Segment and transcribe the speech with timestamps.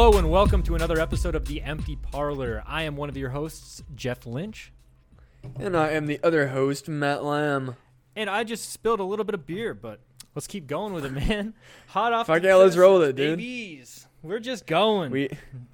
[0.00, 2.62] Hello and welcome to another episode of The Empty Parlor.
[2.64, 4.72] I am one of your hosts, Jeff Lynch,
[5.58, 7.74] And I am the other host, Matt Lamb.
[8.14, 9.98] and I just spilled a little bit of beer, but
[10.36, 11.52] let's keep going with it, man.
[11.88, 13.38] Hot off Fuck the yeah, let's roll it, dude.
[13.38, 14.06] babies.
[14.22, 15.10] We're just going.
[15.10, 15.30] We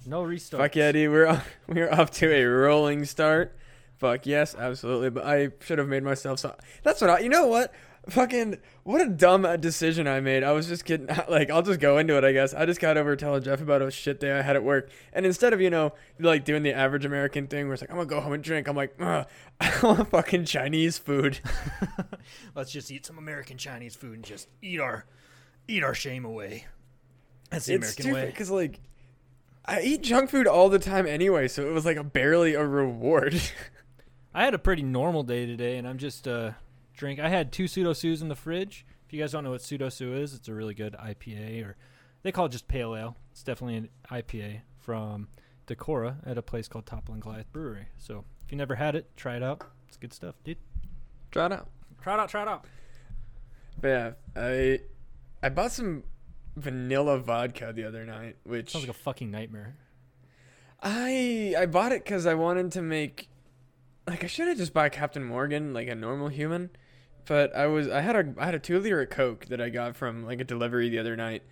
[0.06, 0.62] no restart.
[0.62, 1.12] fuck yeah, dude.
[1.12, 3.54] We're off, we're off to a rolling start.
[3.98, 5.10] Fuck yes, absolutely.
[5.10, 6.56] But I should have made myself so.
[6.82, 7.18] That's what I.
[7.18, 7.74] You know what?
[8.10, 10.42] Fucking what a dumb decision I made.
[10.42, 11.08] I was just kidding.
[11.28, 12.24] Like I'll just go into it.
[12.24, 14.62] I guess I just got over telling Jeff about a shit day I had at
[14.64, 17.90] work, and instead of you know like doing the average American thing where it's like
[17.90, 19.26] I'm gonna go home and drink, I'm like, Ugh,
[19.60, 21.40] I want fucking Chinese food.
[22.54, 25.06] Let's just eat some American Chinese food and just eat our
[25.66, 26.66] eat our shame away.
[27.50, 28.26] That's the it's American stupid way.
[28.26, 28.80] because like
[29.64, 32.66] I eat junk food all the time anyway, so it was like a barely a
[32.66, 33.40] reward.
[34.34, 36.52] I had a pretty normal day today, and I'm just uh
[36.94, 37.20] drink.
[37.20, 38.86] I had two PseudoSues in the fridge.
[39.06, 41.76] If you guys don't know what PseudoSue is, it's a really good IPA, or
[42.22, 43.16] they call it just pale ale.
[43.32, 45.28] It's definitely an IPA from
[45.66, 47.86] Decorah at a place called Toppling Goliath Brewery.
[47.98, 49.62] So if you never had it, try it out.
[49.88, 50.58] It's good stuff, dude.
[51.30, 51.68] Try it out.
[52.02, 52.28] Try it out.
[52.28, 52.64] Try it out.
[53.80, 54.80] But yeah, I
[55.42, 56.04] I bought some
[56.56, 59.76] vanilla vodka the other night, which Sounds like a fucking nightmare.
[60.82, 63.28] I I bought it because I wanted to make
[64.06, 66.70] like I should have just bought Captain Morgan like a normal human,
[67.26, 69.68] but I was I had a I had a two liter of Coke that I
[69.68, 71.42] got from like a delivery the other night,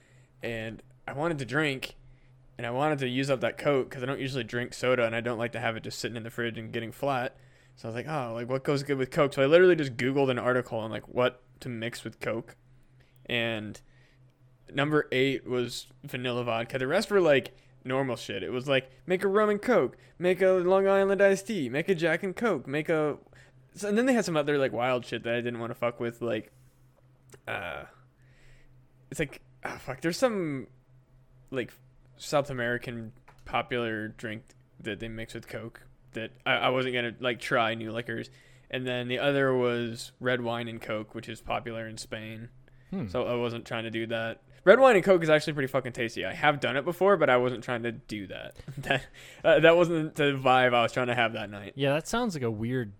[0.42, 1.96] and I wanted to drink,
[2.58, 5.14] and I wanted to use up that Coke because I don't usually drink soda and
[5.14, 7.36] I don't like to have it just sitting in the fridge and getting flat.
[7.76, 9.32] So I was like, oh, like what goes good with Coke?
[9.32, 12.56] So I literally just Googled an article on like what to mix with Coke,
[13.26, 13.80] and
[14.74, 16.78] number eight was vanilla vodka.
[16.78, 18.42] The rest were like normal shit.
[18.42, 21.88] It was like make a rum and coke, make a Long Island iced tea, make
[21.88, 23.18] a Jack and Coke, make a.
[23.74, 25.74] So, and then they had some other like wild shit that I didn't want to
[25.74, 26.52] fuck with, like,
[27.48, 27.84] uh,
[29.10, 30.00] it's like oh fuck.
[30.00, 30.66] There's some
[31.50, 31.72] like
[32.16, 33.12] South American
[33.44, 34.42] popular drink
[34.80, 35.82] that they mix with Coke
[36.12, 38.30] that I, I wasn't gonna like try new liquors.
[38.70, 42.48] And then the other was red wine and Coke, which is popular in Spain.
[42.90, 43.08] Hmm.
[43.08, 44.42] So I wasn't trying to do that.
[44.64, 46.24] Red wine and Coke is actually pretty fucking tasty.
[46.24, 48.54] I have done it before, but I wasn't trying to do that.
[48.78, 49.06] that
[49.44, 51.72] uh, that wasn't the vibe I was trying to have that night.
[51.74, 52.92] Yeah, that sounds like a weird.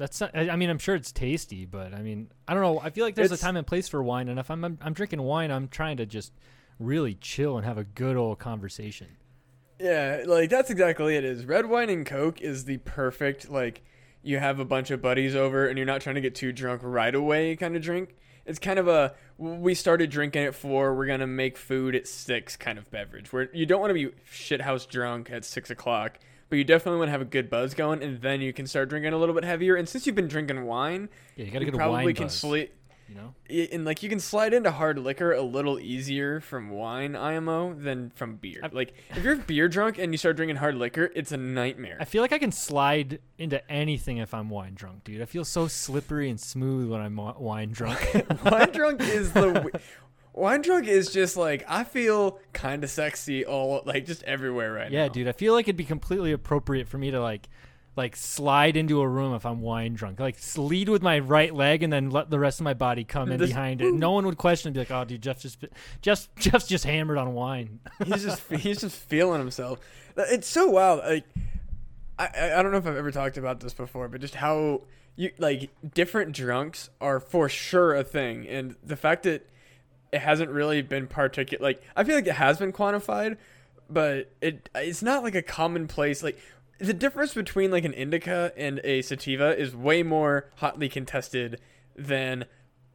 [0.00, 0.22] That's.
[0.22, 2.80] I I mean, I'm sure it's tasty, but I mean, I don't know.
[2.80, 4.78] I feel like there's It's- a time and place for wine, and if I'm, I'm
[4.80, 6.32] I'm drinking wine, I'm trying to just
[6.78, 9.08] really chill and have a good old conversation.
[9.78, 11.24] Yeah, like that's exactly it.
[11.24, 13.82] Is red wine and Coke is the perfect like
[14.22, 16.80] you have a bunch of buddies over and you're not trying to get too drunk
[16.82, 18.16] right away kind of drink.
[18.46, 22.56] It's kind of a we started drinking at four, we're gonna make food at six
[22.56, 26.18] kind of beverage where you don't want to be shithouse drunk at six o'clock,
[26.50, 28.90] but you definitely want to have a good buzz going, and then you can start
[28.90, 29.76] drinking a little bit heavier.
[29.76, 32.24] And since you've been drinking wine, Yeah, you gotta you get a probably wine can
[32.26, 32.34] buzz.
[32.38, 32.74] sleep.
[33.08, 33.34] you know.
[33.72, 38.10] and like you can slide into hard liquor a little easier from wine IMO than
[38.14, 38.60] from beer.
[38.62, 41.96] I've- like if you're beer drunk and you start drinking hard liquor, it's a nightmare.
[42.00, 45.22] I feel like I can slide into anything if I'm wine drunk, dude.
[45.22, 47.98] I feel so slippery and smooth when I'm wine drunk.
[48.44, 49.80] wine drunk is the
[50.40, 54.90] wine drunk is just like I feel kind of sexy all like just everywhere right
[54.90, 54.98] now.
[55.02, 55.28] yeah, dude.
[55.28, 57.48] I feel like it'd be completely appropriate for me to like,
[57.96, 60.20] like slide into a room if I'm wine drunk.
[60.20, 63.30] Like lead with my right leg and then let the rest of my body come
[63.30, 63.92] in This- behind it.
[63.92, 65.64] No one would question and be like, "Oh, dude, Jeff just,
[66.00, 69.78] Jeff, Jeff's just hammered on wine." he's just he's just feeling himself.
[70.16, 71.00] It's so wild.
[71.00, 71.24] Like
[72.18, 74.82] I I I don't know if I've ever talked about this before, but just how
[75.16, 79.46] you like different drunks are for sure a thing, and the fact that
[80.12, 81.62] it hasn't really been particular.
[81.62, 83.36] Like I feel like it has been quantified,
[83.88, 86.38] but it it's not like a commonplace like.
[86.78, 91.60] The difference between like an indica and a sativa is way more hotly contested
[91.94, 92.46] than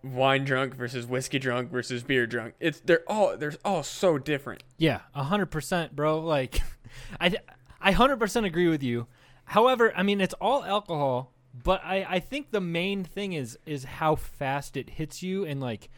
[0.06, 2.54] wine drunk versus whiskey drunk versus beer drunk.
[2.60, 4.64] It's they're all they're all so different.
[4.78, 6.20] Yeah, hundred percent, bro.
[6.20, 6.62] Like,
[7.20, 7.36] I,
[7.82, 9.08] I hundred percent agree with you.
[9.46, 13.84] However, I mean, it's all alcohol, but I, I think the main thing is is
[13.84, 15.90] how fast it hits you and like.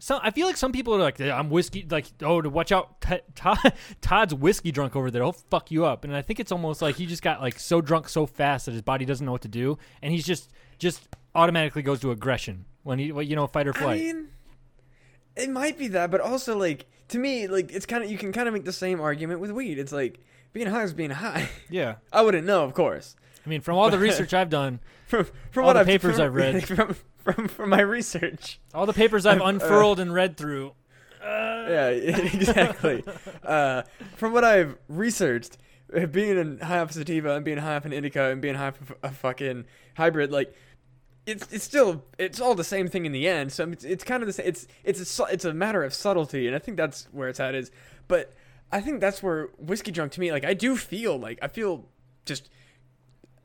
[0.00, 3.00] So I feel like some people are like, I'm whiskey, like, oh, to watch out,
[3.00, 3.58] T- Todd,
[4.00, 5.22] Todd's whiskey drunk over there.
[5.22, 6.04] He'll fuck you up.
[6.04, 8.72] And I think it's almost like he just got like so drunk so fast that
[8.72, 12.64] his body doesn't know what to do, and he's just just automatically goes to aggression
[12.84, 14.00] when he, you know, fight or flight.
[14.00, 14.28] I mean,
[15.36, 18.32] it might be that, but also like to me, like it's kind of you can
[18.32, 19.78] kind of make the same argument with weed.
[19.78, 20.20] It's like
[20.52, 21.48] being high is being high.
[21.70, 23.16] yeah, I wouldn't know, of course.
[23.44, 26.16] I mean, from all the research I've done, From from All what the I've, papers
[26.16, 26.66] from, I've read.
[26.68, 26.96] from,
[27.32, 28.58] from from my research.
[28.74, 30.72] all the papers I've uh, unfurled and read through.
[31.22, 33.04] Yeah, exactly.
[33.44, 33.82] uh,
[34.16, 35.58] from what I've researched,
[35.94, 38.68] uh, being in high off sativa and being high off an indica and being high
[38.68, 39.66] off a fucking
[39.96, 40.54] hybrid, like
[41.26, 43.52] it's it's still it's all the same thing in the end.
[43.52, 44.46] So it's, it's kind of the same.
[44.46, 47.54] It's it's a, it's a matter of subtlety, and I think that's where it's at.
[47.54, 47.70] Is
[48.06, 48.32] but
[48.72, 51.86] I think that's where whiskey drunk to me, like I do feel like I feel
[52.24, 52.48] just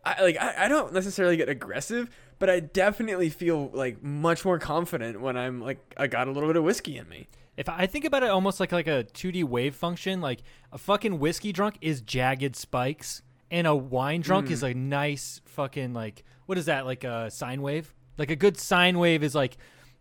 [0.06, 2.10] I like I, I don't necessarily get aggressive,
[2.40, 6.50] but I definitely feel like much more confident when I'm like I got a little
[6.50, 7.28] bit of whiskey in me.
[7.56, 10.42] If I think about it almost like like a 2D wave function, like
[10.72, 13.22] a fucking whiskey drunk is jagged spikes
[13.52, 14.52] and a wine drunk Mm.
[14.52, 17.94] is a nice fucking like what is that like a sine wave?
[18.18, 19.58] Like a good sine wave is like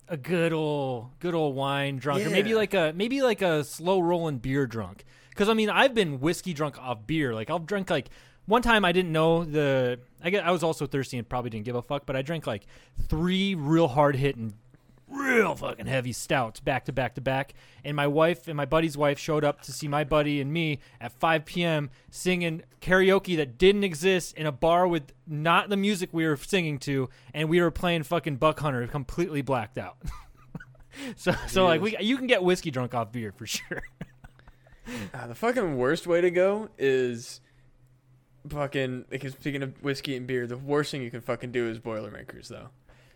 [0.09, 4.01] a good old good old wine drunk or maybe like a maybe like a slow
[4.01, 5.05] rolling beer drunk.
[5.37, 7.35] Cuz I mean, I've been whiskey drunk off beer.
[7.35, 8.09] Like I'll drink like
[8.47, 11.65] one time I didn't know the I get I was also thirsty and probably didn't
[11.65, 12.67] give a fuck, but I drank like
[13.09, 14.55] 3 real hard hitting
[15.13, 17.55] real fucking heavy stouts back to back to back.
[17.85, 20.81] And my wife and my buddy's wife showed up to see my buddy and me
[21.01, 21.91] at 5 p.m.
[22.11, 26.79] singing karaoke that didn't exist in a bar with not the music we were singing
[26.81, 29.97] to, and we were playing fucking Buck Hunter completely blacked out.
[31.17, 33.83] so, so like we, you can get whiskey drunk off beer for sure.
[35.15, 37.41] Uh, the fucking worst way to go is
[38.49, 41.79] fucking because speaking of whiskey and beer, the worst thing you can fucking do is
[41.79, 42.69] Boilermakers though.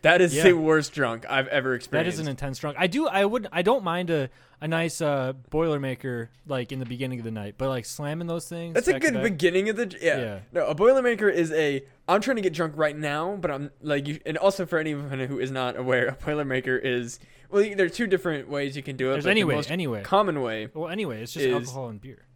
[0.03, 0.43] That is Yeah.
[0.43, 2.05] the worst drunk I've ever experienced.
[2.17, 2.77] That is an intense drunk.
[2.79, 3.07] I do.
[3.07, 3.47] I would.
[3.51, 4.29] I don't mind a
[4.59, 8.47] a nice uh, boilermaker like in the beginning of the night, but like slamming those
[8.47, 8.73] things.
[8.73, 10.17] That's a good beginning of the yeah.
[10.19, 10.39] Yeah.
[10.51, 14.07] No, a Boilermaker is a I'm trying to get drunk right now, but I'm like
[14.07, 17.19] you and also for anyone who is not aware, a Boilermaker is
[17.49, 19.13] well there are two different ways you can do it.
[19.13, 20.03] There's anyway, the anyway.
[20.03, 20.69] common way.
[20.73, 22.26] Well, anyway, it's just alcohol and beer.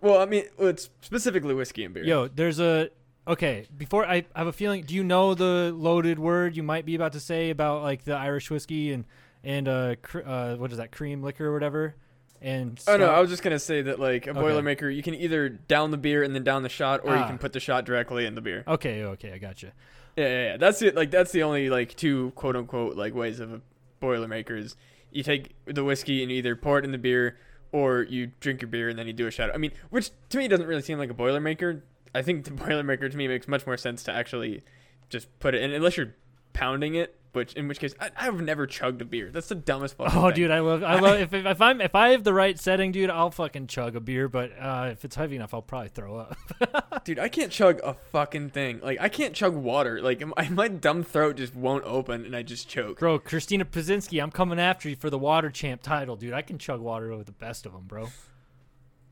[0.00, 2.04] Well, I mean, it's specifically whiskey and beer.
[2.04, 2.90] Yo, there's a
[3.28, 3.66] okay.
[3.76, 4.82] Before I have a feeling.
[4.84, 8.14] Do you know the loaded word you might be about to say about like the
[8.14, 9.04] Irish whiskey and
[9.44, 11.96] and uh, cr- uh what is that cream liquor or whatever?
[12.42, 13.06] And Oh no.
[13.10, 14.38] I was just gonna say that like a Okay.
[14.40, 17.26] Boilermaker, you can either down the beer and then down the shot, or you Ah.
[17.26, 18.64] can put the shot directly in the beer.
[18.66, 19.70] okay, okay, I got you.
[20.16, 20.56] Yeah, yeah, yeah.
[20.56, 20.94] That's it.
[20.96, 23.60] Like that's the only like two quote unquote like ways of a
[24.00, 24.76] Boilermaker is
[25.10, 27.36] you take the whiskey and you either pour it in the beer
[27.72, 29.50] or you drink your beer and then you do a shot.
[29.54, 31.82] I mean, which to me doesn't really seem like a Boilermaker.
[32.14, 34.62] I think the Boilermaker to me makes much more sense to actually
[35.08, 36.14] just put it in, unless you're
[36.52, 37.16] pounding it.
[37.32, 39.30] Which in which case I, I've never chugged a beer.
[39.30, 40.34] That's the dumbest fucking Oh, thing.
[40.34, 41.20] dude, I love, I love.
[41.20, 44.00] if, if if I'm if I have the right setting, dude, I'll fucking chug a
[44.00, 44.28] beer.
[44.28, 46.36] But uh, if it's heavy enough, I'll probably throw up.
[47.04, 48.80] Dude, I can't chug a fucking thing.
[48.82, 50.02] Like I can't chug water.
[50.02, 52.98] Like my, my dumb throat just won't open, and I just choke.
[52.98, 56.32] Bro, Christina Pazinski, I'm coming after you for the water champ title, dude.
[56.32, 58.08] I can chug water with the best of them, bro.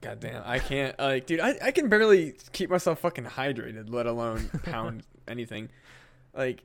[0.00, 0.98] God damn, I can't.
[0.98, 5.68] Like, dude, I, I can barely keep myself fucking hydrated, let alone pound anything.
[6.36, 6.64] Like,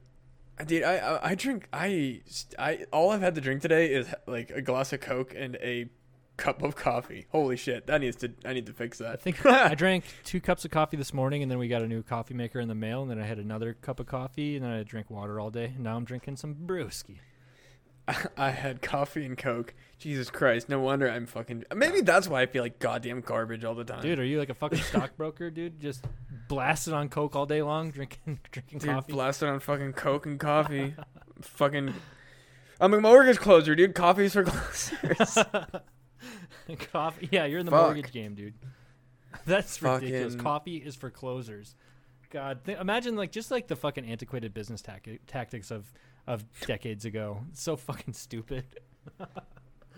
[0.66, 1.68] dude, I, I I drink.
[1.74, 2.22] I
[2.58, 5.90] I all I've had to drink today is like a glass of Coke and a
[6.38, 7.28] cup of coffee.
[7.32, 8.32] Holy shit, that needs to.
[8.46, 9.12] I need to fix that.
[9.12, 11.88] I think I drank two cups of coffee this morning, and then we got a
[11.88, 14.66] new coffee maker in the mail, and then I had another cup of coffee, and
[14.66, 15.66] then I drank water all day.
[15.66, 17.20] And now I'm drinking some brewski.
[18.38, 19.74] I had coffee and Coke.
[19.98, 21.64] Jesus Christ, no wonder I'm fucking.
[21.74, 24.02] Maybe that's why I feel like goddamn garbage all the time.
[24.02, 25.80] Dude, are you like a fucking stockbroker, dude?
[25.80, 26.04] Just
[26.50, 29.14] blasted on coke all day long, drinking drinking Dude, coffee.
[29.14, 30.96] blasted on fucking Coke and coffee.
[31.42, 31.94] fucking.
[32.82, 33.96] I'm a mortgage closer, dude.
[33.96, 35.38] Coffee's for closers.
[36.92, 37.30] coffee.
[37.32, 37.84] Yeah, you're in the Fuck.
[37.84, 38.54] mortgage game, dude.
[39.46, 40.34] That's ridiculous.
[40.34, 41.76] Fucking- Coffee is for closers.
[42.30, 45.92] God, th- imagine like just like the fucking antiquated business tac- tactics of
[46.28, 47.42] of decades ago.
[47.52, 48.66] It's so fucking stupid.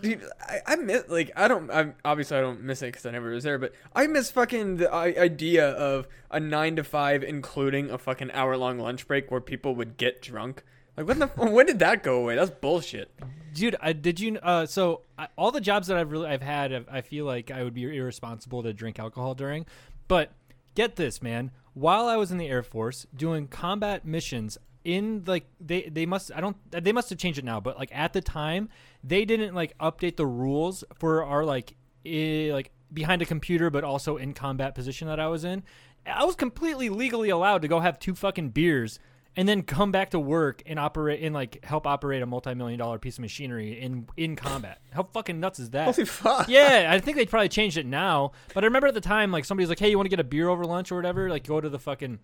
[0.01, 1.70] dude, I, I miss like I don't.
[1.72, 4.77] I obviously I don't miss it because I never was there, but I miss fucking
[4.77, 9.32] the I- idea of a nine to five, including a fucking hour long lunch break
[9.32, 10.63] where people would get drunk.
[10.98, 12.36] Like when the when did that go away?
[12.36, 13.12] That's bullshit.
[13.53, 14.38] Dude, I, did you?
[14.44, 17.51] Uh, so I, all the jobs that I've really I've had, I've- I feel like
[17.51, 19.65] I would be irresponsible to drink alcohol during.
[20.10, 20.32] But
[20.75, 21.51] get this, man.
[21.74, 26.32] While I was in the Air Force doing combat missions, in like they they must
[26.34, 28.70] I don't they must have changed it now, but like at the time
[29.04, 31.75] they didn't like update the rules for our like
[32.06, 35.63] eh, like behind a computer, but also in combat position that I was in.
[36.06, 39.00] I was completely legally allowed to go have two fucking beers
[39.36, 43.00] and then come back to work and operate and like help operate a multi-million dollar
[43.00, 44.80] piece of machinery in in combat.
[44.92, 45.94] How fucking nuts is that?
[45.94, 46.48] Holy fuck.
[46.48, 48.32] yeah, I think they probably changed it now.
[48.54, 50.24] But I remember at the time, like somebody's like, "Hey, you want to get a
[50.24, 52.20] beer over lunch or whatever?" Like, go to the fucking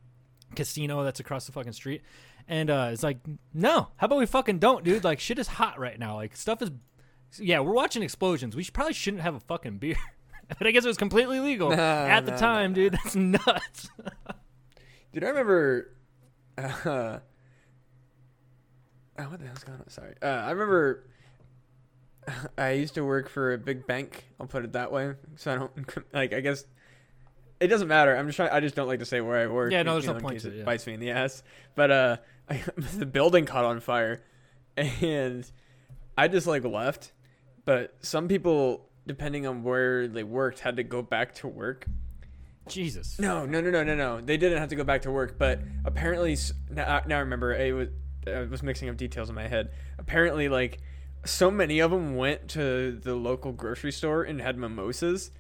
[0.56, 2.02] casino that's across the fucking street,
[2.48, 3.18] and uh, it's like,
[3.54, 5.04] "No, how about we fucking don't, dude?
[5.04, 6.16] Like, shit is hot right now.
[6.16, 6.72] Like, stuff is,
[7.40, 8.56] yeah, we're watching explosions.
[8.56, 9.98] We should, probably shouldn't have a fucking beer."
[10.58, 12.76] but I guess it was completely legal Nah, at the time, nah.
[12.76, 12.94] dude.
[13.04, 13.90] That's nuts.
[15.14, 15.92] Dude, I remember.
[16.58, 17.20] Uh,
[19.18, 19.90] oh, what the hell's going on?
[19.90, 20.16] Sorry.
[20.22, 21.08] Uh, I remember.
[22.58, 24.26] I used to work for a big bank.
[24.40, 25.14] I'll put it that way.
[25.38, 26.34] So I don't like.
[26.34, 26.66] I guess
[27.62, 28.16] it doesn't matter.
[28.16, 28.50] I'm just trying.
[28.52, 29.72] I just don't like to say where I work.
[29.72, 30.64] Yeah, no, you there's no know, in point to it, yeah.
[30.64, 31.44] bites me in the ass.
[31.76, 32.18] But uh,
[32.98, 34.24] the building caught on fire,
[34.78, 35.50] and
[36.18, 37.14] I just like left.
[37.64, 41.86] But some people depending on where they worked, had to go back to work.
[42.68, 43.20] Jesus.
[43.20, 44.22] No, no, no, no, no, no.
[44.22, 46.38] They didn't have to go back to work, but apparently
[46.70, 47.90] now, now I remember it was
[48.28, 49.72] I was mixing up details in my head.
[49.98, 50.80] Apparently, like
[51.26, 55.32] so many of them went to the local grocery store and had mimosas.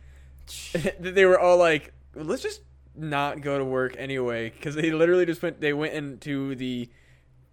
[0.74, 2.62] that they were all like, "Let's just
[2.96, 5.62] not go to work anyway," because they literally just went.
[5.62, 6.89] They went into the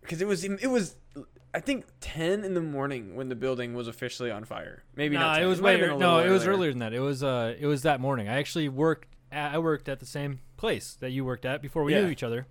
[0.01, 0.97] because it was it was
[1.55, 4.83] I think ten in the morning when the building was officially on fire.
[4.97, 5.35] Maybe Nah, not.
[5.37, 5.43] 10.
[5.45, 6.53] it was might way no, it was earlier.
[6.57, 6.93] earlier than that.
[6.93, 8.29] It was uh, it was that morning.
[8.29, 9.09] I actually worked.
[9.31, 12.03] At, I worked at the same place that you worked at before we Yeah.
[12.03, 12.47] knew each other.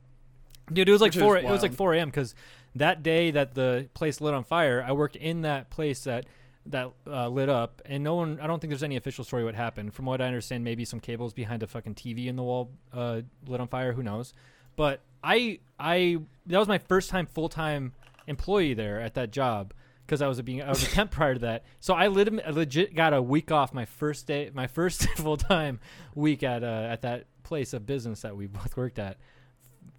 [0.71, 1.37] Dude, it was like Which four.
[1.37, 2.09] It was like four a.m.
[2.09, 2.35] because
[2.75, 6.25] that day that the place lit on fire, I worked in that place that
[6.71, 8.39] that uh, lit up, and no one.
[8.41, 9.93] I don't think there's any official story what happened.
[9.93, 13.21] From what I understand, maybe some cables behind a fucking TV in the wall uh,
[13.45, 13.93] lit on fire.
[13.93, 14.33] Who knows?
[14.75, 17.93] But I I that was my first time full time
[18.27, 19.73] employee there at that job
[20.05, 21.65] because I was a being I was a temp prior to that.
[21.79, 25.79] So I I legit got a week off my first day, my first full time
[26.15, 29.17] week at uh, at that place of business that we both worked at.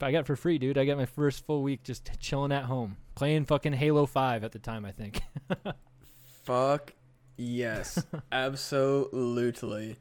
[0.01, 0.79] I got for free, dude.
[0.79, 4.53] I got my first full week just chilling at home, playing fucking Halo Five at
[4.53, 4.85] the time.
[4.85, 5.23] I think.
[6.49, 6.95] Fuck
[7.37, 9.99] yes, absolutely.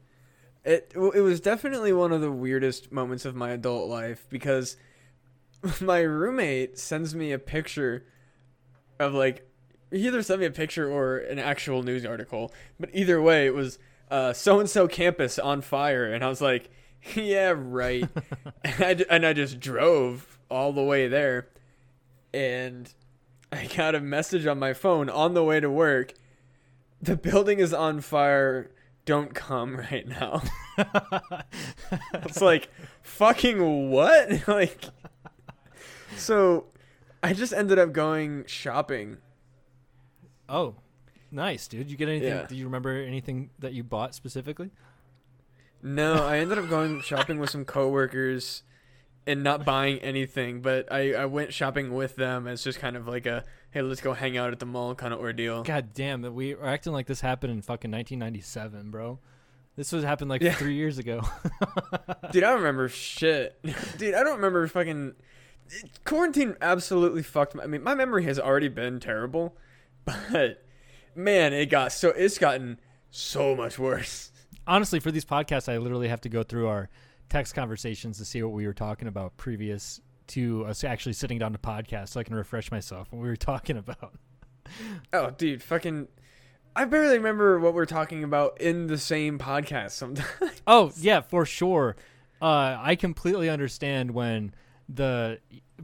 [0.64, 4.78] It it was definitely one of the weirdest moments of my adult life because
[5.82, 8.06] my roommate sends me a picture
[8.98, 9.46] of like
[9.90, 12.50] he either sent me a picture or an actual news article,
[12.80, 13.78] but either way it was
[14.10, 16.70] uh so and so campus on fire and I was like,
[17.14, 18.08] yeah, right.
[18.64, 21.48] and, I, and I just drove all the way there
[22.32, 22.90] and
[23.52, 26.14] I got a message on my phone on the way to work.
[27.00, 28.70] The building is on fire.
[29.04, 30.42] Don't come right now.
[32.12, 32.68] it's like,
[33.02, 34.46] fucking what?
[34.48, 34.84] like,
[36.16, 36.66] so
[37.22, 39.18] I just ended up going shopping.
[40.48, 40.74] oh,
[41.30, 41.90] nice, dude.
[41.90, 42.28] You get anything?
[42.28, 42.46] Yeah.
[42.46, 44.70] Do you remember anything that you bought specifically?
[45.82, 48.62] No, I ended up going shopping with some coworkers
[49.28, 53.06] and not buying anything, but I, I went shopping with them as just kind of
[53.06, 55.62] like a hey, let's go hang out at the mall kind of ordeal.
[55.62, 59.18] God damn we are acting like this happened in fucking 1997, bro.
[59.76, 60.54] This was happened like Yeah.
[60.54, 61.20] three years ago.
[62.32, 63.60] Dude, I don't remember shit.
[63.98, 65.12] Dude, I don't remember fucking.
[66.04, 67.54] Quarantine absolutely fucked.
[67.54, 69.56] My, I mean, my memory has already been terrible,
[70.04, 70.64] but
[71.14, 72.08] man, it got so.
[72.08, 72.80] It's gotten
[73.10, 74.32] so much worse.
[74.66, 76.88] Honestly, for these podcasts, I literally have to go through our
[77.28, 81.52] text conversations to see what we were talking about previous to us actually sitting down
[81.52, 84.14] to podcast, so I can refresh myself what we were talking about.
[85.12, 86.08] Oh, dude, fucking.
[86.76, 90.62] I barely remember what we're talking about in the same podcast sometimes.
[90.66, 91.96] Oh yeah, for sure.
[92.40, 94.54] Uh, I completely understand when
[94.88, 95.40] the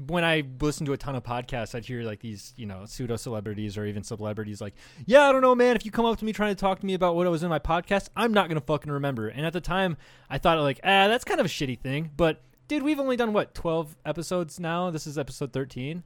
[0.06, 3.16] when I listen to a ton of podcasts, I'd hear like these, you know, pseudo
[3.16, 4.74] celebrities or even celebrities like,
[5.06, 5.76] "Yeah, I don't know, man.
[5.76, 7.42] If you come up to me trying to talk to me about what I was
[7.42, 9.96] in my podcast, I'm not gonna fucking remember." And at the time,
[10.28, 13.32] I thought like, "Ah, that's kind of a shitty thing." But dude, we've only done
[13.32, 14.90] what 12 episodes now.
[14.90, 16.02] This is episode 13.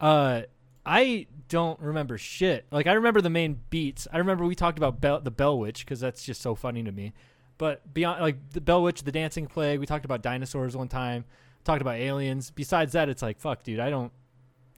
[0.00, 0.42] Uh,
[0.84, 2.66] I don't remember shit.
[2.70, 4.08] Like I remember the main beats.
[4.12, 6.92] I remember we talked about Bell, the Bell Witch because that's just so funny to
[6.92, 7.12] me.
[7.58, 11.24] But beyond like the Bell Witch, the Dancing Plague, we talked about dinosaurs one time.
[11.64, 12.50] Talked about aliens.
[12.50, 13.80] Besides that, it's like fuck, dude.
[13.80, 14.12] I don't,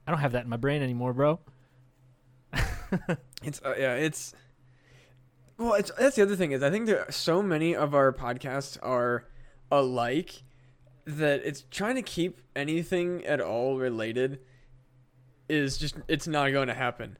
[0.07, 1.41] I don't have that in my brain anymore, bro.
[3.45, 4.35] It's uh, yeah, it's
[5.59, 8.79] well, it's that's the other thing is I think there so many of our podcasts
[8.83, 9.27] are
[9.71, 10.43] alike
[11.05, 14.41] that it's trying to keep anything at all related
[15.49, 17.19] is just it's not going to happen.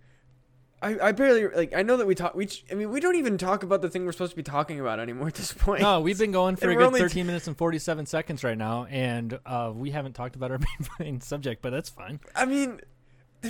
[0.85, 3.39] I, I barely like I know that we talk we I mean we don't even
[3.39, 5.81] talk about the thing we're supposed to be talking about anymore at this point.
[5.81, 8.45] No, we've been going for And a good only t- 13 minutes and 47 seconds
[8.45, 10.61] right now, and uh, we haven't talked about our
[10.99, 12.21] main, subject, but that's fine.
[12.37, 12.81] I mean,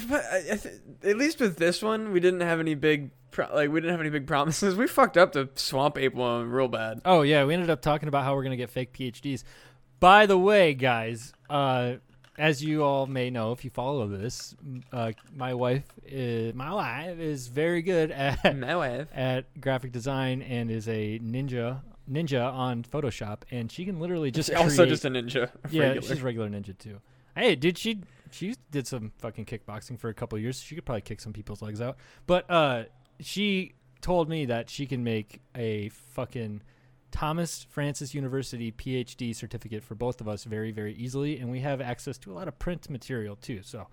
[0.08, 3.52] but I, I th- at least with this one, we didn't have any big pro-
[3.54, 4.76] like we didn't have any big promises.
[4.76, 7.00] We fucked up the swamp ape one real bad.
[7.04, 9.42] Oh yeah, we ended up talking about how we're gonna get fake PhDs.
[10.00, 11.94] By the way, guys, uh,
[12.38, 14.54] as you all may know, if you follow this,
[14.92, 19.06] uh, my wife, is, my wife is very good at No way.
[19.14, 24.50] at graphic design and is a ninja ninja on Photoshop, and she can literally just
[24.50, 25.50] She's also just a ninja.
[25.70, 26.08] yeah, regular.
[26.08, 27.00] she's regular ninja too.
[27.36, 28.00] Hey, dude, she
[28.30, 30.60] she did some fucking kickboxing for a couple years.
[30.60, 31.96] She could probably kick some people's legs out.
[32.26, 32.84] But uh,
[33.20, 36.62] she told me that she can make a fucking
[37.14, 41.80] Thomas Francis University PhD certificate for both of us very very easily, and we have
[41.80, 43.60] access to a lot of print material too.
[43.62, 43.86] So.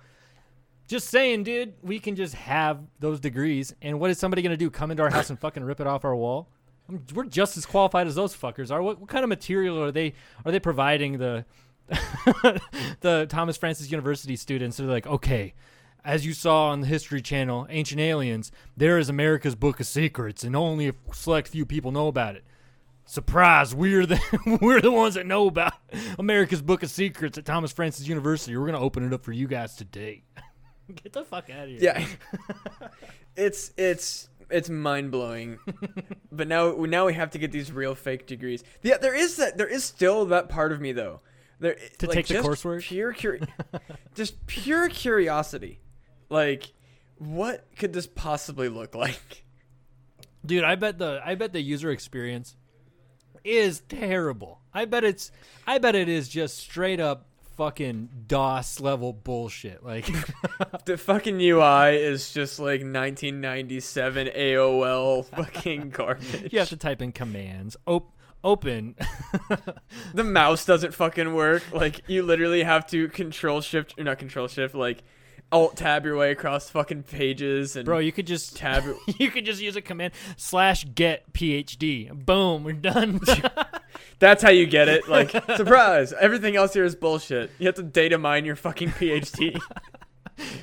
[0.88, 3.74] Just saying, dude, we can just have those degrees.
[3.82, 4.70] And what is somebody going to do?
[4.70, 6.50] Come into our house and fucking rip it off our wall?
[6.90, 8.82] I'm- We're just as qualified as those fuckers are.
[8.82, 10.14] What, what kind of material are they
[10.44, 11.46] are they providing the
[13.00, 14.78] the Thomas Francis University students?
[14.78, 15.54] They're like, okay,
[16.04, 20.44] As you saw on the History Channel, Ancient Aliens, there is America's Book of Secrets,
[20.44, 22.44] and only a select few people know about it.
[23.12, 23.76] Surprise!
[23.76, 24.22] We're the
[24.62, 25.74] we're the ones that know about
[26.18, 28.56] America's Book of Secrets at Thomas Francis University.
[28.56, 30.24] We're gonna open it up for you guys today.
[31.04, 31.80] Get the fuck out of here.
[31.82, 32.08] Yeah.
[33.36, 35.60] it's it's it's mind blowing.
[36.32, 38.64] but now now we have to get these real fake degrees.
[38.82, 41.20] Yeah, there is that there is still that part of me though.
[41.60, 42.84] There To like, take the just coursework?
[42.84, 43.50] Pure curi-
[44.16, 45.82] just pure curiosity.
[46.30, 46.72] Like
[47.18, 49.44] what could this possibly look like?
[50.46, 52.56] Dude, I bet the I bet the user experience
[53.44, 54.60] is terrible.
[54.74, 55.32] I bet it's
[55.68, 57.26] I bet it is just straight up
[57.58, 59.84] fucking DOS level bullshit.
[59.84, 60.06] Like
[60.86, 66.52] The fucking UI is just like 1997 AOL fucking garbage.
[66.54, 67.76] you have to type in commands.
[67.86, 68.96] Op- open.
[70.14, 71.64] The mouse doesn't fucking work.
[71.74, 75.04] Like you literally have to control shift or not control shift, like
[75.52, 78.84] alt tab your way across fucking pages and Bro, you could just tab
[79.20, 82.12] you could just use a command slash get PhD.
[82.26, 83.20] Boom, we're done.
[84.20, 85.10] That's how you get it.
[85.10, 87.52] Like surprise, everything else here is bullshit.
[87.60, 89.60] You have to data mine your fucking PhD.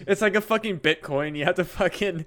[0.06, 1.36] it's like a fucking Bitcoin.
[1.36, 2.24] You have to fucking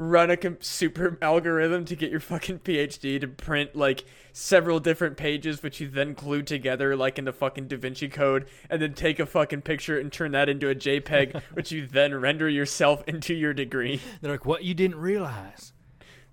[0.00, 5.62] run a super algorithm to get your fucking PhD to print like several different pages,
[5.62, 9.20] which you then glue together like in the fucking Da Vinci Code, and then take
[9.20, 13.34] a fucking picture and turn that into a JPEG, which you then render yourself into
[13.34, 14.00] your degree.
[14.22, 15.74] They're like, what you didn't realize.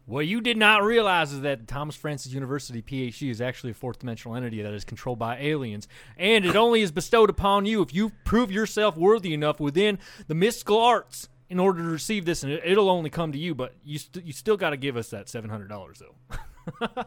[0.05, 3.73] What you did not realize is that the Thomas Francis University PhD is actually a
[3.73, 7.81] fourth dimensional entity that is controlled by aliens, and it only is bestowed upon you
[7.81, 12.43] if you prove yourself worthy enough within the mystical arts in order to receive this,
[12.43, 13.55] and it, it'll only come to you.
[13.55, 16.87] But you st- you still got to give us that seven hundred dollars though.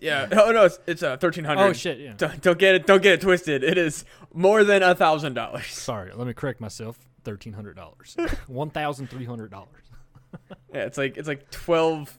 [0.00, 0.28] yeah.
[0.32, 1.62] Oh no, it's it's uh, thirteen hundred.
[1.62, 1.98] Oh shit!
[1.98, 2.14] Yeah.
[2.16, 2.86] Don't, don't get it.
[2.86, 3.64] Don't get it twisted.
[3.64, 5.66] It is more than a thousand dollars.
[5.66, 6.98] Sorry, let me correct myself.
[7.24, 8.16] Thirteen hundred dollars.
[8.46, 9.68] One thousand three hundred dollars.
[10.74, 12.16] Yeah, it's like it's like twelve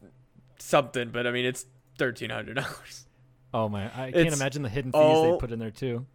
[0.58, 1.68] something, but I mean it's
[2.00, 3.06] thirteen hundred dollars,
[3.54, 6.08] Oh man, I can't It's imagine the hidden fees all- they put in there too.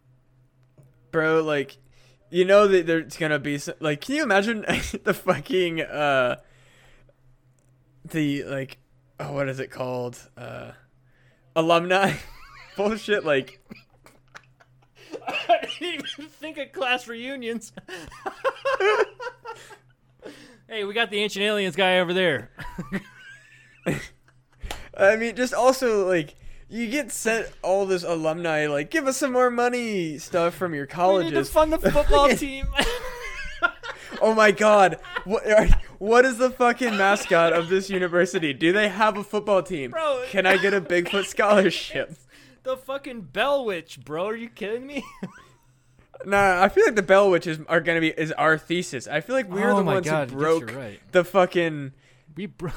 [1.11, 1.41] bro.
[1.41, 1.77] Like,
[2.29, 4.61] you know that there's gonna be some, like, can you imagine
[5.03, 6.37] the fucking uh,
[8.05, 8.77] the like,
[9.19, 10.19] oh, what is it called?
[10.37, 10.71] Uh,
[11.55, 12.13] alumni
[12.77, 13.25] bullshit.
[13.25, 13.59] Like,
[15.27, 17.71] I didn't even think of class reunions.
[20.67, 22.51] hey, we got the ancient aliens guy over there.
[24.97, 26.35] I mean, just also like.
[26.75, 30.85] You get sent all this alumni, like, give us some more money stuff from your
[30.85, 31.31] colleges.
[31.31, 32.67] We need to fund the football team.
[34.21, 34.97] Oh my god.
[35.25, 35.43] What,
[35.99, 38.53] what is the fucking mascot of this university?
[38.53, 39.91] Do they have a football team?
[39.91, 40.23] Bro.
[40.29, 42.15] Can I get a Bigfoot scholarship?
[42.63, 44.27] the fucking Bell Witch, bro.
[44.27, 45.03] Are you kidding me?
[46.25, 49.05] Nah, I feel like the Bell Witches are gonna be is our thesis.
[49.07, 50.99] I feel like we're Oh the ones God, who broke right.
[51.11, 51.91] the fucking
[52.37, 52.71] We bro-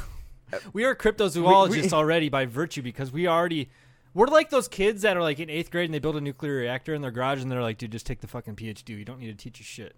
[0.53, 3.71] uh, we are cryptozoologists we- already by virtue because we already
[4.19, 6.57] we're like those kids that are like in eighth grade and they build a nuclear
[6.57, 8.89] reactor in their garage and they're like, dude, just take the fucking PhD.
[8.89, 9.95] You don't need to teach us shit.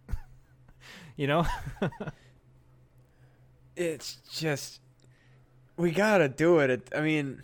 [1.16, 1.46] you know?
[3.76, 4.82] it's just
[5.78, 6.68] we gotta do it.
[6.68, 7.42] it I mean,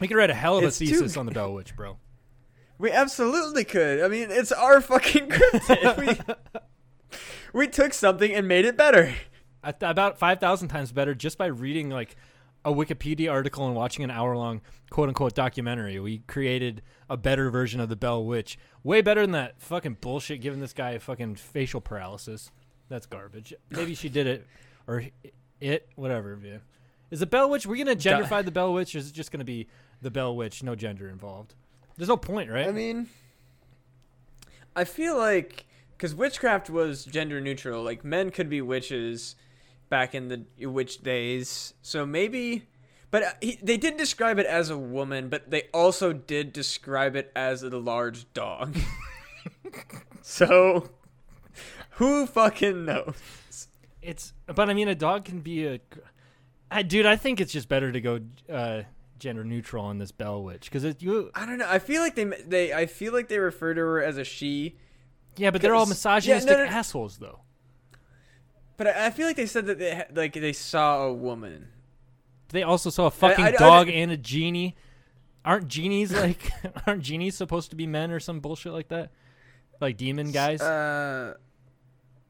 [0.00, 1.98] We could write a hell of a It's too- thesis on the Bell Witch, bro.
[2.78, 4.02] we absolutely could.
[4.02, 5.98] I mean, it's our fucking cryptid.
[5.98, 7.18] we,
[7.52, 9.14] we took something and made it better.
[9.62, 12.16] Th- about 5,000 times better just by reading like
[12.64, 15.98] a Wikipedia article and watching an hour long quote unquote documentary.
[15.98, 18.58] We created a better version of the Bell Witch.
[18.82, 22.50] Way better than that fucking bullshit giving this guy fucking facial paralysis.
[22.88, 23.54] That's garbage.
[23.70, 24.46] Maybe she did it
[24.86, 25.04] or
[25.60, 26.38] it, whatever.
[26.42, 26.58] Yeah.
[27.10, 29.32] Is the Bell Witch, we're going to genderify the Bell Witch or is it just
[29.32, 29.66] going to be
[30.00, 31.54] the Bell Witch, no gender involved?
[31.96, 32.68] There's no point, right?
[32.68, 33.08] I mean,
[34.76, 39.36] I feel like because witchcraft was gender neutral, like men could be witches
[39.90, 41.74] back in the witch days.
[41.82, 42.66] So maybe,
[43.10, 47.16] but uh, he, they did describe it as a woman, but they also did describe
[47.16, 48.78] it as a large dog.
[50.22, 50.88] so
[51.90, 53.68] who fucking knows?
[54.00, 55.80] It's, but I mean, a dog can be a.
[56.70, 58.82] I, dude, I think it's just better to go uh,
[59.18, 61.30] gender neutral on this Bell Witch because you.
[61.34, 61.68] I don't know.
[61.68, 64.78] I feel like they they I feel like they refer to her as a she.
[65.36, 66.70] Yeah, but they're all yeah, misogynistic no, no, no.
[66.70, 67.40] assholes, though.
[68.80, 71.68] But I, I feel like they said that they like they saw a woman.
[72.48, 74.74] They also saw a fucking I- I- dog and a genie.
[75.44, 76.50] Aren't genies like?
[76.86, 79.10] aren't genies supposed to be men or some bullshit like that?
[79.82, 80.62] Like demon guys?
[80.62, 81.34] Uh,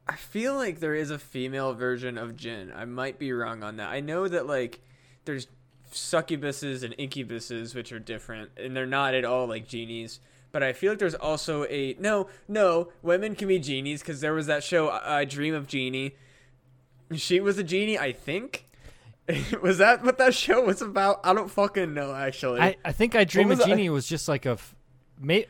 [0.09, 2.73] I feel like there is a female version of jinn.
[2.75, 3.87] I might be wrong on that.
[3.89, 4.81] I know that like
[5.23, 5.47] there's
[5.93, 10.19] succubuses and incubuses, which are different, and they're not at all like genies.
[10.51, 12.91] but I feel like there's also a no, no.
[13.01, 16.15] Women can be genies because there was that show I, I Dream of Jeannie.
[17.15, 18.65] She was a genie, I think.
[19.61, 21.19] was that what that show was about?
[21.23, 22.13] I don't fucking know.
[22.13, 23.67] Actually, I, I think I Dream a of that?
[23.67, 24.75] Jeannie was just like a, f-
[25.19, 25.45] may,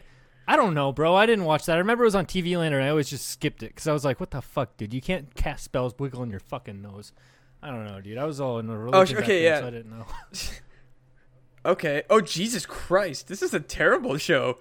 [0.47, 1.15] I don't know, bro.
[1.15, 1.75] I didn't watch that.
[1.75, 3.93] I remember it was on TV Land, and I always just skipped it because I
[3.93, 4.93] was like, "What the fuck, dude?
[4.93, 7.13] You can't cast spells wiggling your fucking nose."
[7.63, 8.17] I don't know, dude.
[8.17, 9.17] I was all in the oh, religion.
[9.17, 9.59] back okay, then, yeah.
[9.59, 10.05] So I didn't know.
[11.71, 12.03] okay.
[12.09, 13.27] Oh Jesus Christ!
[13.27, 14.59] This is a terrible show.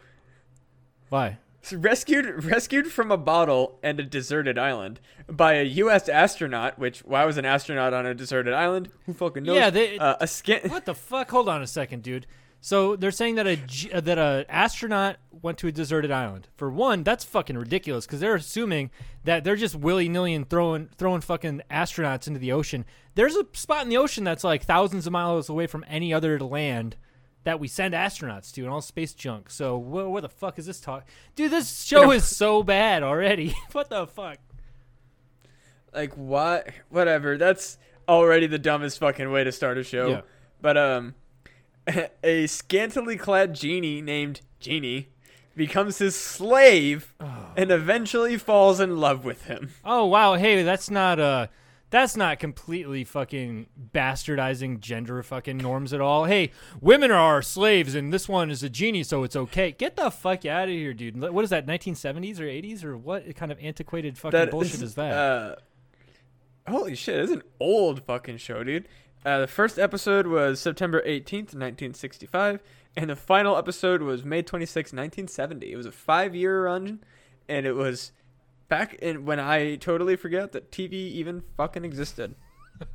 [1.08, 1.38] Why?
[1.72, 6.08] Rescued rescued from a bottle and a deserted island by a U.S.
[6.08, 6.78] astronaut.
[6.78, 8.90] Which why was an astronaut on a deserted island?
[9.06, 9.56] Who fucking knows?
[9.56, 10.60] Yeah, they- uh, a skin.
[10.70, 11.30] What the fuck?
[11.30, 12.26] Hold on a second, dude.
[12.62, 13.58] So they're saying that a
[13.92, 16.48] uh, that a astronaut went to a deserted island.
[16.56, 18.90] For one, that's fucking ridiculous because they're assuming
[19.24, 22.84] that they're just willy nilly and throwing throwing fucking astronauts into the ocean.
[23.14, 26.38] There's a spot in the ocean that's like thousands of miles away from any other
[26.40, 26.96] land
[27.44, 29.50] that we send astronauts to and all space junk.
[29.50, 31.50] So wh- where the fuck is this talk, dude?
[31.50, 33.54] This show is so bad already.
[33.72, 34.38] what the fuck?
[35.92, 36.68] like what?
[36.88, 37.36] Whatever.
[37.36, 40.08] That's already the dumbest fucking way to start a show.
[40.08, 40.20] Yeah.
[40.60, 41.14] But um,
[42.24, 45.08] a scantily clad genie named Jeannie
[45.56, 47.14] becomes his slave
[47.56, 49.70] and eventually falls in love with him.
[49.84, 51.48] Oh wow, hey, that's not uh
[51.90, 56.24] that's not completely fucking bastardizing gender fucking norms at all.
[56.24, 59.72] Hey, women are our slaves and this one is a genie, so it's okay.
[59.72, 61.20] Get the fuck out of here, dude.
[61.20, 64.94] What is that, 1970s or 80s or what kind of antiquated fucking That bullshit is
[64.94, 65.12] that?
[65.12, 65.56] Uh,
[66.68, 67.18] holy shit!
[67.18, 68.86] It's an old fucking show, dude.
[69.24, 72.60] Uh, the first episode was September 18th, 1965,
[72.96, 75.72] and the final episode was May 26, 1970.
[75.72, 77.00] It was a five-year run,
[77.48, 78.12] and it was
[78.70, 82.34] back in when I totally forget that TV even fucking existed.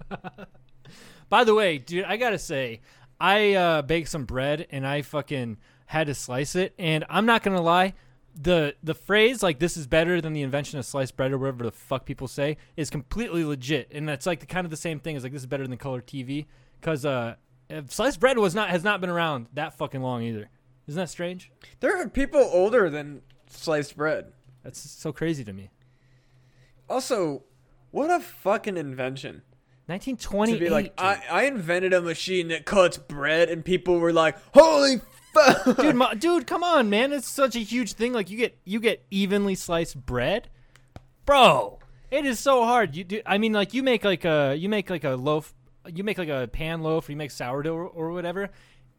[1.30, 2.82] By the way, dude, I gotta say,
[3.20, 7.44] I uh, baked some bread and I fucking had to slice it, and I'm not
[7.44, 7.94] gonna lie,
[8.36, 11.64] the the phrase like "this is better than the invention of sliced bread" or whatever
[11.64, 15.00] the fuck people say is completely legit, and that's like the kind of the same
[15.00, 16.46] thing as like "this is better than color TV"
[16.80, 17.36] because uh,
[17.88, 20.50] sliced bread was not has not been around that fucking long either.
[20.88, 21.52] Isn't that strange?
[21.80, 24.34] There are people older than sliced bread.
[24.66, 25.70] That's so crazy to me.
[26.90, 27.44] Also,
[27.92, 29.44] what a fucking invention.
[29.86, 30.54] 1928.
[30.54, 30.94] to be like.
[30.98, 35.02] I, I invented a machine that cuts bread, and people were like, holy
[35.34, 35.78] fuck.
[35.78, 37.14] dude, ma- dude, come on, man!
[37.14, 38.12] It's such a huge thing.
[38.12, 40.50] Like you get you get evenly sliced bread,
[41.28, 41.78] bro.
[42.10, 42.96] It is so hard.
[42.96, 43.22] You do.
[43.24, 45.54] I mean, like you make like a you make like a loaf.
[45.88, 48.50] You make like a pan loaf, or you make sourdough or, or whatever.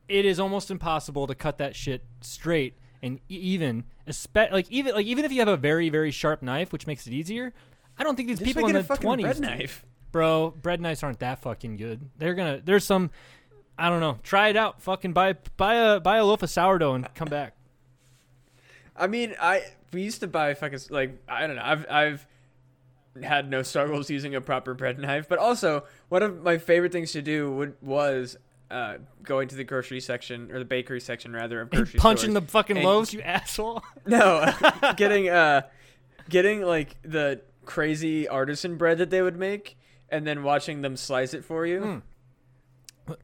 [0.09, 3.85] It is almost impossible to cut that shit straight and even.
[4.09, 7.07] Espe- like even like even if you have a very very sharp knife, which makes
[7.07, 7.53] it easier.
[7.99, 9.85] I don't think these Just people in the twenties, bread knife.
[10.13, 10.51] bro.
[10.63, 12.09] Bread knives aren't that fucking good.
[12.19, 12.61] They're gonna.
[12.65, 13.11] There's some.
[13.79, 14.19] I don't know.
[14.23, 14.81] Try it out.
[14.83, 17.55] Fucking buy buy a buy a loaf of sourdough and come back.
[18.97, 21.63] I mean, I we used to buy fucking like I don't know.
[21.65, 22.27] I've I've
[23.23, 27.13] had no struggles using a proper bread knife, but also one of my favorite things
[27.13, 28.37] to do would was
[28.71, 32.45] uh, going to the grocery section or the bakery section rather of grocery punching stores.
[32.45, 33.83] the fucking loaves, you asshole.
[34.07, 34.53] No,
[34.97, 35.63] getting uh,
[36.29, 39.77] getting like the crazy artisan bread that they would make,
[40.09, 41.81] and then watching them slice it for you.
[41.81, 42.03] Mm.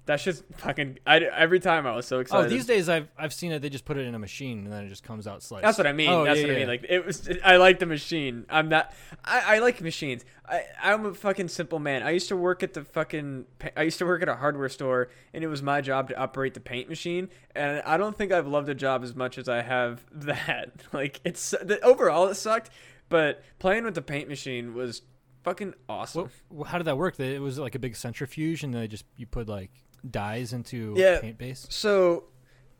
[0.06, 0.98] That's just fucking.
[1.06, 2.46] I, every time I was so oh, excited.
[2.46, 3.60] Oh, these days I've I've seen it.
[3.60, 5.62] They just put it in a machine and then it just comes out sliced.
[5.62, 6.08] That's what I mean.
[6.08, 6.68] Oh, That's yeah, what I mean.
[6.68, 7.28] Like it was.
[7.44, 8.46] I like the machine.
[8.48, 8.92] I'm not.
[9.24, 10.24] I, I like machines.
[10.48, 12.02] I I'm a fucking simple man.
[12.02, 13.46] I used to work at the fucking.
[13.76, 16.54] I used to work at a hardware store, and it was my job to operate
[16.54, 17.28] the paint machine.
[17.54, 20.70] And I don't think I've loved a job as much as I have that.
[20.92, 22.70] Like it's the, overall it sucked,
[23.08, 25.02] but playing with the paint machine was
[25.42, 26.30] fucking awesome.
[26.48, 27.18] What, how did that work?
[27.20, 29.70] It was like a big centrifuge, and they just you put like
[30.08, 31.20] dyes into Yeah.
[31.20, 31.66] paint base.
[31.70, 32.24] So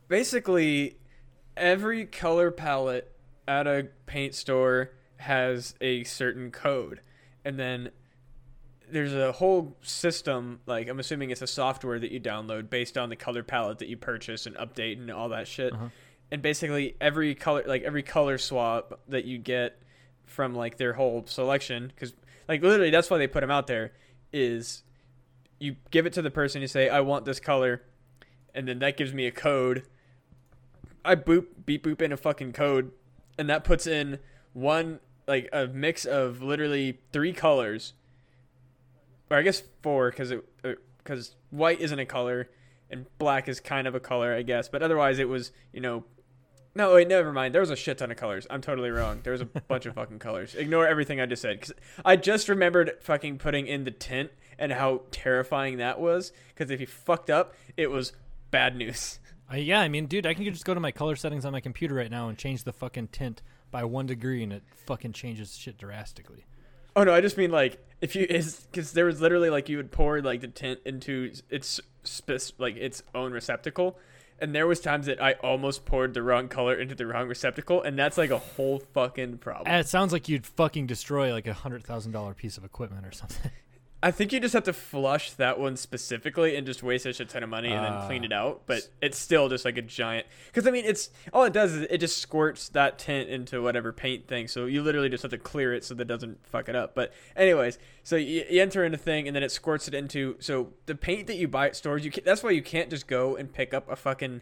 [0.09, 0.97] basically,
[1.57, 3.13] every color palette
[3.47, 7.01] at a paint store has a certain code.
[7.45, 7.91] And then
[8.91, 13.09] there's a whole system, like, I'm assuming it's a software that you download based on
[13.09, 15.73] the color palette that you purchase and update and all that shit.
[15.73, 15.89] Uh-huh.
[16.31, 19.81] And basically, every color, like, every color swap that you get
[20.27, 22.15] from, like, their whole selection, because,
[22.49, 23.93] like, literally, that's why they put them out there,
[24.33, 24.83] is
[25.59, 27.83] you give it to the person, you say, I want this color
[28.55, 29.85] and then that gives me a code.
[31.05, 32.93] I boop beep boop in a fucking code,
[33.39, 34.19] and that puts in
[34.53, 37.95] one like a mix of literally three colors,
[39.31, 42.49] or I guess four because it uh, because white isn't a color
[42.91, 44.69] and black is kind of a color, I guess.
[44.69, 46.05] But otherwise, it was you know.
[46.75, 47.55] No, wait, never mind.
[47.55, 48.47] There was a shit ton of colors.
[48.49, 49.21] I'm totally wrong.
[49.23, 50.55] There was a bunch of fucking colors.
[50.55, 51.61] Ignore everything I just said.
[51.61, 51.73] Cause
[52.05, 56.33] I just remembered fucking putting in the tint and how terrifying that was.
[56.49, 58.13] Because if you fucked up, it was
[58.51, 59.19] bad news.
[59.53, 61.61] Uh, yeah, I mean, dude, I can just go to my color settings on my
[61.61, 65.55] computer right now and change the fucking tint by one degree, and it fucking changes
[65.57, 66.47] shit drastically.
[66.95, 69.79] Oh no, I just mean like if you is because there was literally like you
[69.79, 73.99] would pour like the tint into its spec- like its own receptacle,
[74.43, 77.81] and there was times that I almost poured the wrong color into the wrong receptacle,
[77.81, 79.69] and that's like a whole fucking problem.
[79.69, 83.07] And it sounds like you'd fucking destroy like a hundred thousand dollar piece of equipment
[83.07, 83.53] or something.
[84.05, 87.15] I think you just have to flush that one specifically and just waste such a
[87.19, 88.27] shit ton of money and then clean Ah.
[88.27, 88.63] it out.
[88.67, 90.27] But it's still just like a giant.
[90.47, 93.93] Because I mean, it's all it does is it just squirts that tint into whatever
[93.93, 94.49] paint thing.
[94.49, 96.97] So you literally just have to clear it so that it doesn't fuck it up.
[96.97, 100.35] But anyways, so you, you enter in a thing and then it squirts it into.
[100.41, 103.07] So the paint that you buy at stores, you can, that's why you can't just
[103.07, 104.41] go and pick up a fucking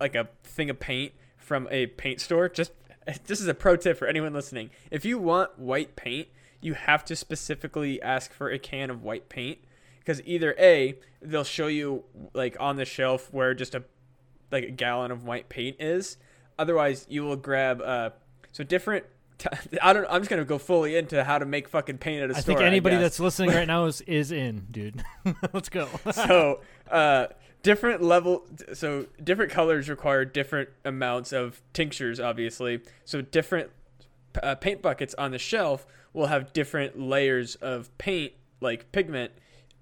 [0.00, 2.48] like a thing of paint from a paint store.
[2.48, 2.70] Just
[3.26, 4.70] this is a pro tip for anyone listening.
[4.92, 6.28] If you want white paint,
[6.60, 9.58] you have to specifically ask for a can of white paint
[9.98, 13.84] because either a they'll show you like on the shelf where just a
[14.50, 16.16] like a gallon of white paint is.
[16.58, 18.10] Otherwise, you will grab uh
[18.52, 19.04] so different.
[19.38, 19.48] T-
[19.82, 20.06] I don't.
[20.08, 22.54] I'm just gonna go fully into how to make fucking paint at a I store.
[22.54, 25.02] I think anybody guess that's listening right now is is in, dude.
[25.52, 25.88] Let's go.
[26.10, 27.26] so uh,
[27.66, 33.70] different level so different colors require different amounts of tinctures obviously so different
[34.40, 35.84] uh, paint buckets on the shelf
[36.16, 39.32] will have different layers of paint like pigment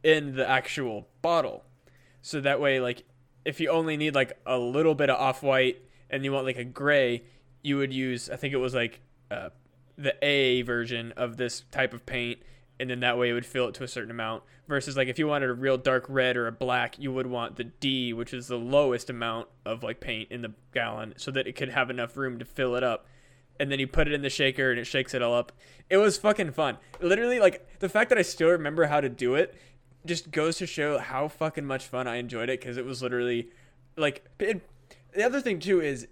[0.02, 1.64] in the actual bottle.
[2.22, 3.04] So that way like
[3.44, 6.64] if you only need like a little bit of off-white and you want like a
[6.64, 7.22] gray
[7.62, 9.50] you would use i think it was like uh,
[9.96, 12.40] the a version of this type of paint
[12.80, 14.42] and then that way it would fill it to a certain amount.
[14.66, 17.56] Versus like if you wanted a real dark red or a black you would want
[17.56, 21.46] the d which is the lowest amount of like paint in the gallon so that
[21.46, 23.06] it could have enough room to fill it up
[23.58, 25.52] and then you put it in the shaker and it shakes it all up
[25.88, 29.34] it was fucking fun literally like the fact that i still remember how to do
[29.34, 29.54] it
[30.06, 33.48] just goes to show how fucking much fun i enjoyed it because it was literally
[33.96, 34.60] like it,
[35.14, 36.06] the other thing too is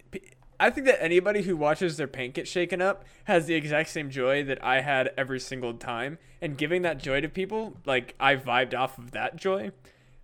[0.62, 4.10] I think that anybody who watches their paint get shaken up has the exact same
[4.10, 6.18] joy that I had every single time.
[6.40, 9.72] And giving that joy to people, like I vibed off of that joy.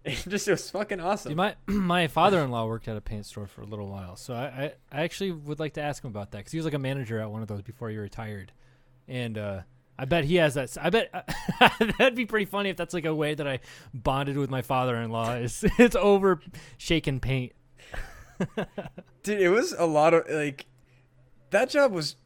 [0.26, 1.30] It just it was fucking awesome.
[1.30, 4.46] Dude, my my father-in-law worked at a paint store for a little while, so I
[4.46, 6.78] I, I actually would like to ask him about that because he was like a
[6.78, 8.52] manager at one of those before he retired,
[9.06, 9.60] and uh,
[9.98, 10.76] I bet he has that.
[10.80, 11.10] I bet
[11.98, 13.60] that'd be pretty funny if that's like a way that I
[13.92, 15.34] bonded with my father-in-law.
[15.34, 16.40] Is it's over
[16.76, 17.52] shaking paint.
[19.22, 20.66] Dude, it was a lot of like
[21.50, 22.16] that job was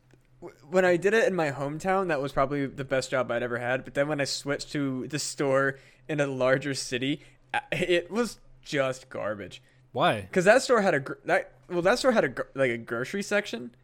[0.68, 3.58] when I did it in my hometown, that was probably the best job I'd ever
[3.58, 3.84] had.
[3.84, 7.20] But then when I switched to the store in a larger city,
[7.72, 9.62] it was just garbage.
[9.92, 10.22] Why?
[10.22, 13.22] Because that store had a gr- that well, that store had a like a grocery
[13.22, 13.74] section,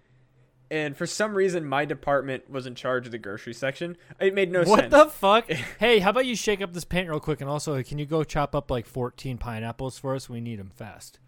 [0.71, 3.97] and for some reason, my department was in charge of the grocery section.
[4.21, 4.93] It made no what sense.
[4.93, 5.51] What the fuck?
[5.79, 8.25] hey, how about you shake up this paint real quick, and also can you go
[8.25, 10.29] chop up like 14 pineapples for us?
[10.29, 11.19] We need them fast.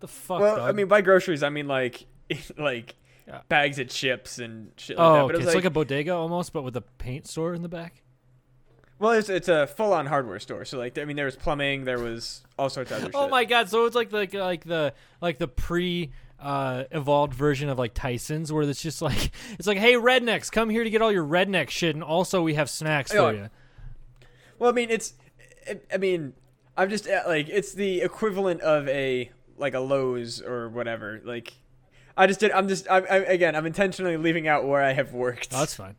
[0.00, 0.40] The fuck?
[0.40, 0.68] well, dog?
[0.68, 2.06] I mean, by groceries, I mean like
[2.58, 3.40] like Yeah.
[3.48, 5.20] bags of chips and shit like oh, that.
[5.20, 5.26] okay.
[5.26, 7.62] But it was it's like, like a bodega almost, but with a paint store in
[7.62, 8.02] the back.
[8.98, 10.64] Well, it's it's a full on hardware store.
[10.64, 13.14] So like, I mean, there was plumbing, there was all sorts of other shit.
[13.14, 13.30] Oh shit.
[13.30, 13.68] my god!
[13.68, 18.52] So it's like like like the like the pre uh, evolved version of like Tyson's,
[18.52, 21.70] where it's just like it's like, hey rednecks, come here to get all your redneck
[21.70, 23.50] shit, and also we have snacks for you.
[24.58, 25.12] Well, I mean, it's,
[25.66, 26.32] it, I mean,
[26.76, 31.20] I'm just uh, like it's the equivalent of a like a Lowe's or whatever.
[31.22, 31.52] Like,
[32.16, 32.50] I just did.
[32.52, 32.88] I'm just.
[32.90, 35.48] I, I again, I'm intentionally leaving out where I have worked.
[35.52, 35.96] Oh, that's fine.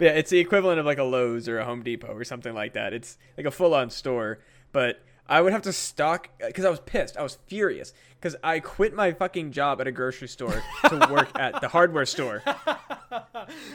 [0.00, 2.54] But yeah, it's the equivalent of like a Lowe's or a Home Depot or something
[2.54, 2.94] like that.
[2.94, 4.38] It's like a full on store.
[4.72, 7.18] But I would have to stock because I was pissed.
[7.18, 11.28] I was furious because I quit my fucking job at a grocery store to work
[11.38, 12.42] at the hardware store.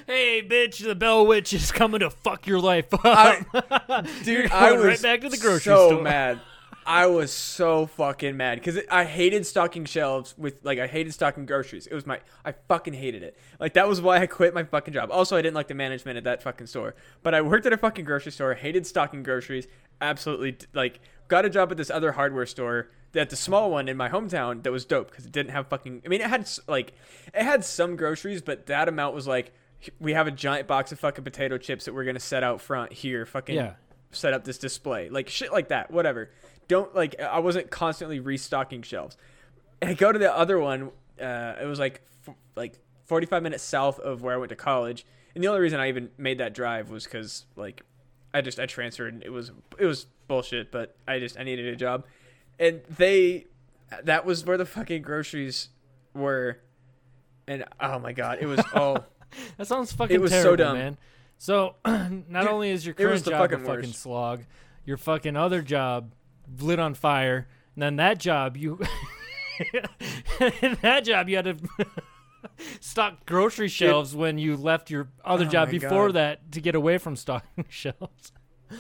[0.08, 3.02] Hey, bitch, the Bell Witch is coming to fuck your life up.
[3.06, 6.02] I- Dude, I was right back to the grocery so store.
[6.02, 6.40] mad.
[6.88, 11.46] I was so fucking mad because I hated stocking shelves with like I hated stocking
[11.48, 11.88] groceries.
[11.88, 13.36] It was my I fucking hated it.
[13.60, 15.10] Like that was why I quit my fucking job.
[15.12, 16.94] Also, I didn't like the management at that fucking store.
[17.24, 18.54] But I worked at a fucking grocery store.
[18.54, 19.68] Hated stocking groceries.
[20.00, 22.90] Absolutely like got a job at this other hardware store.
[23.16, 26.04] At the small one in my hometown that was dope because it didn't have fucking.
[26.06, 26.94] I mean, it had like
[27.34, 29.54] it had some groceries, but that amount was like
[30.00, 32.94] we have a giant box of fucking potato chips that we're gonna set out front
[32.94, 33.26] here.
[33.26, 33.74] Fucking Yeah.
[34.12, 36.30] set up this display like shit like that whatever
[36.68, 39.18] don't like i wasn't constantly restocking shelves
[39.82, 43.64] and i go to the other one uh, it was like f- like 45 minutes
[43.64, 46.54] south of where i went to college and the only reason i even made that
[46.54, 47.84] drive was because like
[48.34, 51.68] i just i transferred and it was it was bullshit but i just i needed
[51.68, 52.04] a job
[52.60, 53.46] and they
[54.04, 55.70] that was where the fucking groceries
[56.14, 56.60] were
[57.48, 58.98] and oh my god it was oh
[59.58, 60.78] That sounds fucking It was so dumb.
[60.78, 60.98] man.
[61.38, 62.10] So not
[62.44, 63.96] Dude, only is your current job a fucking fucking worst.
[64.02, 64.46] slog,
[64.86, 66.14] your fucking other job
[66.60, 68.80] lit on fire, and then that job you
[70.62, 71.58] In that job, you had to
[72.80, 76.16] stock grocery shelves when you left your other Oh job before God.
[76.16, 78.32] that to get away from stocking shelves.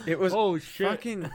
[0.05, 0.87] It was Oh shit!
[0.87, 1.29] fucking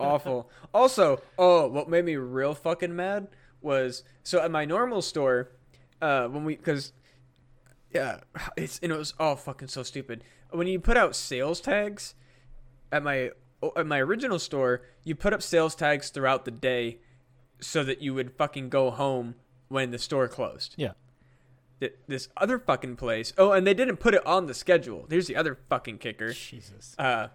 [0.00, 0.50] awful.
[0.74, 3.28] Also, oh, what made me real fucking mad
[3.62, 5.50] was so at my normal store,
[6.02, 6.92] uh, when we because
[7.94, 8.18] yeah,
[8.56, 10.24] it's and it was all fucking so stupid.
[10.50, 12.14] When you put out sales tags
[12.92, 13.30] at my
[13.76, 16.98] at my original store, you put up sales tags throughout the day
[17.60, 19.34] so that you would fucking go home
[19.68, 20.74] when the store closed.
[20.76, 20.92] Yeah.
[22.08, 23.32] This other fucking place.
[23.36, 25.06] Oh, and they didn't put it on the schedule.
[25.10, 26.94] Here's the other fucking kicker Jesus.
[26.98, 27.28] uh,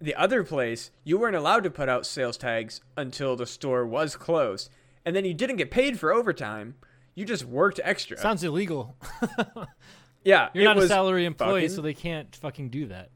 [0.00, 4.14] the other place, you weren't allowed to put out sales tags until the store was
[4.14, 4.70] closed.
[5.04, 6.76] And then you didn't get paid for overtime.
[7.16, 8.16] You just worked extra.
[8.18, 8.96] Sounds illegal.
[10.24, 10.50] yeah.
[10.54, 13.10] You're not a salary employee, fucking- so they can't fucking do that.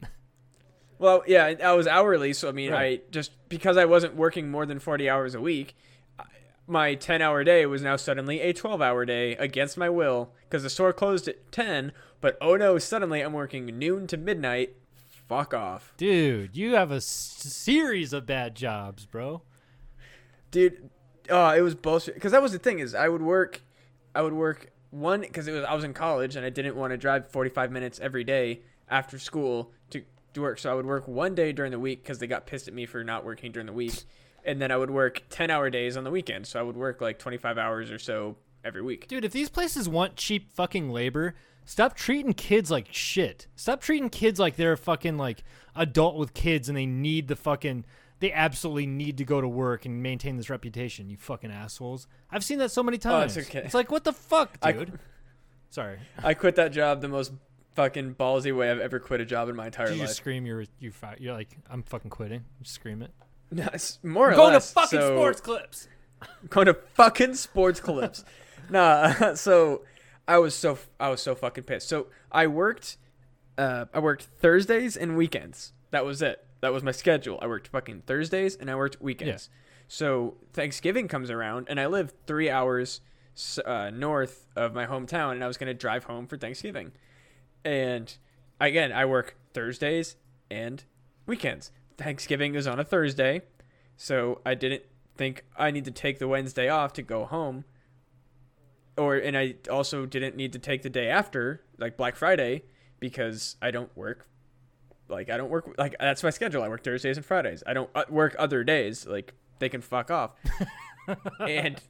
[1.03, 3.01] Well, yeah, I was hourly, so I mean, Right.
[3.01, 5.75] I just because I wasn't working more than 40 hours a week,
[6.67, 10.93] my 10-hour day was now suddenly a 12-hour day against my will because the store
[10.93, 14.77] closed at 10, but oh no, suddenly I'm working noon to midnight.
[15.29, 15.93] Fuck off.
[15.97, 19.43] Dude, you have a s- series of bad jobs, bro.
[20.53, 20.89] dude
[21.31, 23.63] oh it was bullshit because that was the thing is i would work
[24.15, 26.91] i would work one because it was i was in college and i didn't want
[26.91, 29.71] to drive 45 minutes every day after school
[30.35, 32.69] to, work so i would work one day during the week because they got pissed
[32.69, 33.95] at me for not working during the week
[34.45, 37.01] and then i would work 10 hour days on the weekend so i would work
[37.01, 41.35] like 25 hours or so every week Dude, if these places want cheap fucking labor,
[41.65, 43.49] stop treating kids like shit.
[43.57, 45.43] Stop treating kids like they're a fucking like
[45.75, 47.85] adult with kids and they need the fucking
[48.21, 52.07] they absolutely need to go to work and maintain this reputation, you fucking assholes.
[52.31, 53.37] I've seen that so many Oh, times.
[53.37, 53.63] it's okay.
[53.65, 54.97] It's like what the fuck, I- dude?
[55.71, 55.99] Sorry.
[56.23, 57.33] i quit that job the most
[57.75, 60.19] fucking ballsy way i've ever quit a job in my entire Did you life just
[60.19, 62.45] scream you're you fi- you're like I'm fucking quitting.
[62.63, 63.11] Just scream it.
[63.55, 65.87] No, it's more or Going to fucking so- sports clips.
[66.49, 68.25] going to fucking sports clips.
[68.71, 69.83] nah, so
[70.27, 71.87] I was so I was so fucking pissed.
[71.87, 72.97] So I worked,
[73.59, 75.75] uh, I worked Thursdays and weekends.
[75.91, 76.43] That was it.
[76.63, 77.39] That was my schedule.
[77.43, 79.51] I worked fucking Thursdays and I worked weekends.
[79.87, 83.03] So Thanksgiving comes around and I live three hours
[83.67, 86.93] uh, north of my hometown, and I was gonna drive home for Thanksgiving.
[87.65, 88.15] And
[88.61, 90.17] again, I work Thursdays
[90.51, 90.85] and
[91.27, 91.71] weekends.
[91.99, 93.43] Thanksgiving is on a Thursday,
[93.97, 94.83] so I didn't
[95.17, 97.65] think I need to take the Wednesday off to go home.
[98.97, 102.65] Or and I also didn't need to take the day after, like Black Friday,
[103.01, 104.29] because I don't work.
[105.09, 106.63] Like I don't work like that's my schedule.
[106.63, 107.63] I work Thursdays and Fridays.
[107.67, 109.07] I don't uh, work other days.
[109.07, 110.33] Like they can fuck off.
[111.41, 111.81] and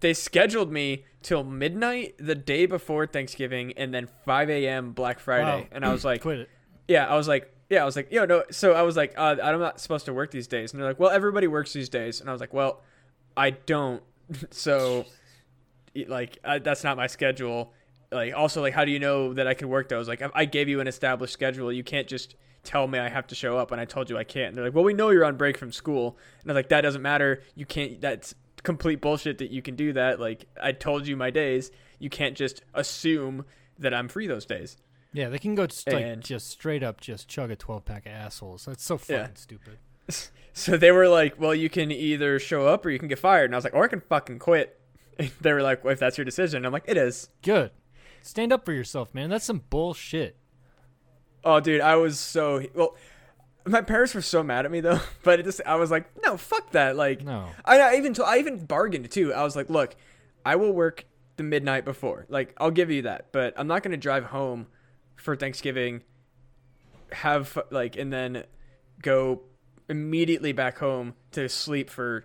[0.00, 4.92] they scheduled me till midnight the day before Thanksgiving, and then 5 a.m.
[4.92, 5.62] Black Friday.
[5.62, 5.66] Wow.
[5.72, 6.50] And I was like, Quit it.
[6.88, 8.42] yeah, I was like, yeah, I was like, yo, no.
[8.50, 10.72] So I was like, uh, I'm not supposed to work these days.
[10.72, 12.20] And they're like, well, everybody works these days.
[12.20, 12.82] And I was like, well,
[13.36, 14.02] I don't.
[14.50, 15.06] so,
[16.08, 17.72] like, I, that's not my schedule.
[18.10, 20.08] Like, also, like, how do you know that I could work those?
[20.08, 21.72] Like, I, I gave you an established schedule.
[21.72, 22.34] You can't just
[22.64, 24.48] tell me I have to show up and I told you I can't.
[24.48, 26.18] And they're like, well, we know you're on break from school.
[26.42, 27.42] And I was like, that doesn't matter.
[27.54, 28.00] You can't.
[28.00, 30.20] That's complete bullshit that you can do that.
[30.20, 31.70] Like, I told you my days.
[31.98, 33.44] You can't just assume
[33.78, 34.76] that I'm free those days.
[35.12, 38.06] Yeah, they can go just, like And- just straight up just chug a 12 pack
[38.06, 38.64] of assholes.
[38.66, 39.28] That's so fucking Yeah.
[39.34, 39.78] stupid.
[40.52, 43.44] So they were like, "Well, you can either show up or you can get fired."
[43.44, 44.80] And I was like, "Or I can fucking quit."
[45.40, 47.70] they were like, well, "If that's your decision," I'm like, "It is." Good.
[48.20, 49.30] Stand up for yourself, man.
[49.30, 50.36] That's some bullshit.
[51.44, 52.96] Oh, dude, I was so well.
[53.66, 56.36] My parents were so mad at me though, but it just I was like, "No,
[56.36, 57.48] fuck that!" Like, No.
[57.64, 59.32] I, I even told, I even bargained too.
[59.32, 59.96] I was like, "Look,
[60.44, 61.04] I will work
[61.36, 62.26] the midnight before.
[62.28, 64.66] Like, I'll give you that, but I'm not gonna drive home
[65.16, 66.02] for Thanksgiving,
[67.12, 68.44] have like, and then
[69.02, 69.42] go
[69.88, 72.24] immediately back home to sleep for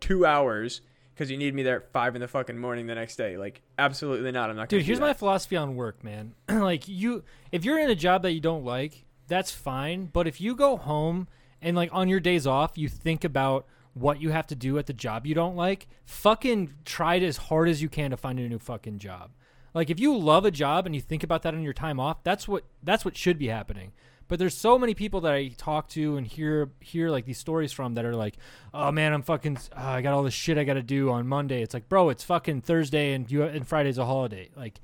[0.00, 0.80] two hours
[1.14, 3.36] because you need me there at five in the fucking morning the next day.
[3.36, 4.50] Like, absolutely not.
[4.50, 4.68] I'm not.
[4.68, 6.34] Gonna Dude, do here's my philosophy on work, man.
[6.48, 10.40] like you if you're in a job that you don't like, that's fine, but if
[10.40, 11.28] you go home
[11.62, 14.86] and like on your days off, you think about what you have to do at
[14.86, 18.38] the job you don't like, fucking try it as hard as you can to find
[18.38, 19.30] a new fucking job.
[19.72, 22.22] Like if you love a job and you think about that on your time off,
[22.22, 23.92] that's what that's what should be happening.
[24.26, 27.72] But there's so many people that I talk to and hear hear like these stories
[27.72, 28.36] from that are like,
[28.72, 31.26] "Oh man, I'm fucking uh, I got all this shit I got to do on
[31.26, 34.80] Monday." It's like, "Bro, it's fucking Thursday and you and Friday's a holiday." Like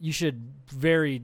[0.00, 1.22] you should very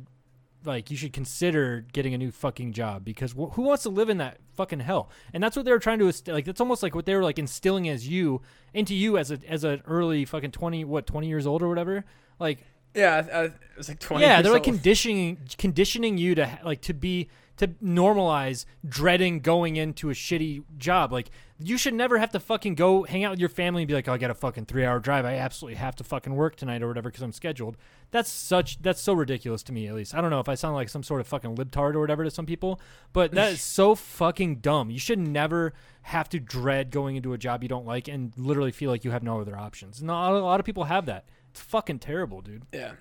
[0.65, 4.09] like you should consider getting a new fucking job because wh- who wants to live
[4.11, 5.09] in that fucking hell?
[5.33, 6.45] And that's what they were trying to inst- like.
[6.45, 8.43] That's almost like what they were like instilling as you
[8.75, 12.05] into you as a as an early fucking twenty what twenty years old or whatever.
[12.41, 14.25] Like Yeah, I, I, it was like twenty.
[14.25, 14.75] yeah, they're like old.
[14.77, 17.29] conditioning conditioning you to ha- like to be
[17.59, 21.13] to normalize dreading going into a shitty job.
[21.13, 23.95] Like you should never have to fucking go hang out with your family and be
[23.95, 25.25] like, "Oh, I got a fucking 3-hour drive.
[25.25, 27.77] I absolutely have to fucking work tonight or whatever because I'm scheduled."
[28.11, 30.15] That's such that's so ridiculous to me at least.
[30.15, 32.31] I don't know if I sound like some sort of fucking libtard or whatever to
[32.31, 32.81] some people,
[33.13, 34.91] but that is so fucking dumb.
[34.91, 38.73] You should never have to dread going into a job you don't like and literally
[38.73, 40.03] feel like you have no other options.
[40.03, 41.27] Not a lot of people have that.
[41.51, 42.63] It's fucking terrible, dude.
[42.73, 42.93] Yeah.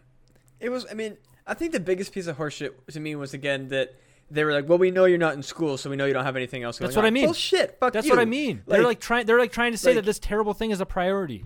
[0.59, 3.69] It was, I mean, I think the biggest piece of horseshit to me was, again,
[3.69, 3.95] that
[4.29, 6.25] they were like, well, we know you're not in school, so we know you don't
[6.25, 7.07] have anything else going That's what on.
[7.07, 7.25] I mean.
[7.25, 7.77] Bullshit.
[7.79, 8.11] Fuck That's you.
[8.11, 8.61] what I mean.
[8.67, 9.25] they're like trying.
[9.25, 11.45] They're like trying to say like- that this terrible thing is a priority.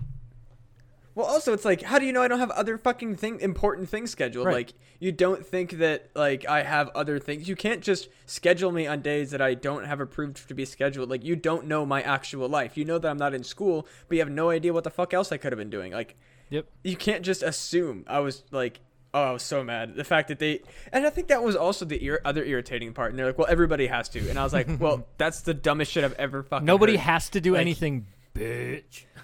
[1.14, 3.90] Well, also, it's like, how do you know I don't have other fucking thing, important
[3.90, 4.46] things scheduled?
[4.46, 4.54] Right.
[4.54, 7.48] Like, you don't think that like I have other things.
[7.50, 11.10] You can't just schedule me on days that I don't have approved to be scheduled.
[11.10, 12.78] Like, you don't know my actual life.
[12.78, 15.12] You know that I'm not in school, but you have no idea what the fuck
[15.12, 15.92] else I could have been doing.
[15.92, 16.16] Like,
[16.48, 16.66] Yep.
[16.82, 18.04] you can't just assume.
[18.08, 18.80] I was like,
[19.14, 19.94] oh, I was so mad.
[19.94, 20.60] The fact that they,
[20.92, 23.10] and I think that was also the ir- other irritating part.
[23.10, 25.92] And they're like, well, everybody has to, and I was like, well, that's the dumbest
[25.92, 26.64] shit I've ever fucking.
[26.66, 27.00] Nobody heard.
[27.02, 29.04] has to do Like- anything, bitch.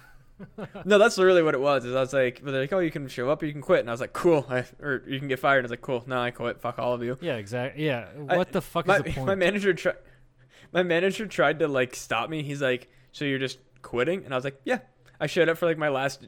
[0.85, 1.83] No, that's literally what it was.
[1.83, 3.81] Is I was like, they're like, oh, you can show up or you can quit,
[3.81, 5.57] and I was like, cool, I, or you can get fired.
[5.57, 6.61] And I was like, cool, no, I quit.
[6.61, 7.17] Fuck all of you.
[7.19, 7.85] Yeah, exactly.
[7.85, 8.07] Yeah.
[8.29, 9.27] I- What the fuck my, is the point?
[9.27, 9.97] my manager tried.
[10.71, 12.41] My manager tried to like stop me.
[12.43, 14.79] He's like, "So you're just quitting?" And I was like, "Yeah."
[15.19, 16.25] I showed up for like my last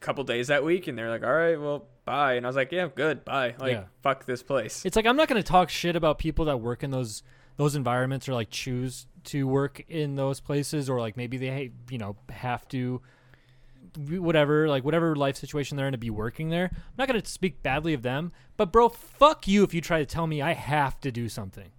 [0.00, 2.72] couple days that week, and they're like, "All right, well, bye." And I was like,
[2.72, 3.84] "Yeah, good, bye." Like, Yeah.
[4.02, 4.84] fuck this place.
[4.84, 7.22] it's like I'm not going to talk shit about people that work in those
[7.56, 11.98] those environments or like choose to work in those places or like maybe they you
[11.98, 13.00] know have to
[14.08, 16.70] whatever like whatever life situation they're in to be working there.
[16.72, 19.98] I'm not going to speak badly of them, but bro, fuck you if you try
[20.00, 21.70] to tell me I have to do something.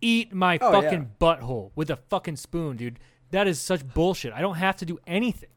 [0.00, 0.80] Eat my Oh, yeah.
[0.82, 3.00] fucking butthole with a fucking spoon, dude.
[3.30, 4.32] That is such bullshit.
[4.32, 5.48] I don't have to do anything.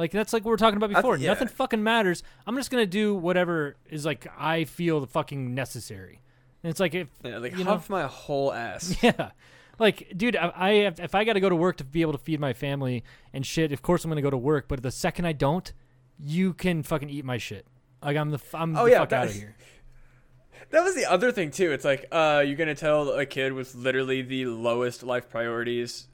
[0.00, 1.16] Like that's like we were talking about before.
[1.16, 1.32] th- yeah.
[1.32, 2.22] Nothing fucking matters.
[2.46, 6.22] I'm just gonna do whatever is like I feel the fucking necessary.
[6.62, 7.72] And it's like if Yeah, like you know?
[7.72, 8.96] huff my whole ass.
[9.02, 9.30] yeah,
[9.78, 12.12] like dude, I, I have, if I got to go to work to be able
[12.12, 14.68] to feed my family and shit, of course I'm gonna go to work.
[14.68, 15.70] But the second I don't,
[16.18, 17.66] you can fucking eat my shit.
[18.02, 19.54] Like I'm the I'm Oh, the yeah, fuck that- out of here.
[20.70, 21.72] That was the other thing too.
[21.72, 26.06] It's like, uh, you're gonna tell a kid with literally the lowest life priorities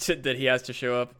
[0.00, 1.14] to, that he has to show up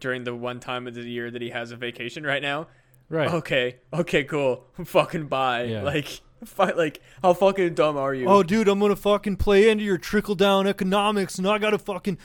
[0.00, 2.68] during the one time of the year that he has a vacation right now.
[3.08, 3.30] Right.
[3.30, 4.64] Okay, okay, cool.
[4.84, 5.64] Fucking bye.
[5.64, 5.82] Yeah.
[5.82, 8.26] Like, fi- like, how fucking dumb are you?
[8.28, 12.18] Oh, dude, I'm gonna fucking play into your trickle down economics, and I gotta fucking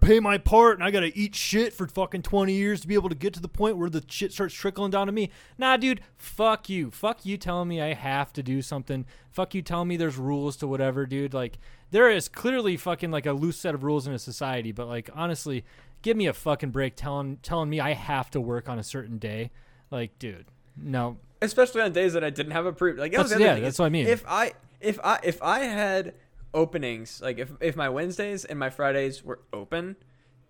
[0.00, 3.08] pay my part, and I gotta eat shit for fucking 20 years to be able
[3.10, 5.30] to get to the point where the shit starts trickling down to me.
[5.58, 6.90] Nah, dude, fuck you.
[6.90, 9.04] Fuck you telling me I have to do something.
[9.30, 11.34] Fuck you telling me there's rules to whatever, dude.
[11.34, 11.58] Like,
[11.90, 15.10] there is clearly fucking like a loose set of rules in a society, but like,
[15.14, 15.64] honestly,
[16.02, 19.18] give me a fucking break telling telling me I have to work on a certain
[19.18, 19.50] day.
[19.90, 21.18] Like, dude, no.
[21.40, 22.98] especially on days that I didn't have approved.
[22.98, 24.06] Like that That's- yeah, thing, that's what I mean.
[24.06, 26.14] If I if I if I had
[26.54, 29.96] openings, like if if my Wednesdays and my Fridays were open,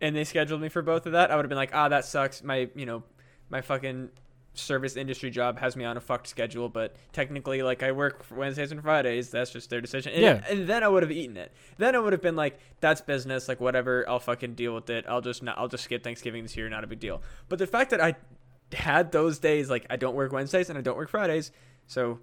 [0.00, 2.04] and they scheduled me for both of that, I would have been like, ah, that
[2.04, 2.42] sucks.
[2.42, 3.02] My you know,
[3.50, 4.10] my fucking
[4.58, 8.34] service industry job has me on a fucked schedule, but technically, like I work for
[8.36, 9.30] Wednesdays and Fridays.
[9.30, 10.12] That's just their decision.
[10.12, 10.44] And, Yeah.
[10.48, 11.52] and then I would have eaten it.
[11.78, 13.48] Then I would have been like, that's business.
[13.48, 14.04] Like whatever.
[14.08, 15.04] I'll fucking deal with it.
[15.08, 15.58] I'll just not.
[15.58, 16.68] I'll just skip Thanksgiving this year.
[16.68, 17.22] Not a big deal.
[17.48, 18.14] But the fact that I
[18.72, 21.52] had those days like I don't work Wednesdays and I don't work Fridays,
[21.86, 22.18] so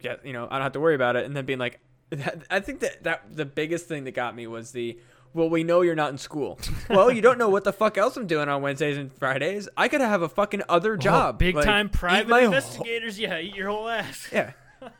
[0.00, 1.26] yeah, you know I don't have to worry about it.
[1.26, 1.80] And then being like,
[2.50, 4.98] I think that that the biggest thing that got me was the
[5.36, 6.58] well, we know you're not in school.
[6.90, 9.68] well, you don't know what the fuck else I'm doing on Wednesdays and Fridays.
[9.76, 12.46] I could have a fucking other oh, job, Oh, big Like, time private my whole-
[12.46, 13.18] investigators.
[13.18, 14.28] yeah, eat your whole ass.
[14.32, 14.52] yeah.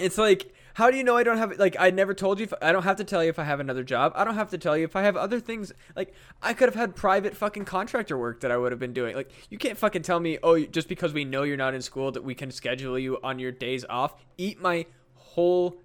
[0.00, 2.54] It's like, how do you know I don't have like I never told you if,
[2.62, 4.12] I don't have to tell you if I have another job.
[4.14, 5.72] I don't have to tell you if I have other things.
[5.96, 9.16] Like I could have had private fucking contractor work that I would have been doing.
[9.16, 12.12] Like you can't fucking tell me, "Oh, just because we know you're not in school
[12.12, 15.78] that we can schedule you on your days off." Eat my whole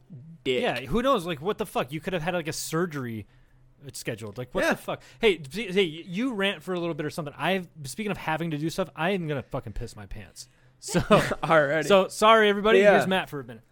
[0.44, 0.62] dick.
[0.62, 1.26] Yeah, who knows?
[1.26, 1.92] Like, what the fuck?
[1.92, 3.26] You could have had like a surgery
[3.94, 4.38] scheduled.
[4.38, 4.72] Like, what Yeah.
[4.72, 5.02] the fuck?
[5.20, 7.34] Hey, hey, you rant for a little bit or something.
[7.38, 10.48] I speaking of having to do stuff, I am gonna fucking piss my pants.
[10.80, 11.86] So, Alrighty.
[11.86, 12.80] so sorry everybody.
[12.80, 12.92] Yeah.
[12.96, 13.64] Here's Matt for a minute.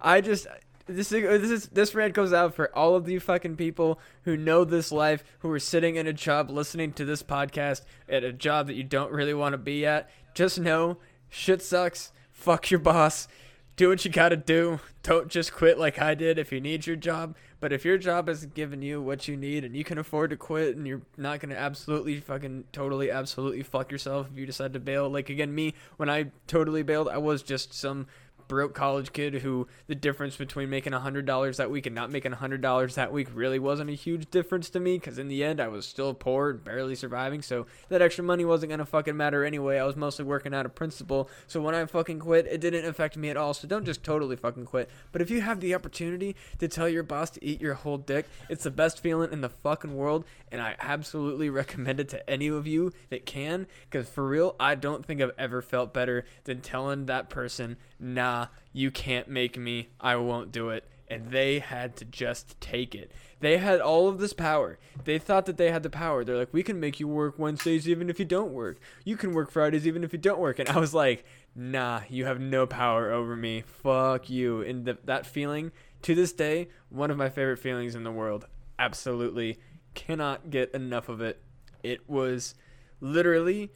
[0.00, 0.46] I just
[0.86, 4.36] this is this is this rant goes out for all of you fucking people who
[4.36, 8.32] know this life, who are sitting in a job listening to this podcast at a
[8.32, 10.08] job that you don't really want to be at.
[10.34, 12.12] Just know shit sucks.
[12.30, 13.28] Fuck your boss.
[13.76, 14.80] Do what you gotta do.
[15.02, 17.36] Don't just quit like I did if you need your job.
[17.58, 20.36] But if your job isn't giving you what you need and you can afford to
[20.36, 24.80] quit and you're not gonna absolutely fucking totally absolutely fuck yourself if you decide to
[24.80, 25.08] bail.
[25.08, 28.08] Like again, me when I totally bailed, I was just some
[28.52, 32.94] broke college kid who the difference between making $100 that week and not making $100
[32.94, 35.86] that week really wasn't a huge difference to me because in the end I was
[35.86, 37.40] still poor and barely surviving.
[37.40, 39.78] So that extra money wasn't going to fucking matter anyway.
[39.78, 41.30] I was mostly working out of principle.
[41.46, 43.54] So when I fucking quit, it didn't affect me at all.
[43.54, 44.90] So don't just totally fucking quit.
[45.12, 48.26] But if you have the opportunity to tell your boss to eat your whole dick,
[48.50, 50.26] it's the best feeling in the fucking world.
[50.50, 54.74] And I absolutely recommend it to any of you that can because for real, I
[54.74, 59.88] don't think I've ever felt better than telling that person, nah, you can't make me.
[60.00, 60.88] I won't do it.
[61.08, 63.12] And they had to just take it.
[63.40, 64.78] They had all of this power.
[65.04, 66.24] They thought that they had the power.
[66.24, 68.78] They're like, we can make you work Wednesdays even if you don't work.
[69.04, 70.58] You can work Fridays even if you don't work.
[70.58, 71.24] And I was like,
[71.54, 73.62] nah, you have no power over me.
[73.66, 74.62] Fuck you.
[74.62, 75.72] And the, that feeling,
[76.02, 78.46] to this day, one of my favorite feelings in the world.
[78.78, 79.58] Absolutely
[79.94, 81.42] cannot get enough of it.
[81.82, 82.54] It was
[83.00, 83.72] literally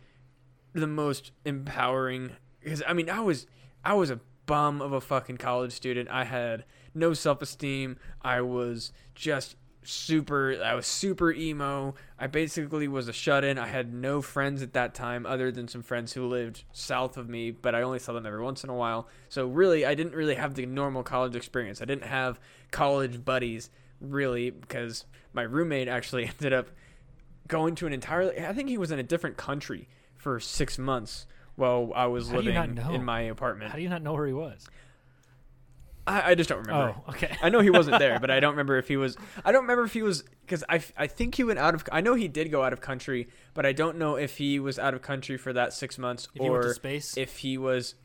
[0.72, 3.46] the most empowering because I mean I was
[3.86, 6.08] I was a bum of a fucking college student.
[6.10, 7.98] I had no self-esteem.
[8.20, 11.94] I was just super I was super emo.
[12.18, 13.60] I basically was a shut-in.
[13.60, 17.28] I had no friends at that time other than some friends who lived south of
[17.28, 19.06] me, but I only saw them every once in a while.
[19.28, 21.80] So really I didn't really have the normal college experience.
[21.80, 22.40] I didn't have
[22.72, 23.70] college buddies
[24.00, 26.70] really because my roommate actually ended up
[27.46, 31.26] going to an entirely I think he was in a different country for 6 months
[31.56, 32.94] while I was How do you not living know?
[32.94, 33.70] in my apartment.
[33.70, 34.66] How do you not know where he was?
[36.06, 36.94] I, I just don't remember.
[37.06, 37.36] Oh, okay.
[37.42, 39.16] I know he wasn't there, but I don't remember if he was.
[39.44, 41.82] I don't remember if he was because I, I think he went out of.
[41.90, 44.78] I know he did go out of country, but I don't know if he was
[44.78, 47.16] out of country for that six months If you went to or space.
[47.16, 47.96] if he was.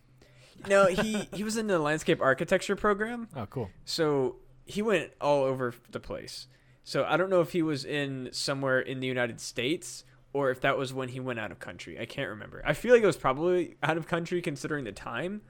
[0.67, 3.69] No, he he was in the landscape architecture program, oh, cool.
[3.83, 4.35] so
[4.65, 6.47] he went all over the place.
[6.83, 10.61] So I don't know if he was in somewhere in the United States or if
[10.61, 11.99] that was when he went out of country.
[11.99, 12.61] I can't remember.
[12.65, 15.41] I feel like it was probably out of country considering the time,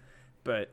[0.43, 0.71] but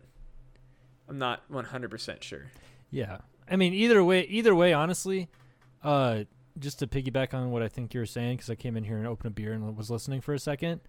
[1.08, 2.46] I'm not 100% sure.
[2.90, 3.18] Yeah.
[3.50, 5.28] I mean, either way, either way, honestly,
[5.82, 6.24] uh,
[6.58, 8.96] just to piggyback on what I think you were saying, because I came in here
[8.98, 10.80] and opened a beer and was listening for a second.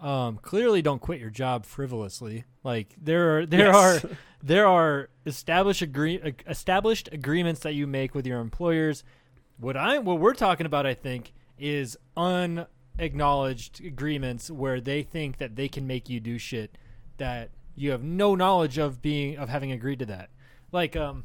[0.00, 2.44] Um, clearly, don't quit your job frivolously.
[2.64, 4.04] Like there are there Yes.
[4.04, 4.10] are
[4.42, 9.04] there are established agree uh, established agreements that you make with your employers.
[9.58, 11.32] What I what we're talking about, I think,
[11.62, 16.76] is unacknowledged agreements where they think that they can make you do shit
[17.18, 20.28] that you have no knowledge of being of having agreed to that.
[20.72, 21.24] Like um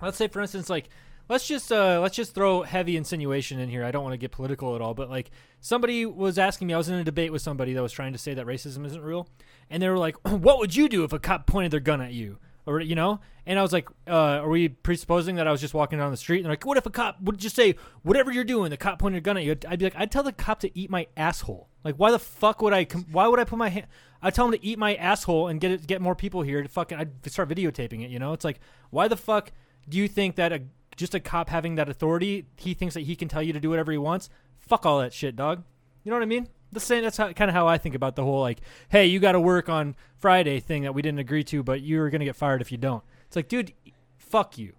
[0.00, 0.88] let's say for instance like
[1.28, 3.84] let's just uh let's just throw heavy insinuation in here.
[3.84, 6.78] I don't want to get political at all, but like somebody was asking me I
[6.78, 9.28] was in a debate with somebody that was trying to say that racism isn't real
[9.68, 12.14] and they were like what would you do if a cop pointed their gun at
[12.14, 12.38] you?
[12.68, 15.72] Or you know, and I was like, uh, "Are we presupposing that I was just
[15.72, 18.30] walking down the street?" And they're like, "What if a cop would just say whatever
[18.30, 18.70] you're doing?
[18.70, 20.78] The cop pointed a gun at you." I'd be like, "I'd tell the cop to
[20.78, 21.68] eat my asshole.
[21.82, 22.84] Like, why the fuck would I?
[22.84, 23.86] Com- why would I put my hand?
[24.20, 26.68] I'd tell him to eat my asshole and get it, get more people here to
[26.68, 26.98] fucking.
[26.98, 28.10] I'd start videotaping it.
[28.10, 28.60] You know, it's like,
[28.90, 29.52] why the fuck
[29.88, 30.62] do you think that a
[30.96, 33.70] just a cop having that authority, he thinks that he can tell you to do
[33.70, 34.28] whatever he wants?
[34.58, 35.62] Fuck all that shit, dog.
[36.04, 36.48] You know what I mean?
[36.72, 37.02] The same.
[37.02, 38.60] That's how, kind of how I think about the whole like,
[38.90, 42.10] hey, you got to work on Friday thing that we didn't agree to, but you're
[42.10, 43.02] gonna get fired if you don't.
[43.26, 43.72] It's like, dude,
[44.16, 44.72] fuck you.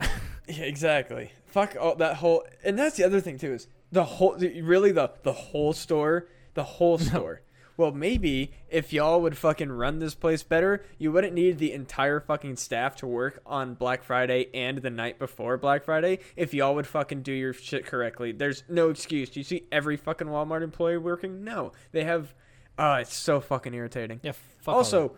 [0.48, 1.32] Yeah, exactly.
[1.44, 5.10] Fuck all that whole, and that's the other thing too is the whole, really the
[5.22, 7.42] the whole store, the whole store.
[7.78, 12.18] Well, maybe if y'all would fucking run this place better, you wouldn't need the entire
[12.18, 16.18] fucking staff to work on Black Friday and the night before Black Friday.
[16.34, 19.30] If y'all would fucking do your shit correctly, there's no excuse.
[19.30, 21.44] Do you see every fucking Walmart employee working?
[21.44, 22.34] No, they have.
[22.80, 24.18] Oh, it's so fucking irritating.
[24.24, 24.32] Yeah.
[24.62, 24.74] Fuck.
[24.74, 25.16] Also,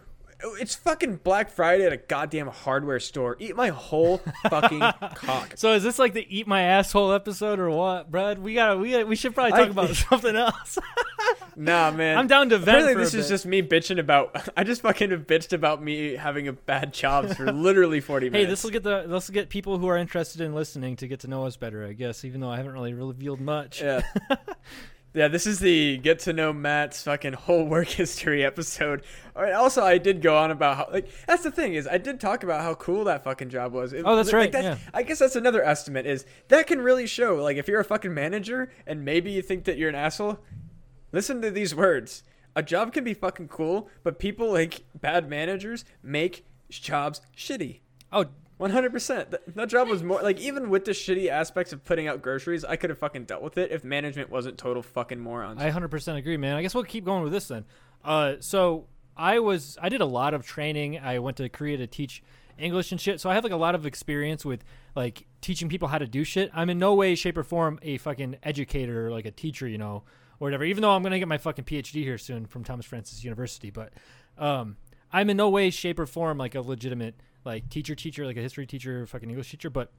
[0.59, 3.37] it's fucking Black Friday at a goddamn hardware store.
[3.39, 4.19] Eat my whole
[4.51, 4.81] fucking
[5.15, 5.53] cock.
[5.57, 8.39] So is this like the eat my asshole episode or what, Brad?
[8.39, 10.79] We gotta we we should probably talk I- about something else.
[11.57, 12.17] Nah, man.
[12.17, 13.35] I'm down to vent Apparently, this is bit.
[13.35, 14.49] just me bitching about.
[14.57, 18.31] I just fucking have bitched about me having a bad job for literally 40 hey,
[18.31, 18.47] minutes.
[18.47, 21.09] Hey, this will get the this will get people who are interested in listening to
[21.09, 22.25] get to know us better, I guess.
[22.25, 23.83] Even though I haven't really revealed much.
[23.83, 24.03] Yeah.
[25.13, 29.03] Yeah, this is the get to know Matt's fucking whole work history episode.
[29.35, 32.21] Right, also, I did go on about how like that's the thing is I did
[32.21, 33.93] talk about how cool that fucking job was.
[33.93, 34.79] It- Oh, that's like, right, yeah.
[34.95, 38.15] I guess that's another estimate is that can really show like if you're a fucking
[38.15, 40.39] manager and maybe you think that you're an asshole,
[41.13, 42.23] listen to these words.
[42.57, 47.81] A job can be fucking cool, but people like bad managers make jobs shitty.
[48.13, 48.27] Oh, Oh,
[48.59, 49.35] One hundred percent.
[49.55, 52.77] That job was more like even with the shitty aspects of putting out groceries, I
[52.77, 55.63] could have fucking dealt with it if management wasn't total fucking morons.
[55.63, 56.57] I 100% agree, man.
[56.57, 57.65] I guess we'll keep going with this then.
[58.05, 58.87] Uh, so
[59.17, 60.99] I was I did a lot of training.
[60.99, 62.23] I went to Korea to teach
[62.59, 63.21] English and shit.
[63.21, 64.63] So I have like a lot of experience with
[64.95, 66.51] like teaching people how to do shit.
[66.53, 69.79] I'm in no way, shape, or form a fucking educator or like a teacher, you
[69.79, 70.03] know,
[70.41, 70.65] or whatever.
[70.65, 73.93] Even though I'm gonna get my fucking PhD here soon from Thomas Francis University, but
[74.39, 74.77] um,
[75.13, 77.15] I'm in no way, shape, or form like a legitimate
[77.45, 79.93] like teacher, teacher, like a history teacher, fucking English teacher, but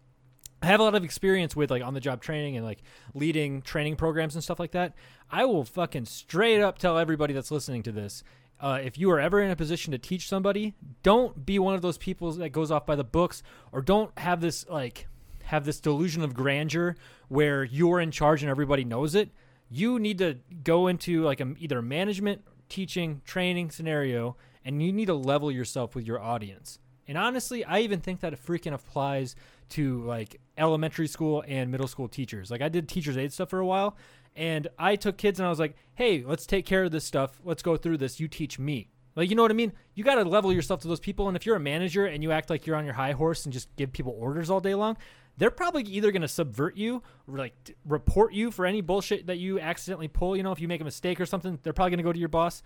[0.62, 2.84] I have a lot of experience with like on the job training and like
[3.14, 4.94] leading training programs and stuff like that.
[5.30, 8.24] I will fucking straight up tell everybody that's listening to this.
[8.60, 11.82] Uh, if you are ever in a position to teach somebody, don't be one of
[11.82, 15.08] those people that goes off by the books, or don't have this like
[15.46, 16.96] have this delusion of grandeur
[17.28, 19.32] where you're in charge and everybody knows it.
[19.74, 25.06] You need to go into like a, either management, teaching, training scenario, and you need
[25.06, 26.78] to level yourself with your audience.
[27.08, 29.36] And honestly, I even think that it freaking applies
[29.70, 32.52] to like elementary school and middle school teachers.
[32.52, 33.96] Like I did teachers aid stuff for a while,
[34.36, 37.40] and I took kids and I was like, "Hey, let's take care of this stuff.
[37.44, 38.20] Let's go through this.
[38.20, 39.74] You teach me." Like, you know what I mean?
[39.94, 41.28] You got to level yourself to those people.
[41.28, 43.52] And if you're a manager and you act like you're on your high horse and
[43.52, 44.98] just give people orders all day long,
[45.42, 49.60] they're probably either going to subvert you like report you for any bullshit that you
[49.60, 50.38] accidentally pull.
[50.38, 52.20] You know, if you make a mistake or something, they're probably going to go to
[52.20, 52.62] your boss.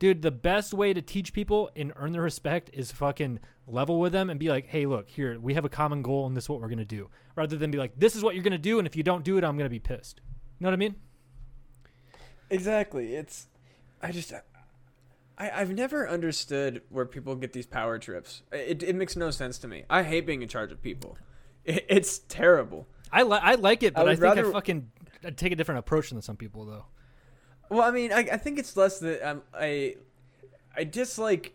[0.00, 4.10] Dude, the best way to teach people and earn their respect is fucking level with
[4.10, 6.48] them and be like, hey, look, here, we have a common goal and this is
[6.48, 7.08] what we're going to do.
[7.36, 8.80] Rather than be like, this is what you're going to do.
[8.80, 10.20] And if you don't do it, I'm going to be pissed.
[10.58, 10.96] You know what I mean?
[12.50, 13.14] Exactly.
[13.14, 13.46] It's,
[14.02, 14.32] I just,
[15.38, 18.42] I, I've never understood where people get these power trips.
[18.50, 19.84] It, it makes no sense to me.
[19.88, 21.16] I hate being in charge of people.
[21.66, 22.86] It, it's terrible.
[23.12, 24.90] I, li- I like it, but I, would think I fucking
[25.24, 26.86] I take a different approach than some people, though.
[27.68, 29.96] Well, I mean, I, I think it's less that um, I,
[30.76, 31.54] I dislike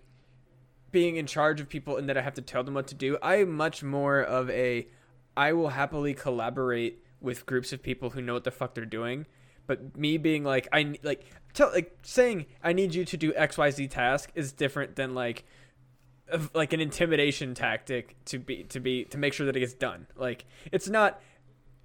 [0.91, 3.17] being in charge of people and that I have to tell them what to do.
[3.21, 4.87] I'm much more of a,
[5.37, 9.25] I will happily collaborate with groups of people who know what the fuck they're doing.
[9.67, 13.57] But me being like, I like tell like saying I need you to do X
[13.57, 15.45] Y Z task is different than like,
[16.31, 19.73] of, like an intimidation tactic to be to be to make sure that it gets
[19.73, 20.07] done.
[20.15, 21.21] Like it's not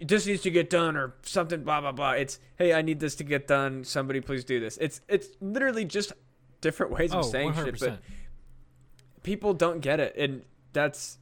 [0.01, 3.15] this needs to get done or something blah blah blah it's hey i need this
[3.15, 6.13] to get done somebody please do this it's it's literally just
[6.61, 7.65] different ways Oh, of saying 100%.
[7.65, 8.01] shit but
[9.23, 10.43] people don't get it and
[10.75, 11.19] that's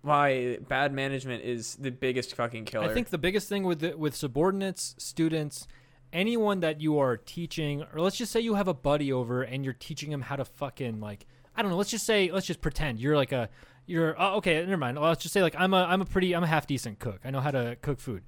[0.00, 3.98] why bad management is the biggest fucking killer I think the biggest thing with the,
[3.98, 5.66] with subordinates, students,
[6.12, 9.64] anyone that you are teaching, or let's just say you have a buddy over and
[9.64, 11.26] you're teaching him how to fucking like
[11.56, 11.76] I don't know.
[11.76, 13.48] Let's just say let's just pretend you're like a
[13.86, 14.60] you're oh, okay.
[14.60, 14.98] Never mind.
[14.98, 17.20] Let's just say like I'm a I'm a pretty I'm a half decent cook.
[17.24, 18.22] I know how to cook food.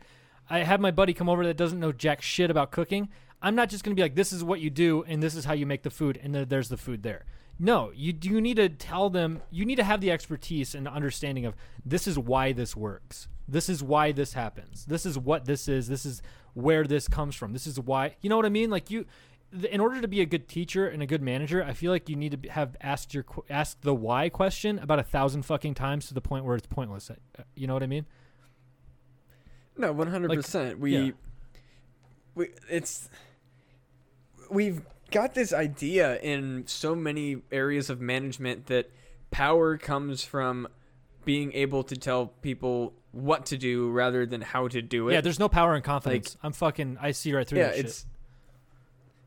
[0.50, 3.08] I have my buddy come over that doesn't know jack shit about cooking.
[3.42, 5.52] I'm not just gonna be like this is what you do and this is how
[5.52, 7.24] you make the food and there's the food there.
[7.60, 9.42] No, you do need to tell them.
[9.50, 13.28] You need to have the expertise and understanding of this is why this works.
[13.48, 14.84] This is why this happens.
[14.84, 15.88] This is what this is.
[15.88, 16.22] This is
[16.54, 17.52] where this comes from.
[17.52, 18.14] This is why.
[18.20, 18.70] You know what I mean?
[18.70, 19.06] Like you,
[19.70, 22.16] in order to be a good teacher and a good manager, I feel like you
[22.16, 26.14] need to have asked your asked the why question about a thousand fucking times to
[26.14, 27.10] the point where it's pointless.
[27.10, 27.14] Uh,
[27.54, 28.06] You know what I mean?
[29.76, 31.10] no 100% we yeah.
[32.34, 33.08] we it's
[34.50, 34.82] we've
[35.12, 38.90] got this idea in so many areas of management that
[39.30, 40.66] power comes from
[41.24, 45.20] being able to tell people what to do rather than how to do it Yeah,
[45.20, 46.36] there's no power in confidence.
[46.42, 46.98] I'm fucking.
[47.00, 48.04] I see right through yeah that shit.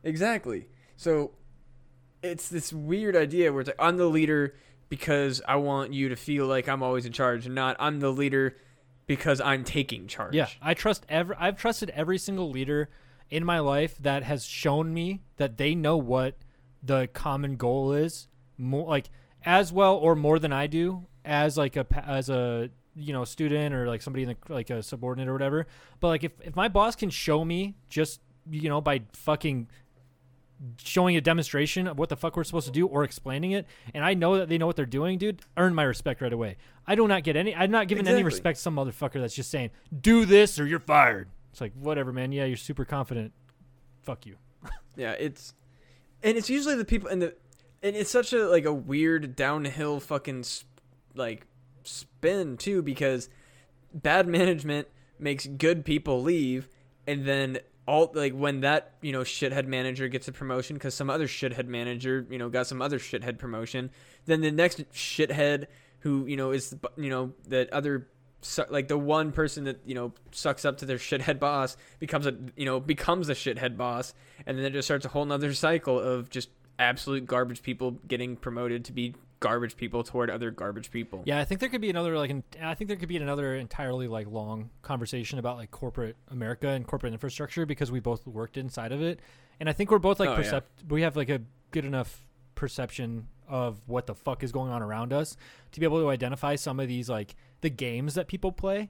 [0.03, 1.31] Exactly so
[2.23, 4.55] it's this weird idea where it's like i'm the leader
[4.89, 8.11] because i want you to feel like i'm always in charge and not i'm the
[8.11, 8.55] leader
[9.07, 11.35] because i'm taking charge Yeah, I trust every.
[11.37, 12.89] I've trusted every single leader
[13.29, 16.35] in my life that has shown me that they know what
[16.83, 18.27] the common goal is,
[18.57, 19.09] more like
[19.43, 23.73] as well or more than I do as like a as a you know student
[23.73, 25.67] or like somebody in the like a subordinate or whatever.
[25.99, 29.67] But like if if my boss can show me just you know by fucking
[30.83, 34.05] showing a demonstration of what the fuck we're supposed to do or explaining it and
[34.05, 36.57] I know that they know what they're doing, dude, earn my respect right away.
[36.85, 39.49] I do not get any I'm not giving any respect to some motherfucker that's just
[39.51, 42.31] saying, "Do this or you're fired." It's like, "Whatever, man.
[42.31, 43.33] Yeah, you're super confident.
[44.03, 44.35] Fuck you."
[44.97, 45.53] Yeah, it's
[46.21, 47.35] and it's usually the people and the
[47.81, 50.65] and it's such a like a weird downhill fucking s-
[51.15, 51.47] like
[51.83, 53.29] spin too because
[53.93, 54.87] bad management
[55.17, 56.67] makes good people leave
[57.07, 61.09] and then all like when that you know shithead manager gets a promotion because some
[61.09, 63.89] other shithead manager you know got some other shithead promotion
[64.25, 65.65] then the next shithead
[65.99, 68.07] who you know is you know that other
[68.69, 72.35] like the one person that you know sucks up to their shithead boss becomes a
[72.55, 74.13] you know becomes a shithead boss
[74.45, 78.35] and then it just starts a whole nother cycle of just absolute garbage people getting
[78.35, 81.23] promoted to be garbage people toward other garbage people.
[81.25, 83.55] Yeah, I think there could be another like an, I think there could be another
[83.55, 88.55] entirely like long conversation about like corporate America and corporate infrastructure because we both worked
[88.55, 89.19] inside of it,
[89.59, 90.37] and I think we're both like Oh, yeah.
[90.37, 92.25] percept we have like a good enough
[92.55, 95.35] perception of what the fuck is going on around us
[95.73, 98.89] to be able to identify some of these like the games that people play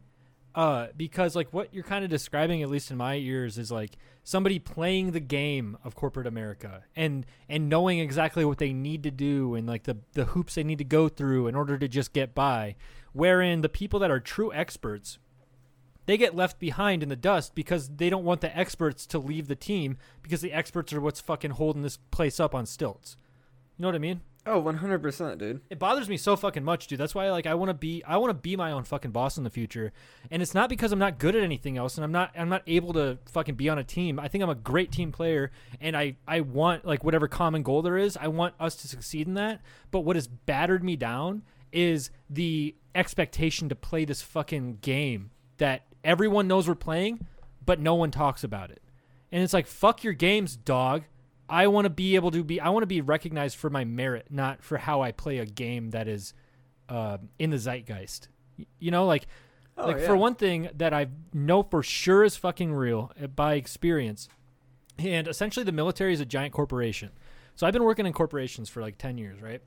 [0.53, 3.97] uh, because like what you're kind of describing, at least in my ears, is like
[4.23, 9.11] somebody playing the game of corporate America and and knowing exactly what they need to
[9.11, 12.13] do and like the the hoops they need to go through in order to just
[12.13, 12.75] get by.
[13.13, 15.19] Wherein the people that are true experts,
[16.05, 19.47] they get left behind in the dust because they don't want the experts to leave
[19.47, 23.15] the team because the experts are what's fucking holding this place up on stilts.
[23.77, 24.21] You know what I mean?
[24.43, 25.61] Oh, 100%, dude.
[25.69, 26.99] It bothers me so fucking much, dude.
[26.99, 29.37] That's why like I want to be I want to be my own fucking boss
[29.37, 29.93] in the future.
[30.31, 32.63] And it's not because I'm not good at anything else and I'm not I'm not
[32.65, 34.19] able to fucking be on a team.
[34.19, 37.83] I think I'm a great team player and I I want like whatever common goal
[37.83, 39.61] there is, I want us to succeed in that.
[39.91, 45.83] But what has battered me down is the expectation to play this fucking game that
[46.03, 47.27] everyone knows we're playing,
[47.63, 48.81] but no one talks about it.
[49.31, 51.03] And it's like fuck your games, dog.
[51.51, 54.27] I want to be able to be I want to be recognized for my merit,
[54.29, 56.33] not for how I play a game that is
[56.89, 58.29] uh, in the zeitgeist.
[58.79, 59.27] You know, like
[59.77, 60.05] Oh, like yeah.
[60.07, 64.27] for one thing that I know for sure is fucking real uh, by experience,
[64.99, 67.09] and essentially the military is a giant corporation.
[67.55, 69.61] So I've been working in corporations for like ten years, right?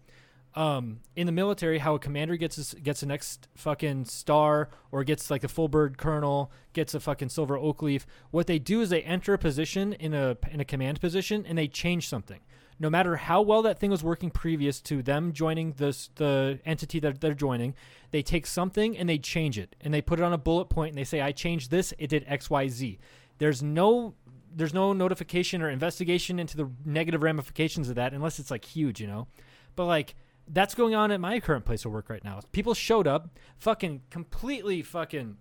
[0.56, 5.28] Um, in the military, how a commander gets gets the next fucking star or gets
[5.28, 8.06] like a full bird colonel, gets a fucking silver oak leaf.
[8.30, 11.58] What they do is they enter a position in a in a command position and
[11.58, 12.40] they change something.
[12.78, 17.00] No matter how well that thing was working previous to them joining this the entity
[17.00, 17.74] that they're joining,
[18.12, 20.90] they take something and they change it and they put it on a bullet point
[20.90, 21.92] and they say, "I changed this.
[21.98, 22.98] It did X, Y, Z."
[23.38, 24.14] There's no
[24.56, 29.00] there's no notification or investigation into the negative ramifications of that unless it's like huge,
[29.00, 29.26] you know.
[29.74, 30.14] But like
[30.48, 32.40] that's going on at my current place of work right now.
[32.52, 35.36] People showed up, fucking completely fucking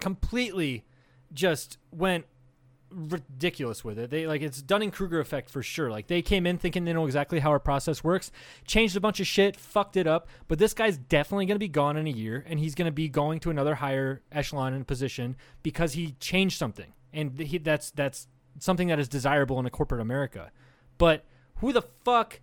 [0.00, 0.84] completely
[1.32, 2.24] just went
[2.90, 4.10] ridiculous with it.
[4.10, 5.90] They like it's Dunning Kruger effect for sure.
[5.90, 8.32] Like they came in thinking they know exactly how our process works,
[8.66, 10.28] changed a bunch of shit, fucked it up.
[10.48, 12.92] But this guy's definitely going to be gone in a year, and he's going to
[12.92, 17.90] be going to another higher echelon in position because he changed something, and he, that's
[17.90, 18.28] that's
[18.58, 20.50] something that is desirable in a corporate America.
[20.98, 21.24] But
[21.56, 22.40] who the fuck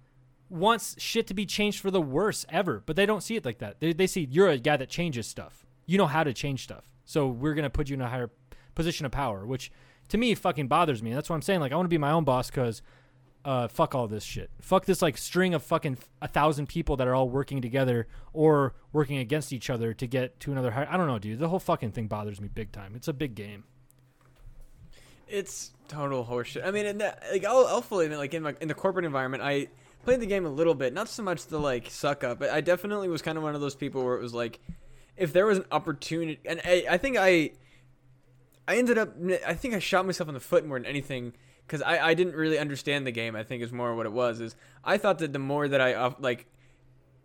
[0.50, 2.84] wants shit to be changed for the worse ever?
[2.86, 3.80] But they don't see it like that.
[3.80, 5.66] They they see you're a guy that changes stuff.
[5.86, 6.84] You know how to change stuff.
[7.06, 8.30] So we're gonna put you in a higher
[8.76, 9.72] position of power, which
[10.10, 11.14] to me fucking bothers me.
[11.14, 11.60] That's what I'm saying.
[11.60, 12.82] Like I want to be my own boss because
[13.48, 14.50] uh, fuck all this shit.
[14.62, 18.76] Fuck this like string of fucking a thousand people that are all working together or
[18.92, 20.86] working against each other to get to another high.
[20.90, 21.40] I don't know, dude.
[21.40, 22.94] The whole fucking thing bothers me big time.
[22.94, 23.64] It's a big game.
[25.30, 26.66] It's total horseshit.
[26.66, 29.42] I mean, that, like I'll, I'll fully admit, like in my in the corporate environment,
[29.44, 29.68] I
[30.08, 32.62] played the game a little bit, not so much the like suck up, but I
[32.62, 34.62] definitely was kind of one of those people where it was like,
[35.18, 37.52] if there was an opportunity, and I, I think I,
[38.70, 39.14] I ended up,
[39.46, 41.34] I think I shot myself in the foot more than anything
[41.66, 43.36] because I, I didn't really understand the game.
[43.36, 44.40] I think is more what it was.
[44.40, 46.48] Is I thought that the more that I like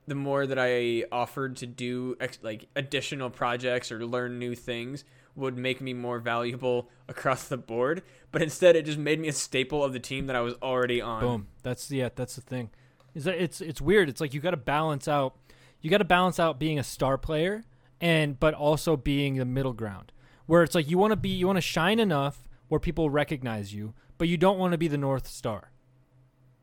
[0.08, 5.04] the more that I offered to do ex- like additional projects or learn new things
[5.34, 8.02] would make me more valuable across the board.
[8.30, 11.00] But instead, it just made me a staple of the team that I was already
[11.00, 11.20] on.
[11.20, 11.48] Boom.
[11.62, 12.08] That's yeah.
[12.14, 12.70] That's the thing.
[13.14, 14.08] Is that it's it's weird.
[14.08, 15.36] It's like you got to balance out.
[15.80, 17.64] You got to balance out being a star player
[18.00, 20.12] and but also being the middle ground,
[20.46, 23.74] where it's like you want to be you want to shine enough where people recognize
[23.74, 25.71] you, but you don't want to be the north star.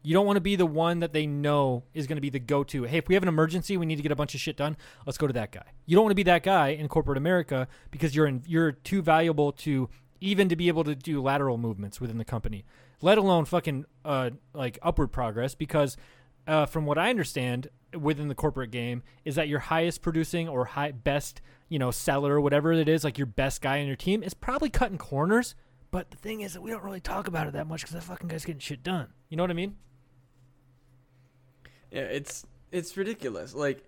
[0.01, 2.39] You don't want to be the one that they know is going to be the
[2.39, 2.83] go-to.
[2.83, 4.77] Hey, if we have an emergency, we need to get a bunch of shit done.
[5.05, 5.65] Let's go to that guy.
[5.85, 9.01] You don't want to be that guy in corporate America because you're in, you're too
[9.01, 9.89] valuable to
[10.21, 12.65] even to be able to do lateral movements within the company,
[13.01, 15.55] let alone fucking uh, like upward progress.
[15.55, 15.97] Because
[16.47, 17.67] uh, from what I understand
[17.99, 22.35] within the corporate game is that your highest producing or high best you know seller,
[22.35, 25.55] or whatever it is, like your best guy on your team is probably cutting corners.
[25.91, 28.03] But the thing is that we don't really talk about it that much because that
[28.03, 29.07] fucking guy's getting shit done.
[29.29, 29.75] You know what I mean?
[31.91, 33.53] Yeah, it's it's ridiculous.
[33.53, 33.83] Like,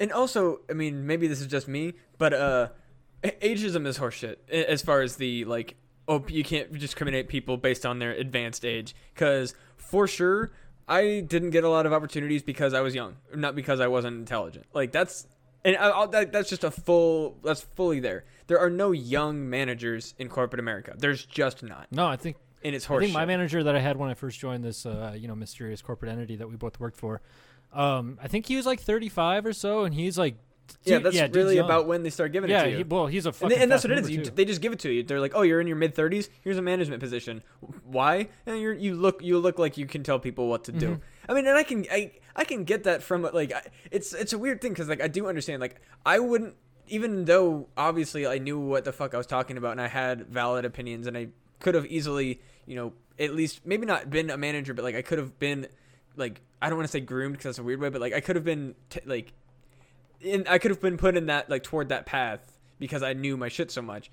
[0.00, 2.68] and also, I mean, maybe this is just me, but uh,
[3.22, 5.76] ageism is horseshit as far as the like.
[6.08, 10.50] Oh, you can't discriminate people based on their advanced age, because for sure,
[10.88, 14.16] I didn't get a lot of opportunities because I was young, not because I wasn't
[14.16, 14.66] intelligent.
[14.74, 15.26] Like that's.
[15.64, 17.38] And I, that, that's just a full.
[17.44, 18.24] That's fully there.
[18.48, 20.94] There are no young managers in corporate America.
[20.98, 23.96] There's just not, No, I think and it's I think my manager that I had
[23.96, 26.96] when I first joined this, uh, you know, mysterious corporate entity that we both worked
[26.96, 27.20] for,
[27.72, 30.36] um, I think he was like 35 or so, and he's like,
[30.84, 32.62] yeah, that's dude's really about when they start giving yeah.
[32.62, 32.76] it to you.
[32.78, 34.10] He, well, he's a And, fucking they- and that's what it is.
[34.10, 35.02] You, they just give it to you.
[35.02, 36.28] They're like, "Oh, you're in your mid 30s.
[36.40, 37.42] Here's a management position.
[37.84, 40.92] Why?" And you're you look you look like you can tell people what to do.
[40.92, 41.00] Mhm.
[41.28, 44.32] I mean, and I can I I can get that from like I, it's it's
[44.32, 46.54] a weird thing because like I do understand like I wouldn't
[46.88, 50.26] even though obviously I knew what the fuck I was talking about and I had
[50.28, 51.28] valid opinions and I
[51.60, 55.02] could have easily you know at least maybe not been a manager but like I
[55.02, 55.66] could have been
[56.16, 58.20] like I don't want to say groomed because that's a weird way but like I
[58.20, 59.32] could have been t- like
[60.22, 63.36] in, I could have been put in that like toward that path because I knew
[63.36, 64.10] my shit so much.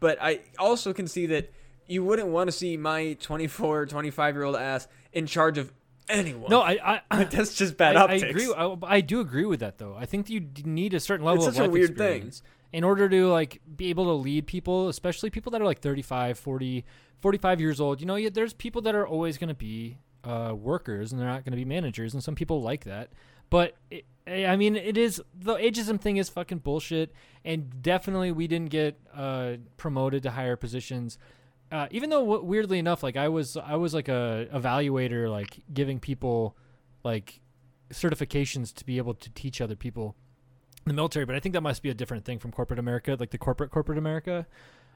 [0.00, 1.52] But I also can see that
[1.86, 5.72] you wouldn't want to see my 24, 25 year old ass in charge of
[6.08, 6.50] anyone.
[6.50, 8.52] No, I, I, that's just bad I, I agree.
[8.52, 9.96] I, I do agree with that, though.
[9.98, 12.32] I think you need a certain level It's of such a weird thing.
[12.74, 16.36] In order to like be able to lead people, especially people that are like 35,
[16.36, 16.84] 40,
[17.20, 18.00] 45 years old.
[18.00, 21.28] You know, yeah, there's people that are always going to be uh, workers and they're
[21.28, 23.10] not going to be managers, and some people like that.
[23.48, 27.12] But it, I mean, it is the ageism thing is fucking bullshit,
[27.44, 31.16] and definitely we didn't get uh, promoted to higher positions.
[31.70, 35.62] Uh, even though w- weirdly enough, like I was, I was like a evaluator, like
[35.72, 36.56] giving people
[37.04, 37.40] like
[37.90, 40.16] certifications to be able to teach other people
[40.86, 41.24] the military.
[41.24, 43.70] But I think that must be a different thing from corporate America, like the corporate
[43.70, 44.46] corporate America.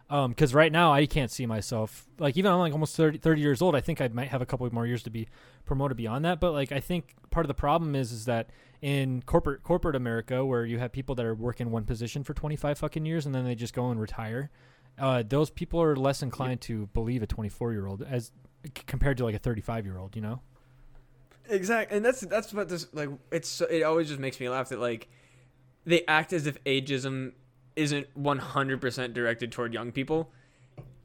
[0.08, 3.60] Because right now I can't see myself like even I'm like almost 30, 30 years
[3.60, 3.74] old.
[3.74, 5.28] I think I might have a couple more years to be
[5.66, 6.40] promoted beyond that.
[6.40, 8.48] But like I think part of the problem is is that
[8.80, 12.78] in corporate corporate America, where you have people that are working one position for 25
[12.78, 14.50] fucking years and then they just go and retire,
[14.98, 18.32] uh, those people are less inclined to believe a 24 year old as
[18.86, 20.16] compared to like a 35 year old.
[20.16, 20.40] You know?
[21.50, 23.08] Exactly, and that's that's what this like.
[23.32, 25.08] It's it always just makes me laugh that like
[25.84, 27.32] they act as if ageism
[27.76, 30.30] isn't one hundred percent directed toward young people.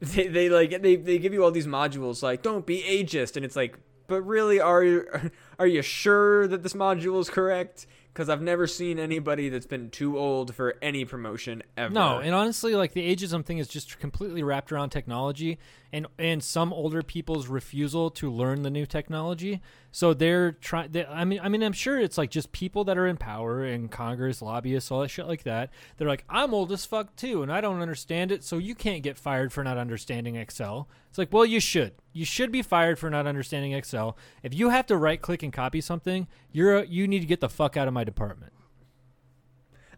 [0.00, 3.44] They they like they they give you all these modules like don't be ageist, and
[3.44, 5.06] it's like, but really, are you
[5.58, 7.86] are you sure that this module is correct?
[8.12, 11.92] Because I've never seen anybody that's been too old for any promotion ever.
[11.92, 15.58] No, and honestly, like the ageism thing is just completely wrapped around technology
[15.94, 19.62] and and some older people's refusal to learn the new technology.
[19.92, 20.90] So they're trying.
[20.90, 23.64] They, I mean, I mean, I'm sure it's like just people that are in power
[23.64, 25.70] in Congress, lobbyists, all that shit like that.
[25.96, 28.42] They're like, I'm old as fuck too, and I don't understand it.
[28.42, 30.88] So you can't get fired for not understanding Excel.
[31.08, 31.92] It's like, well, you should.
[32.12, 34.18] You should be fired for not understanding Excel.
[34.42, 37.40] If you have to right click and copy something, you're a, you need to get
[37.40, 38.53] the fuck out of my department.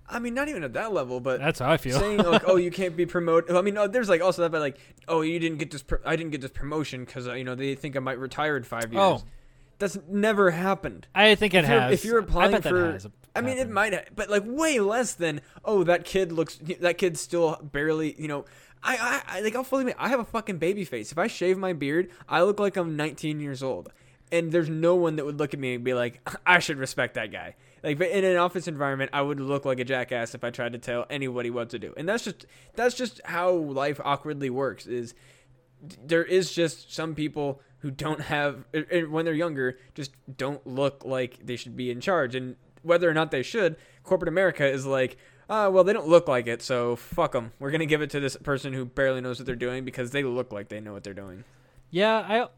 [0.08, 1.98] I mean, not even at that level, but That's how I feel.
[1.98, 4.60] saying like, "Oh, you can't be promoted." I mean, uh, there's like also that, but
[4.60, 4.78] like,
[5.08, 5.82] "Oh, you didn't get this.
[5.82, 8.56] Pro- I didn't get this promotion because uh, you know they think I might retire
[8.56, 9.22] in five years." Oh.
[9.78, 11.06] That's never happened.
[11.14, 11.92] I think it If you're, has.
[11.92, 12.98] if you're I applying bet that for,
[13.34, 15.42] I mean, it might, ha- but like way less than.
[15.66, 16.58] Oh, that kid looks.
[16.80, 18.14] That kid's still barely.
[18.18, 18.44] You know,
[18.82, 18.96] I,
[19.28, 19.54] I, I like.
[19.54, 21.12] I'll fully admit, I have a fucking baby face.
[21.12, 23.92] If I shave my beard, I look like I'm 19 years old.
[24.32, 27.14] And there's no one that would look at me and be like, I should respect
[27.14, 27.54] that guy.
[27.86, 30.78] Like, in an office environment, I would look like a jackass if I tried to
[30.78, 31.94] tell anybody what to do.
[31.96, 34.86] And that's just that's just how life awkwardly works.
[34.86, 35.14] Is
[36.04, 38.64] there is just some people who don't have
[39.08, 43.14] when they're younger just don't look like they should be in charge and whether or
[43.14, 45.18] not they should corporate america is like
[45.50, 48.18] uh, well they don't look like it so fuck them we're to give it to
[48.18, 51.04] this person who barely knows what they're doing because they look like they know what
[51.04, 51.44] they're doing
[51.90, 52.48] Yeah, I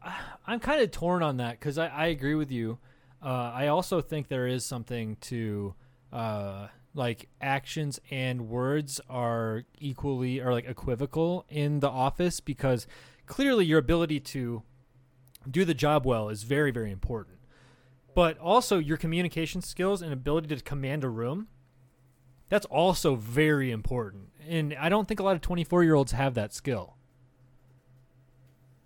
[0.47, 2.79] I'm kind of torn on that because I, I agree with you.
[3.23, 5.75] Uh, I also think there is something to
[6.11, 12.87] uh, like actions and words are equally or like equivocal in the office because
[13.25, 14.63] clearly your ability to
[15.49, 17.37] do the job well is very very important.
[18.15, 21.47] But also your communication skills and ability to command a room
[22.49, 24.29] that's also very important.
[24.47, 26.95] And I don't think a lot of 24 year olds have that skill.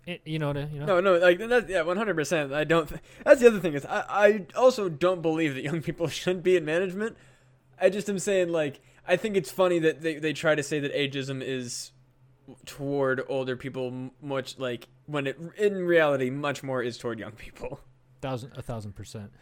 [0.06, 0.86] It, you know what you know?
[0.86, 4.04] no no like that yeah 100% i don't th- that's the other thing is I,
[4.08, 7.16] I also don't believe that young people should be in management.
[7.80, 10.78] I just am saying like i think it's funny that they, they try to say
[10.80, 11.92] that ageism is
[12.66, 17.80] toward older people much like when it in reality much more is toward young people.
[18.20, 19.32] Thousand a thousand percent.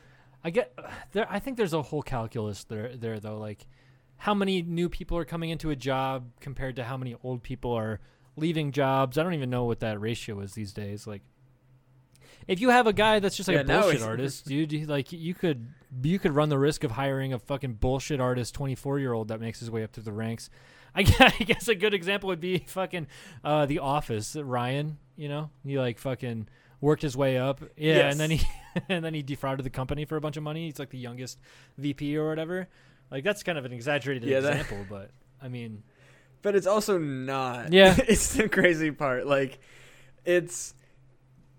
[0.45, 0.77] I get
[1.13, 3.67] there i think there's a whole calculus there there though like
[4.19, 7.73] how many new people are coming into a job compared to how many old people
[7.73, 7.99] are
[8.37, 9.19] leaving jobs.
[9.19, 11.07] I don't even know what that ratio is these days.
[11.07, 11.23] Like
[12.49, 15.13] if you have a guy that's just like Yeah, a bullshit artist dude you, like
[15.13, 15.67] you could
[16.03, 19.41] you could run the risk of hiring a fucking bullshit artist 24 year old that
[19.41, 20.51] makes his way up through the ranks.
[20.95, 23.07] I guess, a good example would be fucking
[23.45, 25.51] uh, the office ryan you know?
[25.65, 26.49] He like fucking
[26.81, 27.61] worked his way up.
[27.77, 28.13] Yeah Yes.
[28.13, 28.47] and then he
[28.89, 30.67] and then he defrauded the company for a bunch of money.
[30.67, 31.39] He's like the youngest
[31.79, 32.69] vp or whatever.
[33.11, 35.11] Like that's kind of an exaggerated Yeah, that- example but
[35.41, 35.83] i mean
[36.43, 37.73] but it's also not.
[37.73, 37.97] Yeah.
[38.09, 39.27] it's the crazy part.
[39.27, 39.59] Like
[40.25, 40.75] it's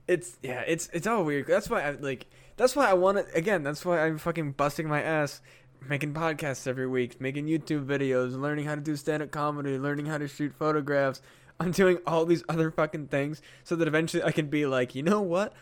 [0.07, 1.47] it's yeah it's it's all weird.
[1.47, 4.88] That's why i like that's why i want to again that's why i'm fucking busting
[4.88, 5.41] my ass
[5.89, 10.17] making podcasts every week making youtube videos learning how to do stand-up comedy learning how
[10.17, 11.21] to shoot photographs.
[11.59, 15.03] I'm doing all these other fucking things so that eventually i can be like you
[15.03, 15.53] know what?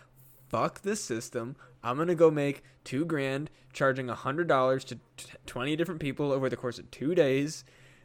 [0.49, 1.55] Fuck this system.
[1.83, 6.31] I'm gonna go make two grand charging a hundred dollars to t- 20 different people
[6.31, 7.63] over the course of two days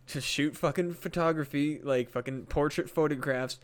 [0.09, 3.59] to shoot fucking photography, like fucking portrait photographs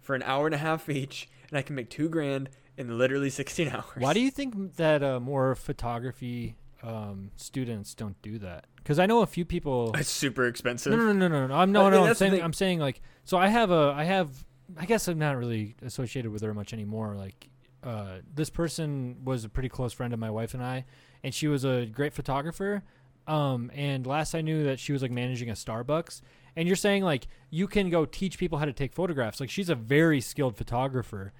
[0.00, 3.30] for an hour and a half each, and I can make two grand in literally
[3.30, 3.84] 16 hours.
[3.96, 9.06] why do you think that uh, more photography um, students don't do that Because I
[9.06, 9.92] know a few people.
[9.98, 10.92] It's super expensive.
[10.92, 11.54] No, no, no, no, no.
[11.54, 12.04] I'm I mean, no.
[12.04, 12.42] I'm saying.
[12.42, 14.44] I'm saying like, so I have a, I have,
[14.76, 17.16] I guess I'm not really associated with her much anymore.
[17.16, 17.48] Like,
[17.82, 20.84] uh, this person was a pretty close friend of my wife and I,
[21.24, 22.84] and she was a great photographer.
[23.28, 26.22] Um, and last I knew that she was like managing a Starbucks.
[26.56, 29.38] And you're saying like you can go teach people how to take photographs.
[29.38, 31.32] Like she's a very skilled photographer.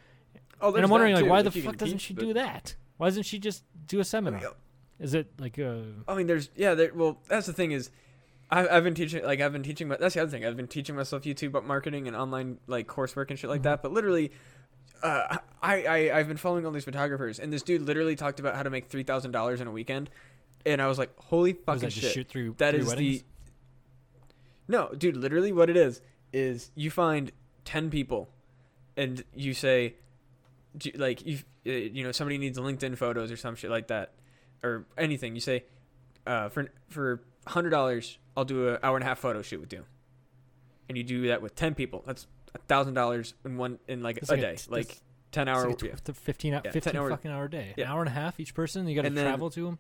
[0.61, 2.77] Oh, and I'm wondering like too, why the fuck doesn't she do that?
[2.99, 4.41] Why doesn't she just do a seminar?
[4.41, 4.51] mean,
[5.01, 6.75] Is it like a I mean, there's yeah.
[6.75, 7.91] There, well, that's the thing is,
[8.51, 9.89] I, I've been teaching like I've been teaching.
[9.89, 10.45] That's the other thing.
[10.45, 13.65] I've been teaching myself YouTube marketing and online like coursework and shit like Mhm.
[13.65, 13.83] that.
[13.83, 14.31] But literally,
[15.03, 18.55] uh, I, I I've been following all these photographers, and this dude literally talked about
[18.57, 20.11] how to make three thousand dollars in a weekend,
[20.67, 22.13] and I was like, holy fucking that, shit.
[22.13, 23.19] shoot through That through is weddings?
[23.21, 23.25] the
[24.69, 25.17] no, dude.
[25.17, 26.01] Literally, what it is
[26.33, 27.33] is you find
[27.65, 28.29] ten people,
[28.97, 29.95] and you say,
[30.95, 34.13] like you uh, you know somebody needs LinkedIn photos or some shit like that,
[34.63, 35.35] or anything.
[35.35, 35.65] You say,
[36.27, 39.73] uh, for for hundred dollars, I'll do an hour and a half photo shoot with
[39.73, 39.85] you,
[40.89, 42.03] and you do that with ten people.
[42.07, 45.01] That's a thousand dollars in one in like It's a like day, like
[45.33, 45.67] ten hour.
[45.67, 45.93] like yeah.
[45.95, 47.73] tw- th- 15, hou- Yeah, 15 hour- fucking hour day.
[47.79, 48.87] An hour and a half each person.
[48.87, 49.79] You got to travel to them.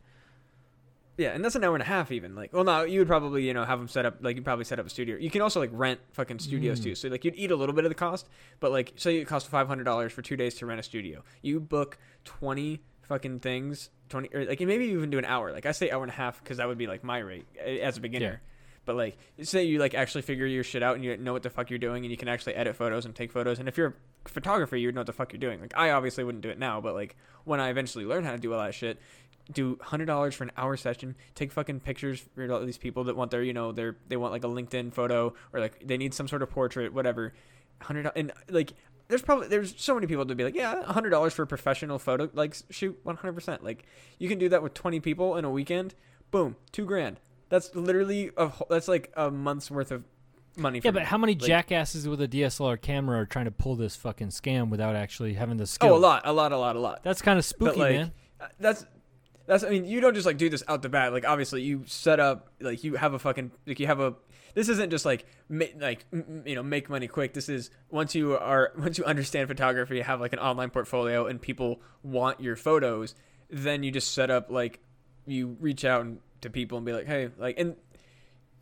[1.18, 2.34] Yeah, and that's an hour and a half even.
[2.36, 4.64] Like, well, no, you would probably you know have them set up like you probably
[4.64, 5.16] set up a studio.
[5.18, 6.84] You can also like rent fucking studios Mm.
[6.84, 6.94] too.
[6.94, 8.28] So like you'd eat a little bit of the cost,
[8.60, 11.24] but like say it costs five hundred dollars for two days to rent a studio.
[11.42, 15.52] You book twenty fucking things, twenty or like maybe even do an hour.
[15.52, 17.78] Like I say hour and a half because that would be like my rate eh,
[17.78, 18.40] as a beginner.
[18.42, 18.48] Yeah.
[18.84, 21.50] But like say you like actually figure your shit out and you know what the
[21.50, 23.58] fuck you're doing and you can actually edit photos and take photos.
[23.58, 23.94] And if you're
[24.24, 25.60] a photographer, you would know what the fuck you're doing.
[25.60, 28.38] Like I obviously wouldn't do it now, but like when I eventually learn how to
[28.38, 28.98] do all that shit,
[29.50, 33.16] do hundred dollars for an hour session, take fucking pictures for all these people that
[33.16, 36.12] want their, you know, their they want like a LinkedIn photo or like they need
[36.14, 37.32] some sort of portrait, whatever.
[37.80, 38.72] Hundred and like
[39.08, 41.98] there's probably there's so many people to be like, yeah, hundred dollars for a professional
[41.98, 43.62] photo like shoot, one hundred percent.
[43.64, 43.84] Like
[44.18, 45.94] you can do that with twenty people in a weekend.
[46.30, 47.20] Boom, two grand.
[47.48, 50.04] That's literally a whole, that's like a month's worth of
[50.58, 50.80] money.
[50.80, 51.06] For Yeah, but me.
[51.06, 54.68] how many Like- jackasses with a DSLR camera are trying to pull this fucking scam
[54.68, 55.94] without actually having the skill?
[55.94, 57.02] Oh, a lot, a lot, a lot, a lot.
[57.02, 58.12] That's kind of spooky, like, man.
[58.40, 58.84] Uh, That's
[59.48, 61.12] that's I mean you don't just like do this out the bat.
[61.12, 64.14] Like obviously you set up like you have a fucking like you have a
[64.54, 67.32] this isn't just like ma- like m- you know make money quick.
[67.32, 71.26] This is once you are once you understand photography you have like an online portfolio
[71.26, 73.14] and people want your photos
[73.50, 74.80] then you just set up like
[75.26, 76.06] you reach out
[76.42, 77.74] to people and be like hey like and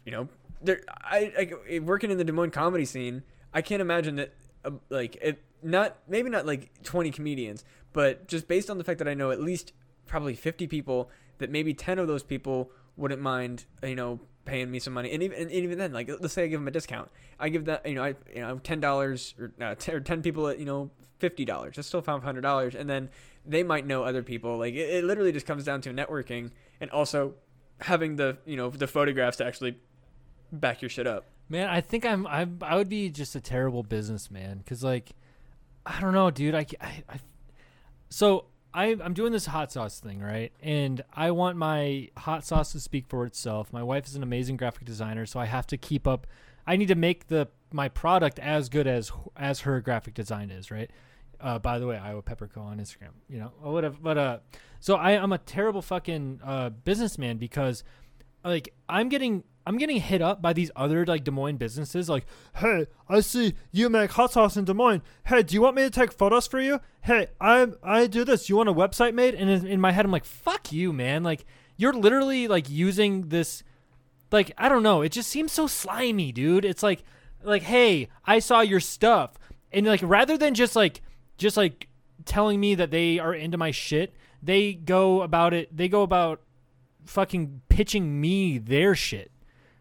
[0.05, 0.28] you know
[0.62, 4.34] there I, I working in the Des Moines comedy scene I can't imagine that
[4.64, 8.99] uh, like it not maybe not like 20 comedians but just based on the fact
[8.99, 9.72] that I know at least
[10.07, 14.79] probably 50 people that maybe 10 of those people wouldn't mind you know paying me
[14.79, 15.13] some money.
[15.13, 17.11] And even and even then like let's say I give them a discount.
[17.39, 20.23] I give that you know I you know ten dollars or, uh, 10, or 10
[20.23, 21.77] people at you know fifty dollars.
[21.77, 22.75] That's still five hundred dollars.
[22.75, 23.11] And then
[23.45, 24.57] they might know other people.
[24.59, 27.35] Like it, it literally just comes down to networking and also
[27.83, 29.77] having the you know the photographs to actually
[30.51, 31.27] back your shit up.
[31.49, 34.59] Man, I think I'm I'm I would be just a terrible businessman.
[34.59, 35.13] Because like
[35.85, 36.55] I don't know, dude.
[36.55, 37.21] I, I, I
[38.09, 38.47] so
[38.77, 40.53] I I'm doing this hot sauce thing, right?
[40.62, 43.72] And I want my hot sauce to speak for itself.
[43.72, 46.27] My wife is an amazing graphic designer, so I have to keep up.
[46.66, 50.70] I need to make the my product as good as as her graphic design is,
[50.70, 50.91] right?
[51.41, 53.97] Uh, by the way, Iowa Pepperco on Instagram, you know, or whatever.
[54.01, 54.39] But uh,
[54.79, 57.83] so I I'm a terrible fucking uh businessman because
[58.45, 62.25] like I'm getting I'm getting hit up by these other like Des Moines businesses like,
[62.55, 65.03] "Hey, I see you make hot sauce in Des Moines.
[65.25, 66.81] Hey, do you want me to take photos for you?
[67.01, 68.49] Hey, I I do this.
[68.49, 71.25] You want a website made?" And in, in my head I'm like, "Fuck you, man.
[71.25, 71.45] Like
[71.77, 73.64] you're literally like using this
[74.31, 75.03] like I don't know.
[75.03, 76.64] It just seems so slimy, dude.
[76.64, 77.03] It's like
[77.43, 79.33] like, "Hey, I saw your stuff."
[79.73, 81.03] And like rather than just like
[81.39, 81.89] just like
[82.25, 86.41] telling me that they are into my shit, they go about it they go about
[87.05, 89.33] fucking pitching me their shit.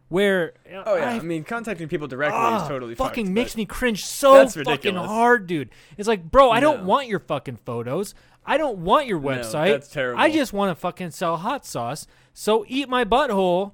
[0.08, 0.54] Where
[0.86, 4.06] oh yeah I, mean contacting people directly ah, is totally fucking fucked, makes me cringe
[4.06, 5.70] so fucking hard, dude.
[5.98, 8.14] It's like, bro, I don't want your fucking photos.
[8.46, 9.72] I don't want your No, website.
[9.72, 10.22] that's terrible.
[10.22, 12.06] I just want to fucking sell hot sauce.
[12.34, 13.72] So eat my butthole,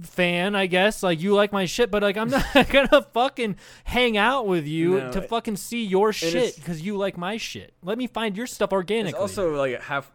[0.00, 0.54] fan.
[0.54, 4.46] I guess like you like my shit, but like I'm not gonna fucking hang out
[4.46, 7.72] with you No, to fucking see your shit because you like my shit.
[7.82, 9.10] Let me find your stuff organically.
[9.12, 10.10] It's also like half.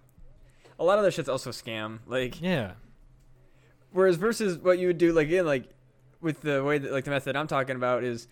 [0.79, 1.99] A lot of that shit's also scam.
[2.05, 2.73] Like, yeah.
[3.91, 5.69] Whereas versus what you would do, like again, like
[6.21, 8.27] with the way that like the method I'm talking about is,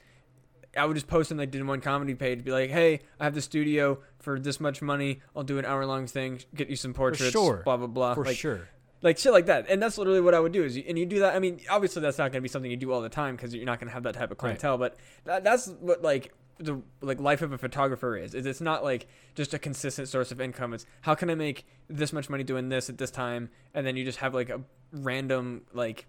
[0.78, 3.34] I would just post on like Des Moines comedy page, be like, hey, I have
[3.34, 5.22] the studio for this much money.
[5.36, 7.62] I'll do an hour long thing, get you some portraits, sure.
[7.64, 8.14] blah blah blah.
[8.16, 8.68] For like, sure.
[9.02, 9.68] like shit like that.
[9.70, 10.64] And that's literally what I would do.
[10.64, 11.36] Is you, and you do that.
[11.36, 13.56] I mean, obviously that's not going to be something you do all the time because
[13.56, 14.40] you're not going to have that type of Right.
[14.60, 14.78] clientele.
[14.78, 18.34] But that, that's what like the like life of a photographer is.
[18.34, 20.74] Is it's not like just a consistent source of income.
[20.74, 23.96] It's how can I make this much money doing this at this time, and then
[23.98, 26.06] you just have like a random like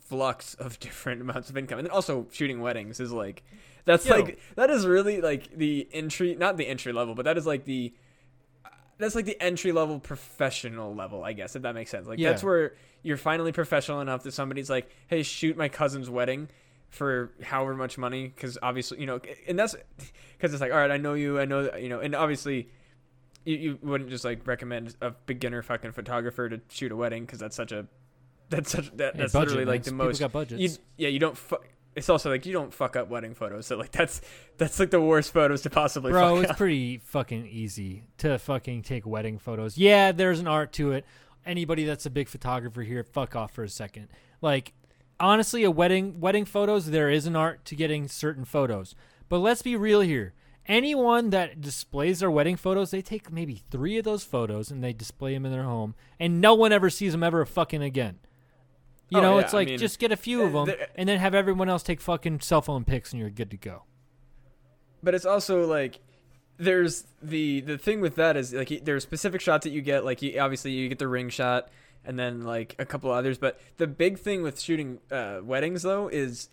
[0.00, 1.78] flux of different amounts of income.
[1.78, 3.42] And then also shooting weddings is like
[3.84, 4.16] that's Yo.
[4.16, 7.64] like that is really like the entry not the entry level, but that is like
[7.64, 7.94] the
[8.98, 12.06] that's like the entry level professional level, I guess, if that makes sense.
[12.06, 12.30] Like Yeah.
[12.30, 16.48] that's where you're finally professional enough that somebody's like, "Hey, shoot my cousin's wedding
[16.90, 19.74] for however much money," because obviously, you know, and that's
[20.36, 22.68] because it's like, all right, I know you, I know, that- you know, and obviously,
[23.44, 27.38] you, you wouldn't just like recommend a beginner fucking photographer to shoot a wedding because
[27.38, 27.86] that's such a
[28.50, 30.60] that's such that, that's budget, literally like the most got budgets.
[30.60, 31.36] you, yeah, you don't.
[31.38, 31.56] Fu-
[31.96, 33.66] it's also like you don't fuck up wedding photos.
[33.66, 34.20] So like that's
[34.58, 36.10] that's like the worst photos to possibly.
[36.12, 36.56] Bro, it's up.
[36.56, 39.78] pretty fucking easy to fucking take wedding photos.
[39.78, 41.04] Yeah, there's an art to it.
[41.46, 44.08] Anybody that's a big photographer here, fuck off for a second.
[44.42, 44.72] Like,
[45.20, 48.94] honestly, a wedding wedding photos, there is an art to getting certain photos.
[49.28, 50.34] But let's be real here.
[50.66, 54.92] Anyone that displays their wedding photos, they take maybe three of those photos and they
[54.92, 58.18] display them in their home, and no one ever sees them ever fucking again.
[59.08, 60.76] You Oh, know, yeah, it's I like mean, just get a few of uh, them
[60.78, 63.56] there- and then have everyone else take fucking cell phone pics, and you're good to
[63.56, 63.82] go.
[65.02, 65.98] but it's also like
[66.58, 70.20] there's the the thing with that is like there's specific shots that you get like
[70.22, 71.70] you, obviously you get the ring shot
[72.04, 73.38] and then like a couple others.
[73.38, 76.48] But the big thing with shooting uh, weddings though is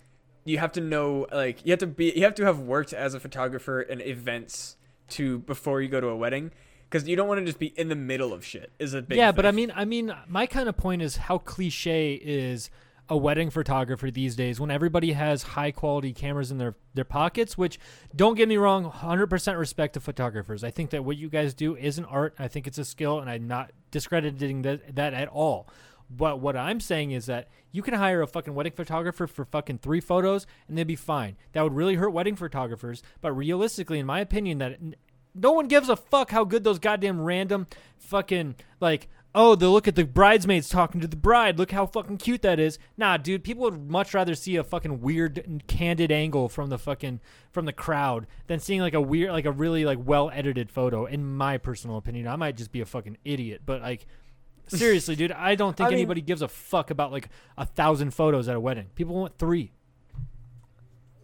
[0.46, 3.14] you have to know like you have to be you have to have worked as
[3.14, 4.78] a photographer in events
[5.10, 6.52] to before you go to a wedding
[6.90, 9.18] because you don't want to just be in the middle of shit is a big
[9.18, 12.70] yeah, but I mean, I mean, my kind of point is how cliche is
[13.10, 17.58] a wedding photographer these days when everybody has high quality cameras in their their pockets.
[17.58, 17.80] Which,
[18.16, 20.64] don't get me wrong, hundred percent respect to photographers.
[20.64, 22.36] I think that what you guys do is an art.
[22.40, 25.68] I think it's a skill, and I'm not discrediting that that at all.
[26.10, 29.80] But what I'm saying is that you can hire a fucking wedding photographer for fucking
[29.80, 31.36] three photos and they'd be fine.
[31.52, 33.04] That would really hurt wedding photographers.
[33.20, 34.80] But realistically, in my opinion, that
[35.36, 39.88] no one gives a fuck how good those goddamn random fucking like oh the look
[39.88, 41.58] at the bridesmaids talking to the bride.
[41.58, 42.80] Look how fucking cute that is.
[42.98, 47.20] Nah dude people would much rather see a fucking weird candid angle from the fucking
[47.52, 51.06] from the crowd than seeing like a weird like a really like well edited photo
[51.06, 52.28] in my personal opinion.
[52.28, 54.06] I might just be a fucking idiot but like
[54.68, 58.12] seriously dude i don't think I mean- anybody gives a fuck about like a thousand
[58.12, 58.88] photos at a wedding.
[58.96, 59.72] People want three.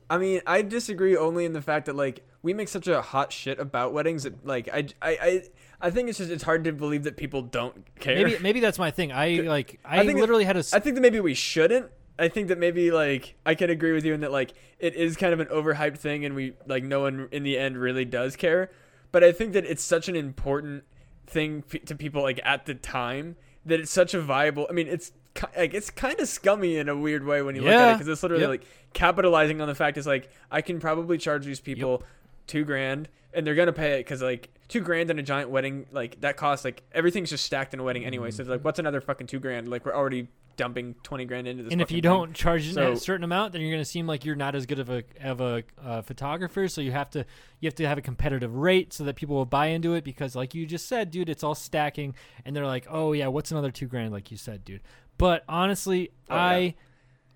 [0.10, 3.32] I mean, I disagree only in the fact that like we make such a hot
[3.34, 5.43] shit about weddings that like I I I,
[5.84, 8.16] I think it's just it's hard to believe that people don't care.
[8.16, 10.80] maybe maybe that's my thing i like i, I think it- literally had a I
[10.80, 11.92] think that maybe we shouldn't.
[12.18, 15.18] I think that maybe like I can agree with you in that like it is
[15.18, 18.36] kind of an overhyped thing and we like no one in the end really does
[18.36, 18.70] care.
[19.12, 20.84] But I think that it's such an important
[21.28, 24.68] thing p- to people like at the time that it's such a viable.
[24.70, 25.12] I mean, it's
[25.58, 28.08] like it's kind of scummy in a weird way when you look at it because
[28.08, 28.50] it's literally Yep.
[28.50, 32.04] like capitalizing on the fact is like I can probably charge these people
[32.48, 35.86] two grand and they're gonna pay it because like two grand in a giant wedding
[35.91, 38.32] like that costs like everything's just stacked in a wedding anyway.
[38.32, 39.68] So like what's another fucking two grand?
[39.68, 41.74] Like we're already dumping twenty grand into this.
[41.74, 44.24] and if you don't charge So- a certain amount, then you're going to seem like
[44.24, 46.68] you're not as good of a of a uh, photographer.
[46.68, 47.26] So you have to
[47.60, 50.04] you have to have a competitive rate so that people will buy into it.
[50.04, 52.14] Because like you just said, dude, it's all stacking,
[52.46, 54.12] and they're like, oh yeah, what's another two grand?
[54.12, 54.82] Like you said, dude.
[55.18, 56.41] But honestly, Oh, yeah.
[56.44, 56.76] I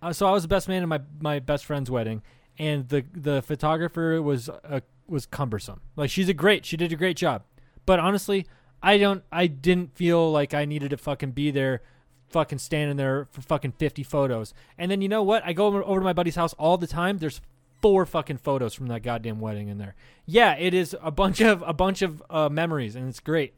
[0.03, 2.21] uh, so I was the best man at my my best friend's wedding,
[2.59, 5.81] and the the photographer was uh, was cumbersome.
[5.95, 7.43] Like she's a great, she did a great job,
[7.85, 8.45] but honestly,
[8.81, 11.81] I don't, I didn't feel like I needed to fucking be there,
[12.29, 14.53] fucking standing there for fucking fifty photos.
[14.77, 15.43] And then you know what?
[15.45, 17.17] I go over, over to my buddy's house all the time.
[17.17, 17.41] There's
[17.81, 19.95] four fucking photos from that goddamn wedding in there.
[20.25, 23.55] Yeah, it is a bunch of a bunch of uh, memories, and it's great,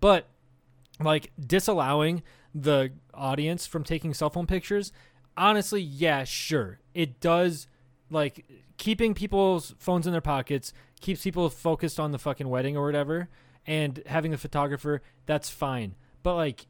[0.00, 0.28] but
[1.00, 2.22] like disallowing
[2.54, 4.92] the audience from taking cell phone pictures
[5.36, 7.66] honestly yeah sure it does
[8.14, 8.46] like
[8.78, 13.28] keeping people's phones in their pockets keeps people focused on the fucking wedding or whatever
[13.66, 15.94] and having a photographer that's fine.
[16.22, 16.66] But like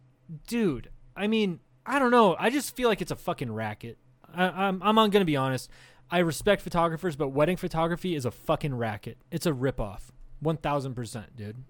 [0.47, 2.35] dude i mean i don't know.
[2.39, 3.99] I just feel like it's a fucking racket.
[4.35, 5.71] I, i'm i'm on gonna be honest.
[6.11, 9.19] I respect photographers but wedding photography is a fucking racket.
[9.31, 10.11] It's a ripoff.
[10.43, 11.65] 1000% dude.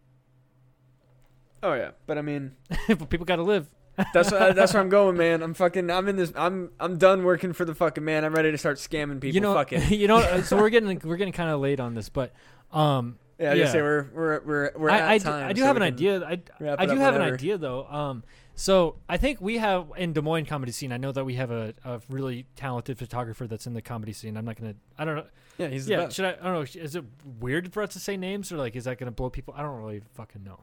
[1.62, 2.52] Oh yeah, but I mean
[3.08, 3.68] people gotta live
[4.12, 5.42] that's that's where I'm going, man.
[5.42, 6.32] I'm fucking I'm in this.
[6.36, 8.24] I'm I'm done working for the fucking man.
[8.24, 9.34] I'm ready to start scamming people.
[9.34, 9.90] you know Fuck it.
[9.96, 12.32] you know uh, so we're getting we're getting kind of late on this but
[12.72, 13.62] um Yeah, I Yeah.
[13.62, 15.48] just say we're we're we're we're I, at I, do- time.
[15.48, 16.22] I do so have an idea.
[16.24, 16.40] I,
[16.76, 17.84] I do have an idea though.
[17.86, 18.24] Um,
[18.56, 20.92] so I think we have in Des Moines comedy scene.
[20.92, 24.36] I know that we have a, a really talented photographer that's in the comedy scene.
[24.36, 24.74] I'm not gonna.
[24.96, 25.26] I don't know.
[25.58, 26.30] Yeah, he's Yeah, should I?
[26.40, 26.80] I don't know.
[26.82, 27.04] Is it
[27.40, 29.54] weird for us to say names or like is that gonna blow people?
[29.56, 30.60] I don't really fucking know.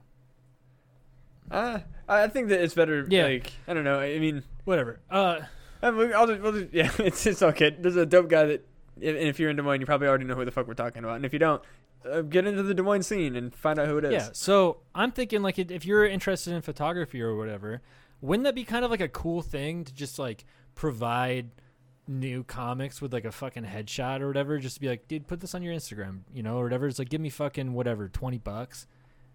[1.51, 3.05] Uh, I think that it's better.
[3.09, 3.25] Yeah.
[3.25, 3.99] Like I don't know.
[3.99, 4.99] I mean, Whatever.
[5.09, 5.39] Uh,
[5.81, 7.75] I'll just, we'll just, yeah, it's it's okay.
[7.77, 8.67] There's a dope guy that,
[8.99, 10.73] if, and if you're in Des Moines, you probably already know who the fuck we're
[10.75, 11.15] talking about.
[11.15, 11.61] And if you don't,
[12.09, 14.11] uh, get into the Des Moines scene and find out who it is.
[14.11, 14.29] yeah.
[14.33, 17.81] So I'm thinking like if you're interested in photography or whatever,
[18.21, 20.45] wouldn't that be kind of like a cool thing to just like
[20.75, 21.49] provide
[22.07, 24.59] new comics with like a fucking headshot or whatever?
[24.59, 26.85] Just to be like, dude, put this on your Instagram, you know, or whatever.
[26.87, 28.85] It's like, give me fucking whatever, twenty bucks.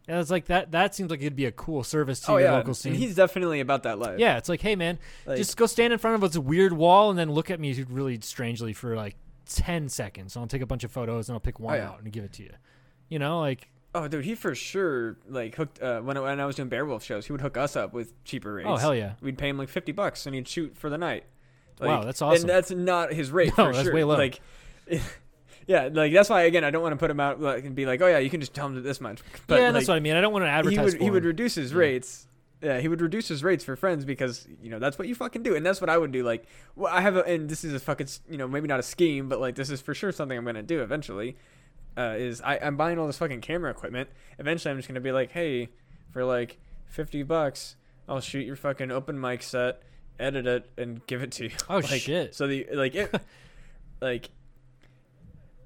[0.09, 0.71] And it's like that.
[0.73, 2.93] That seems like it'd be a cool service to Oh your yeah, local scene.
[2.93, 4.19] and he's definitely about that life.
[4.21, 7.11] yeah, it's like, hey man, Like- just go stand in front of this weird wall
[7.11, 9.17] and then look at me really strangely for like
[9.47, 10.37] ten seconds.
[10.37, 11.89] And I'll take a bunch of photos and I'll pick one Oh, yeah.
[11.91, 12.53] out and give it to you.
[13.09, 16.45] You know, like Oh, dude, he for sure like hooked uh, when I, when I
[16.47, 17.27] was doing Beowulf shows.
[17.27, 18.69] He would hook us up with cheaper rates.
[18.71, 21.25] oh hell yeah, We'd pay him like fifty bucks, and he'd shoot for the night.
[21.81, 22.43] Wow, that's awesome.
[22.43, 23.95] And that's not his rate No, for that's sure.
[23.95, 24.17] way low.
[24.17, 24.41] Like,
[25.67, 27.87] yeah, like that's why again I don't want to put him out like, and be
[27.87, 29.21] like, oh yeah, you can just tell him this much.
[29.47, 30.15] But yeah, like, that's what I mean.
[30.17, 30.77] I don't want to advertise.
[30.93, 31.79] he would he would reduce his Yeah.
[31.79, 32.27] rates.
[32.63, 35.43] Yeah, he would reduce his rates for friends because you know that's what you fucking
[35.43, 36.23] do, and that's what I would do.
[36.25, 38.83] Like, well, I have a, and this is a fucking you know maybe not a
[38.83, 41.37] scheme, but like this is for sure something I'm gonna do eventually.
[41.99, 44.09] Uh, is I, I'm buying all this fucking camera equipment.
[44.39, 45.69] Eventually, I'm just gonna be like, hey,
[46.13, 47.77] for like fifty bucks,
[48.09, 49.83] I'll shoot your fucking open mic set,
[50.19, 51.51] edit it, and give it to you.
[51.69, 52.35] Oh, Like, shit.
[52.35, 53.15] So the like it,
[54.01, 54.31] like.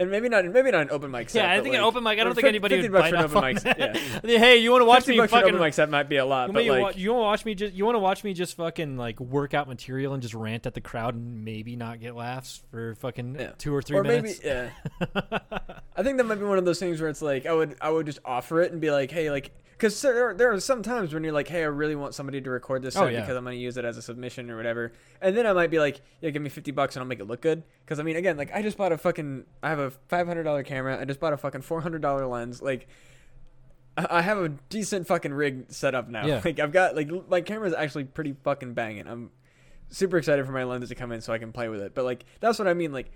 [0.00, 1.44] And maybe not, maybe not an open mic set.
[1.44, 2.18] Yeah, I think an open mic.
[2.18, 3.62] I don't think anybody 50 would bucks bite for an open mic.
[3.78, 4.24] that.
[4.30, 4.38] Yeah.
[4.38, 5.50] hey, you want to watch 50 me bucks for fucking?
[5.54, 7.24] open mic set might be a lot, You, but you, like, wa- you want to
[7.26, 7.74] watch me just?
[7.74, 10.72] You want to watch me just fucking like work out material and just rant at
[10.74, 13.50] the crowd and maybe not get laughs for fucking Yeah.
[13.58, 14.40] two or three or minutes?
[14.42, 14.70] maybe yeah.
[15.96, 17.90] I think that might be one of those things where it's like I would I
[17.90, 21.14] would just offer it and be like, hey, like because there, there are some times
[21.14, 23.20] when you're like, hey, I really want somebody to record this Oh, yeah.
[23.22, 25.70] because I'm going to use it as a submission or whatever, and then I might
[25.70, 27.62] be like, yeah, give me fifty bucks and I'll make it look good.
[27.84, 30.44] Because I mean, again, like I just bought a fucking I have a five hundred
[30.44, 32.88] dollar camera, I just bought a fucking four hundred dollar lens, like.
[33.96, 36.24] I have a decent fucking rig set up now.
[36.24, 36.40] Yeah.
[36.44, 39.06] Like I've got like my camera's actually pretty fucking banging.
[39.06, 39.30] I'm
[39.90, 41.94] super excited for my lenses to come in so I can play with it.
[41.94, 42.92] But like that's what I mean.
[42.92, 43.10] Like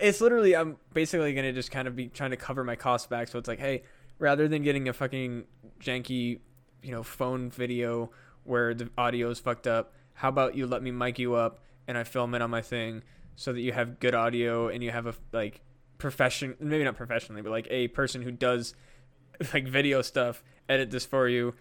[0.00, 3.28] it's literally I'm basically gonna just kind of be trying to cover my costs back.
[3.28, 3.84] So it's like, hey,
[4.18, 5.44] rather than getting a fucking
[5.80, 6.40] janky,
[6.82, 8.10] you know, phone video
[8.44, 11.96] where the audio is fucked up, how about you let me mic you up and
[11.96, 13.02] I film it on my thing
[13.36, 15.60] so that you have good audio and you have a like
[15.98, 18.74] profession maybe not professionally but like a person who does
[19.52, 21.54] like video stuff edit this for you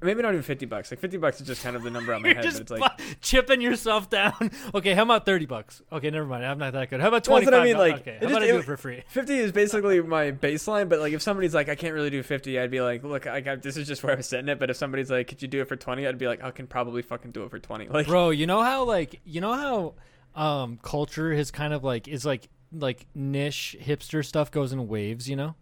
[0.00, 2.20] maybe not even 50 bucks like 50 bucks is just kind of the number on
[2.22, 2.82] my head just it's like
[3.22, 4.50] chipping yourself down.
[4.74, 5.80] Okay, how about thirty bucks?
[5.92, 6.44] Okay, never mind.
[6.44, 7.00] I'm not that good.
[7.00, 7.60] How about twenty that's five?
[7.60, 9.02] what I mean, like, okay, how just- about I do it- it for free?
[9.08, 12.58] 50 is basically my baseline but like if somebody's like i can't really do 50
[12.58, 14.68] i'd be like look I got, this is just where i was setting it but
[14.68, 17.02] if somebody's like could you do it for 20 i'd be like i can probably
[17.02, 19.94] fucking do it for 20 like Bro, you know how like you know how
[20.40, 25.28] um culture has kind of like is like like niche hipster stuff goes in waves,
[25.28, 25.54] you know?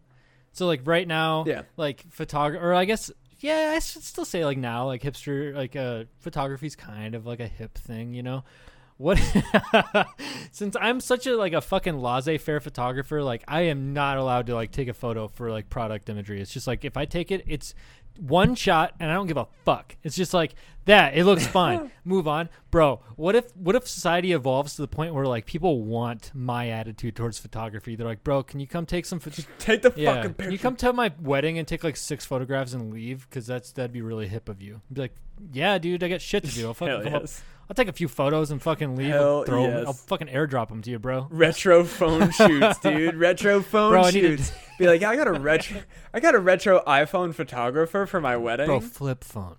[0.53, 1.63] So like right now, Yeah.
[1.77, 3.11] like photography or I guess
[3.41, 7.41] yeah, I should still say like now like hipster like uh photography's kind of like
[7.41, 8.45] a hip thing, you know?
[8.99, 9.19] What
[10.53, 14.55] since I'm such a like a fucking laissez-faire photographer, like I am not allowed to
[14.55, 16.41] like take a photo for like product imagery.
[16.41, 17.75] It's just like if I take it, it's
[18.19, 19.97] one shot and I don't give a fuck.
[20.03, 21.17] It's just like that.
[21.17, 21.91] It looks fine.
[22.05, 23.01] Move on, bro.
[23.17, 27.17] What if what if society evolves to the point where like people want my attitude
[27.17, 27.97] towards photography?
[27.97, 29.21] They're like, bro, can you come take some?
[29.21, 32.25] Pho- take the yeah, fucking can you come to my wedding and take like six
[32.25, 33.29] photographs and leave?
[33.29, 34.81] Because that's that'd be really hip of you.
[34.91, 35.15] I'd be like,
[35.53, 36.67] yeah, dude, I got shit to do.
[36.67, 37.23] I'll fucking Hell come up.
[37.23, 37.43] yes.
[37.71, 39.11] I'll take a few photos and fucking leave.
[39.13, 39.87] Hell I'll throw yes.
[39.87, 41.29] I'll fucking airdrop them to you, bro.
[41.31, 45.81] retro phone shoots dude retro phone Bro, shoots be like yeah, i got a retro
[46.13, 49.57] i got a retro iphone photographer for my wedding Bro, flip phone.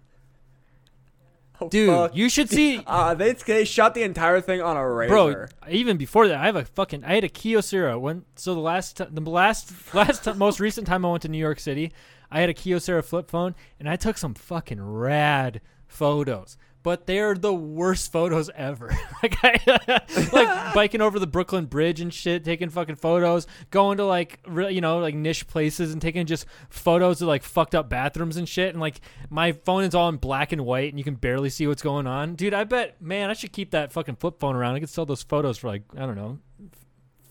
[1.62, 2.16] Oh, Dude, fuck.
[2.16, 2.84] you should see.
[2.88, 6.46] uh, they, they shot the entire thing on a Razr Bro, even before that, I
[6.46, 7.04] have a fucking.
[7.04, 8.00] I had a Kyocera.
[8.00, 11.38] When so the last, the last, last, ti- most recent time I went to New
[11.38, 11.94] York City,
[12.32, 16.58] I had a Kyocera flip phone, and I took some fucking rad photos.
[16.84, 18.96] But they're the worst photos ever.
[19.24, 19.60] like, I,
[20.34, 24.74] like biking over the Brooklyn Bridge and shit, taking fucking photos, going to like, re-
[24.74, 28.48] you know, like niche places and taking just photos of like fucked up bathrooms and
[28.48, 28.70] shit.
[28.70, 29.00] And like,
[29.30, 32.06] my phone is all in black and white, and you can barely see what's going
[32.06, 32.36] on.
[32.36, 34.76] Dude, I bet, man, I should keep that fucking flip phone around.
[34.76, 36.40] I could sell those photos for like, I don't know,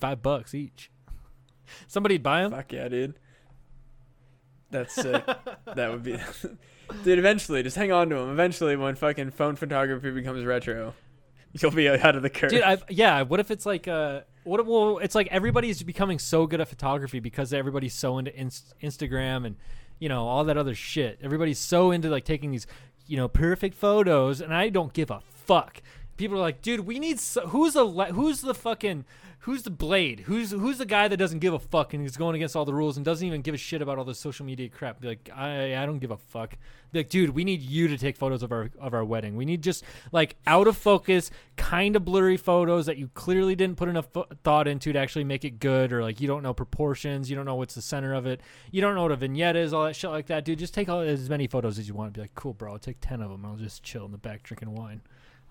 [0.01, 0.91] five bucks each.
[1.87, 2.51] Somebody'd buy them.
[2.51, 3.15] fuck yeah dude
[4.71, 5.25] that's sick
[5.75, 6.19] that would be
[7.05, 10.95] dude eventually just hang on to them eventually when fucking phone photography becomes retro
[11.61, 13.23] you'll be out of the curve Dude, I've, yeah.
[13.23, 14.65] What if it's like, uh, what?
[14.67, 19.47] Well, it's like everybody's becoming so good at photography because everybody's so into inst- Instagram
[19.47, 19.57] and
[19.99, 21.19] you know all that other shit.
[21.23, 22.67] Everybody's so into like taking these,
[23.07, 25.83] you know, perfect photos, and I don't give a fuck.
[26.17, 29.05] People are like, dude, we need so- who's the le- who's the fucking
[29.41, 30.21] who's the blade?
[30.21, 32.75] Who's who's the guy that doesn't give a fuck and is going against all the
[32.75, 35.01] rules and doesn't even give a shit about all the social media crap?
[35.01, 36.57] Be like, I I don't give a fuck.
[36.93, 39.37] Be like, dude, we need you to take photos of our of our wedding.
[39.37, 43.79] We need just like out of focus, kind of blurry photos that you clearly didn't
[43.79, 46.55] put enough fo- thought into to actually make it good, or like you don't know
[46.55, 49.57] proportions, you don't know what's the center of it, you don't know what a vignette
[49.57, 50.59] is, all that shit like that, dude.
[50.59, 52.13] Just take all, as many photos as you want.
[52.13, 52.73] Be like, cool, bro.
[52.73, 53.45] I'll take ten of them.
[53.47, 55.01] I'll just chill in the back drinking wine.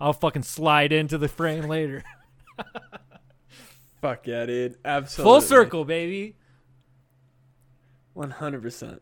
[0.00, 2.02] I'll fucking slide into the frame later.
[4.00, 4.76] Fuck yeah, dude.
[4.84, 5.30] Absolutely.
[5.30, 6.36] Full circle, baby.
[8.14, 9.00] One hundred percent.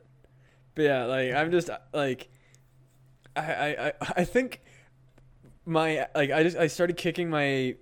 [0.74, 2.28] But yeah, like I'm just like,
[3.34, 4.60] I I I, I think
[5.64, 7.76] my like I just I started kicking my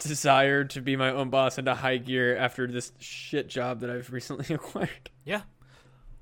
[0.00, 4.10] desire to be my own boss into high gear after this shit job that I've
[4.10, 5.10] recently acquired.
[5.24, 5.42] Yeah.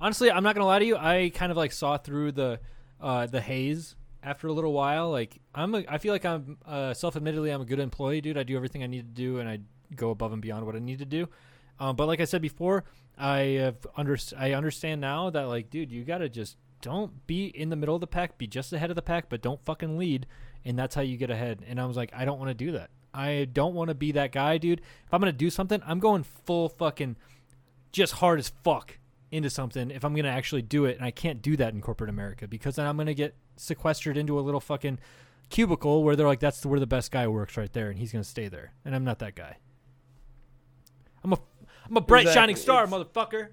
[0.01, 0.97] Honestly, I'm not gonna lie to you.
[0.97, 2.61] I kind of like saw through the
[3.01, 3.95] uh, the haze
[4.27, 5.11] after a little while.
[5.11, 8.37] Like I'm, a, I feel like I'm uh, self-admittedly I'm a good employee, dude.
[8.37, 9.61] I do everything I need to do, and I
[9.95, 11.29] go above and beyond what I need to do.
[11.79, 12.85] Um, but like I said before,
[13.17, 17.71] I have under I understand now that like, dude, you gotta just don't be in
[17.71, 20.27] the middle of the pack, be just ahead of the pack, but don't fucking lead,
[20.65, 21.65] and that's how you get ahead.
[21.67, 22.91] And I was like, I don't want to do that.
[23.15, 24.81] I don't want to be that guy, dude.
[24.81, 27.17] If I'm gonna do something, I'm going full fucking
[27.93, 28.99] just hard as fuck
[29.31, 32.11] into something if I'm gonna actually do it, and I can't do that in corporate
[32.11, 34.99] America because then I'm gonna get sequestered into a little fucking
[35.51, 38.25] cubicle where they're like, that's where the best guy works right there, and he's gonna
[38.25, 39.57] stay there, and I'm not that guy.
[41.25, 41.39] I'm a
[41.89, 42.41] I'm a bright Exactly.
[42.41, 43.49] shining star, It's- motherfucker.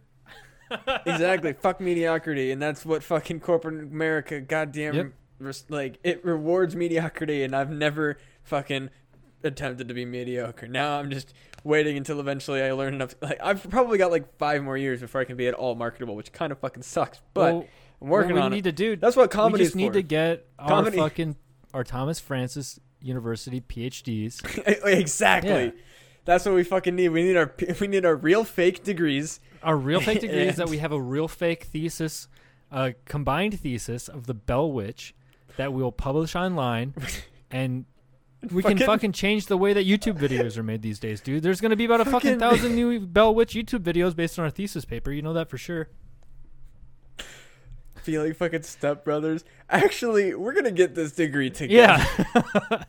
[1.05, 1.53] exactly.
[1.53, 5.55] Fuck mediocrity, and that's what fucking corporate America, goddamn, Yep.
[5.69, 8.89] like it rewards mediocrity, and I've never fucking
[9.43, 10.67] attempted to be mediocre.
[10.67, 11.33] Now I'm just
[11.63, 13.15] waiting until eventually I learn enough.
[13.21, 16.15] Like I've probably got like five more years before I can be at all marketable,
[16.15, 17.21] which kind of fucking sucks.
[17.33, 17.65] But Well,
[18.01, 18.71] I'm working what we on need it.
[18.71, 18.95] to do.
[18.95, 19.53] That's what comedy.
[19.53, 19.93] we comedy just need for.
[19.93, 21.35] to get our fucking
[21.73, 24.39] our Thomas Francis University PhDs.
[24.85, 25.65] exactly.
[25.65, 25.71] Yeah.
[26.25, 27.09] That's what we fucking need.
[27.09, 29.39] We need our we need our real fake degrees.
[29.61, 32.27] Our real fake degree is that we have a real fake thesis,
[32.71, 35.13] a combined thesis of the Bell Witch
[35.57, 36.93] that we will publish online,
[37.51, 37.85] and
[38.51, 41.43] we can Fucking- fucking change the way that YouTube videos are made these days, dude.
[41.43, 44.45] There's gonna be about a fucking Fucking- thousand new Bell Witch YouTube videos based on
[44.45, 45.11] our thesis paper.
[45.11, 45.89] You know that for sure.
[48.01, 49.45] Feeling fucking stepbrothers.
[49.69, 52.05] Actually, we're gonna get this degree together.
[52.35, 52.83] Yeah.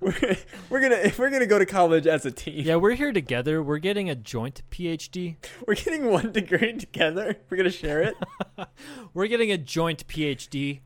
[0.00, 0.14] we're,
[0.68, 2.66] we're gonna we're gonna go to college as a team.
[2.66, 3.62] yeah, we're here together.
[3.62, 5.36] We're getting a joint PhD.
[5.66, 7.36] We're getting one degree together.
[7.48, 8.14] We're gonna share it.
[9.14, 10.80] We're getting a joint PhD.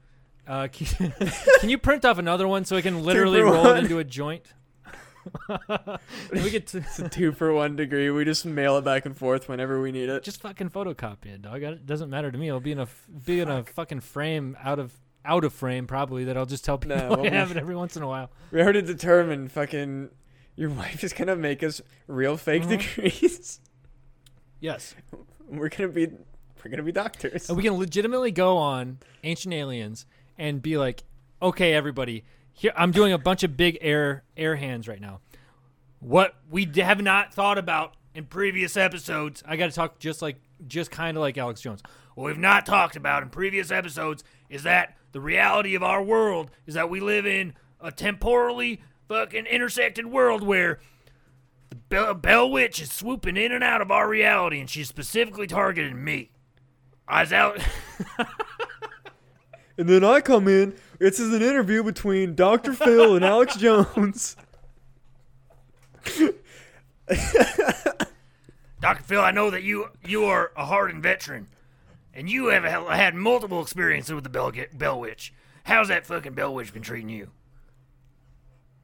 [0.47, 1.13] Uh, can,
[1.61, 3.77] can you print off another one so I can literally roll one.
[3.77, 4.53] it into a joint?
[6.33, 8.11] we get to It's a two for one degree.
[8.11, 10.23] We just mail it back and forth whenever we need it.
[10.23, 11.63] just fucking photocopy it, dog.
[11.63, 12.49] It doesn't matter to me.
[12.49, 12.89] It'll be in a
[13.25, 14.93] be in a fucking frame out of
[15.25, 17.97] out of frame probably that I'll just tell people No, I have it every once
[17.97, 18.31] in a while.
[18.53, 20.11] We already determined fucking
[20.57, 22.79] your wife is gonna make us real fake Mhm.
[22.79, 23.61] degrees.
[24.61, 24.95] Yes,
[25.49, 26.09] We're gonna be
[26.63, 27.49] we're gonna be doctors.
[27.49, 30.05] and we can legitimately go on Ancient Aliens
[30.39, 31.05] and be like,
[31.41, 35.21] okay, everybody, here I'm doing a bunch of big air air hands right now.
[36.01, 40.37] What we have not thought about in previous episodes, I got to talk just like
[40.67, 41.83] just kind of like Alex Jones.
[42.15, 46.51] What we've not talked about in previous episodes is that the reality of our world
[46.67, 50.79] is that we live in a temporally fucking intersected world where
[51.71, 55.47] the Bell, Bell Witch is swooping in and out of our reality, and she's specifically
[55.47, 56.31] targeting me.
[57.07, 57.59] I was out.
[59.77, 60.75] And then I come in.
[60.99, 62.73] This is an interview between Dr.
[62.75, 64.37] Phil and Alex Jones.
[68.81, 69.03] Dr.
[69.03, 71.49] Phil, I know that you you are a hardened veteran,
[72.13, 75.33] and you have had multiple experiences with the Bell, Bell Witch.
[75.65, 77.31] How's that fucking Bell Witch been treating you?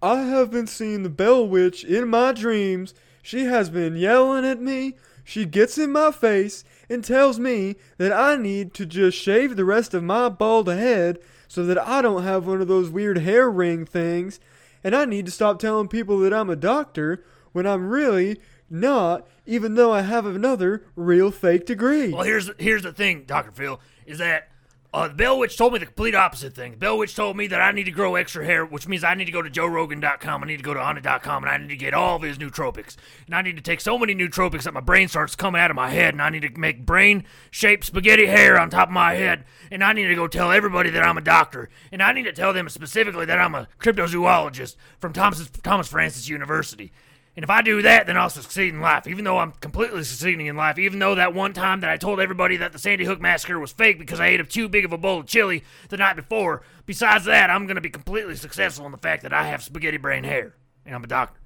[0.03, 2.95] I have been seeing the Bell Witch in my dreams.
[3.23, 4.97] She has been yelling at me.
[5.25, 9.65] She gets in my face and tells me that I need to just shave the
[9.65, 11.19] rest of my bald head
[11.49, 14.41] so that I don't have one of those weird hair ring things.
[14.83, 18.41] And I need to stop telling people that I'm a doctor when I'm really
[18.71, 22.13] not, even though I have another real fake degree.
[22.13, 24.49] Well, here's here's the thing, Doctor Phil, is that
[24.93, 26.75] uh, the Bell Witch told me the complete opposite thing.
[26.75, 29.27] Bell Witch told me that I need to grow extra hair, which means I need
[29.27, 31.95] to go to JoeRogan.com, I need to go to Onnit.com, and I need to get
[31.95, 32.97] all of his nootropics.
[33.27, 35.77] And I need to take so many nootropics that my brain starts coming out of
[35.77, 39.45] my head, and I need to make brain-shaped spaghetti hair on top of my head.
[39.71, 42.33] And I need to go tell everybody that I'm a doctor, and I need to
[42.33, 46.93] tell them specifically that I'm a cryptozoologist from Thomas Thomas Francis University.
[47.37, 50.47] And if I do that, then I'll succeed in life, even though I'm completely succeeding
[50.47, 53.21] in life, even though that one time that I told everybody that the Sandy Hook
[53.21, 55.97] massacre was fake because I ate a too big of a bowl of chili the
[55.97, 56.63] night before.
[56.87, 59.97] Besides that, I'm going to be completely successful in the fact that I have spaghetti
[59.97, 60.55] brain hair
[60.85, 61.41] and I'm a doctor.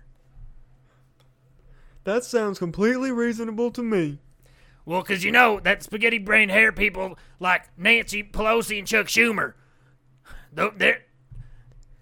[2.04, 4.18] That sounds completely reasonable to me.
[4.86, 9.54] Well, 'cause you know that spaghetti brain hair people like Nancy Pelosi and Chuck Schumer,
[10.52, 11.04] they're,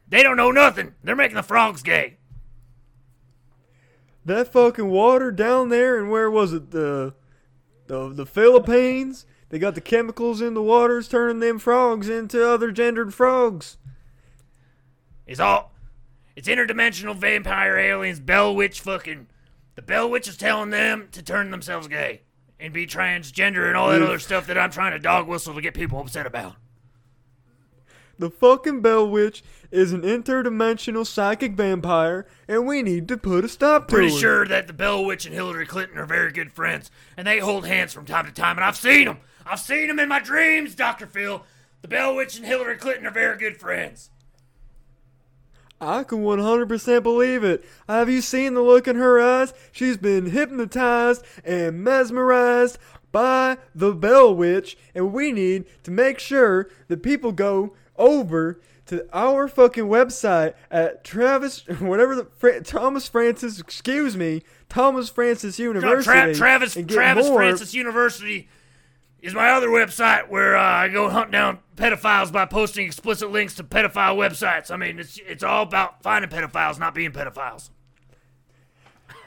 [0.09, 0.95] they don't know nothing.
[1.05, 2.17] They're making the frogs gay.
[4.25, 6.71] That fucking water down there and where was it?
[6.71, 7.15] The
[7.87, 9.27] the the Philippines?
[9.49, 13.77] They got the chemicals in the waters turning them frogs into other gendered frogs.
[15.27, 15.73] It's all,
[16.35, 19.27] it's interdimensional vampire aliens, Bell Witch fucking.
[19.75, 22.23] The Bell Witch is telling them to turn themselves gay
[22.59, 25.61] and be transgender and all that other stuff that I'm trying to dog whistle to
[25.61, 26.57] get people upset about.
[28.19, 29.43] The fucking Bell Witch
[29.73, 33.99] is an interdimensional psychic vampire, and we need to put a stop to it.
[33.99, 37.39] Pretty sure that the Bell Witch and Hillary Clinton are very good friends, and they
[37.39, 39.19] hold hands from time to time, and I've seen them.
[39.45, 41.07] I've seen them in my dreams, Dr.
[41.07, 41.45] Phil.
[41.81, 44.11] The Bell Witch and Hillary Clinton are very good friends.
[45.81, 47.65] I can 100% believe it.
[47.89, 49.53] Have you seen the look in her eyes?
[49.73, 52.79] She's been hypnotized and mesmerized
[53.11, 59.07] by the Bell Witch, and we need to make sure that people go over to
[59.13, 66.05] our fucking website at Travis, whatever the Fra- Thomas Francis, excuse me, Thomas Francis University.
[66.05, 68.49] Tra- Travis Travis more- Francis University
[69.21, 73.55] is my other website where uh, I go hunt down pedophiles by posting explicit links
[73.55, 74.71] to pedophile websites.
[74.71, 77.71] I mean, it's it's all about finding pedophiles, not being pedophiles.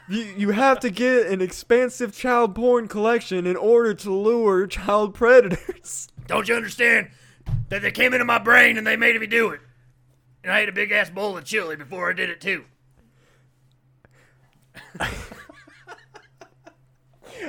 [0.08, 5.14] You, you have to get an expansive child porn collection in order to lure child
[5.14, 6.08] predators.
[6.26, 7.08] Don't you understand
[7.68, 9.60] that they came into my brain and they made me do it?
[10.42, 12.64] And I ate a big ass bowl of chili before I did it too.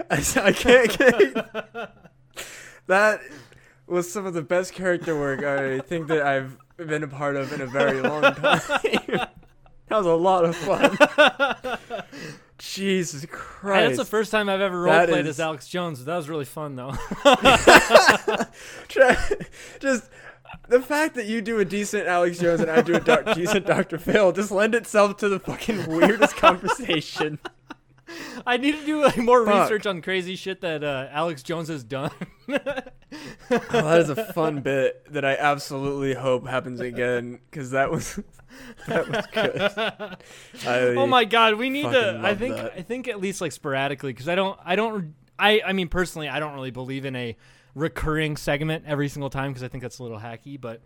[0.10, 1.34] I, I can't get
[2.88, 3.22] that
[3.86, 7.54] was some of the best character work I think that I've been a part of
[7.54, 8.62] in a very long time.
[8.68, 9.32] that
[9.90, 10.98] was a lot of fun.
[12.58, 13.88] Jesus Christ!
[13.88, 16.04] that's the first time I've ever That roleplayed is- as Alex Jones.
[16.06, 16.92] That was really fun, though.
[19.80, 20.10] Just
[20.70, 23.66] the fact that you do a decent Alex Jones and I do a doc- decent
[23.66, 23.98] Dr.
[23.98, 27.40] Phil just lend itself to the fucking weirdest conversation.
[28.48, 29.64] I need to do like more Fuck.
[29.64, 32.12] research on crazy shit that uh, Alex Jones has done.
[33.50, 38.20] Oh, that is a fun bit that I absolutely hope happens again because that was
[38.88, 40.68] that was good.
[40.70, 42.20] I, oh my god, we need to.
[42.22, 42.58] I think.
[42.58, 42.74] that.
[42.76, 44.60] I think at least like sporadically, because I don't.
[44.66, 45.16] I don't.
[45.40, 45.62] I.
[45.66, 47.38] I mean, personally, I don't really believe in a
[47.76, 50.60] recurring segment every single time because I think that's a little hacky.
[50.60, 50.82] But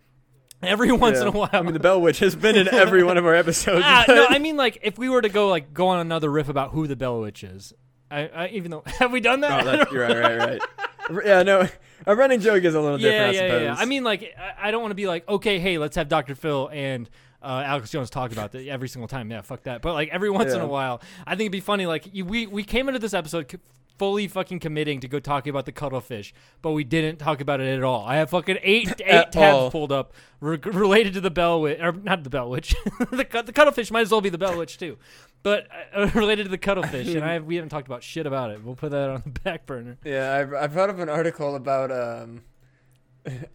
[0.64, 3.18] every once in a while, I mean, the Bell Witch has been in every one
[3.18, 3.84] of our episodes.
[3.86, 6.50] ah, no, I mean like if we were to go like go on another riff
[6.50, 7.74] about who the Bell Witch is.
[8.10, 9.62] I, I even though have we done that?
[9.62, 10.62] Oh, that's, right, right, right.
[11.26, 11.68] Yeah, no,
[12.06, 13.36] a running joke is a little yeah, different.
[13.36, 13.78] yeah, I yeah, suppose.
[13.78, 13.84] yeah.
[13.84, 16.36] I mean, like, I, I don't want to be like, okay, hey, let's have Dr.
[16.36, 17.10] Phil and
[17.42, 19.30] uh, Alex Jones talk about it every single time.
[19.30, 19.82] Yeah, fuck that.
[19.82, 21.88] But like every once in a while, I think it'd be funny.
[21.88, 23.60] Like, you, we we came into this episode
[23.98, 27.68] fully fucking committing to go talking about the cuttlefish, but we didn't talk about it
[27.78, 28.04] at all.
[28.06, 29.72] I have fucking eight eight tabs all.
[29.72, 32.76] pulled up re- related to the bell witch, or not the bell witch.
[33.12, 34.98] the cut- the cuttlefish might as well be the bell witch too.
[35.44, 38.64] But uh, related to the cuttlefish, and I we haven't talked about shit about it.
[38.64, 39.98] We'll put that on the back burner.
[40.04, 42.42] yeah, I've, I brought up an article about um,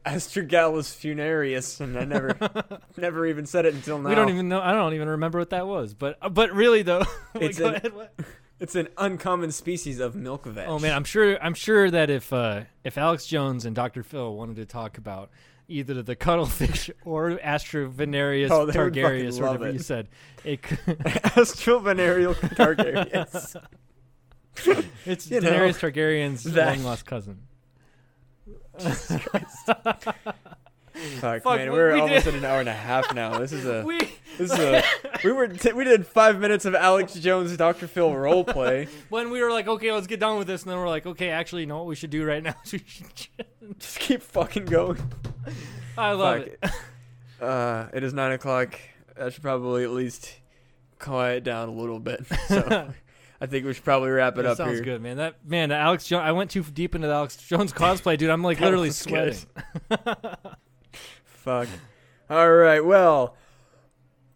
[0.05, 2.37] Astragalus funereus, and I never,
[2.97, 4.09] never even said it until now.
[4.09, 4.61] We don't even know.
[4.61, 5.95] I don't even remember what that was.
[5.95, 7.05] But uh, but really though,
[7.35, 8.13] It's go an- ahead, what?
[8.59, 10.67] It's an uncommon species of milkvetch.
[10.67, 11.39] Oh man, I'm sure.
[11.43, 14.03] I'm sure that if uh, if Alex Jones and Dr.
[14.03, 15.31] Phil wanted to talk about
[15.69, 19.75] either the cuttlefish or Astrovenarius Oh, Targaryen, or whatever it.
[19.75, 20.09] you said,
[20.45, 23.57] it could, Astrovenereal Targaryens.
[25.05, 27.41] it's You know, Daenerys Targaryen's long lost cousin.
[31.21, 33.39] Fuck, Fuck, man, we- we're we almost did- at an hour and a half now.
[33.39, 33.99] This is a We
[34.39, 34.83] this is a
[35.25, 37.87] we were t- we did five minutes of Alex Jones Dr.
[37.87, 38.89] Phil role play.
[39.09, 41.31] when we were like, okay, let's get done with this, and then we're like, okay,
[41.31, 42.55] actually, you know what we should do right now?
[42.65, 44.99] is we should- Just keep fucking going.
[45.99, 46.47] I love Fuck.
[46.63, 46.71] it.
[47.43, 48.79] Uh, it is nine o'clock.
[49.21, 50.35] I should probably at least
[50.99, 52.25] quiet down a little bit.
[52.49, 52.93] So
[53.41, 54.83] I think we should probably wrap it That up sounds here.
[54.85, 55.17] good, man.
[55.19, 56.23] That man, Alex Jones.
[56.25, 58.31] I went too deep into the Alex Jones cosplay, dude.
[58.31, 59.37] I'm like literally sweating.
[61.25, 61.69] Fuck.
[62.29, 62.85] All right.
[62.85, 63.37] Well,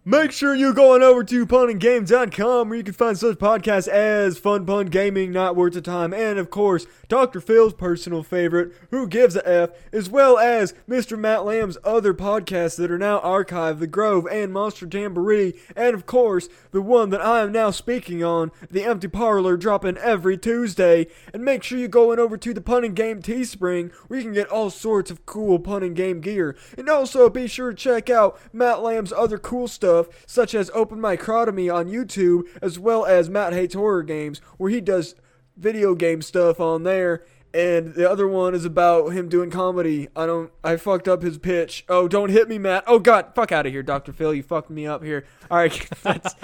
[0.02, 4.38] Make sure you go on over to punandgame.com where you can find such podcasts as
[4.38, 7.38] Fun Pun Gaming, Not Worth the Time, and of course, Dr.
[7.38, 11.18] Phil's personal favorite, Who Gives a F, as well as Mr.
[11.18, 16.06] Matt Lamb's other podcasts that are now archived, The Grove and Monster Jamboree, and of
[16.06, 21.08] course, the one that I am now speaking on, The Empty Parlor, dropping every Tuesday.
[21.34, 24.24] And make sure you go on over to the Pun and Game Teespring where you
[24.24, 26.56] can get all sorts of cool Pun and Game gear.
[26.78, 29.89] And also be sure to check out Matt Lamb's other cool stuff,
[30.26, 34.80] such as Open Microtomy on YouTube, as well as Matt Hates Horror Games, where he
[34.80, 35.14] does
[35.56, 37.24] video game stuff on there.
[37.52, 40.08] And the other one is about him doing comedy.
[40.14, 40.52] I don't.
[40.62, 41.84] I fucked up his pitch.
[41.88, 42.84] Oh, don't hit me, Matt.
[42.86, 44.32] Oh God, fuck out of here, Doctor Phil.
[44.32, 45.24] You fucked me up here.
[45.50, 46.36] All right, that's,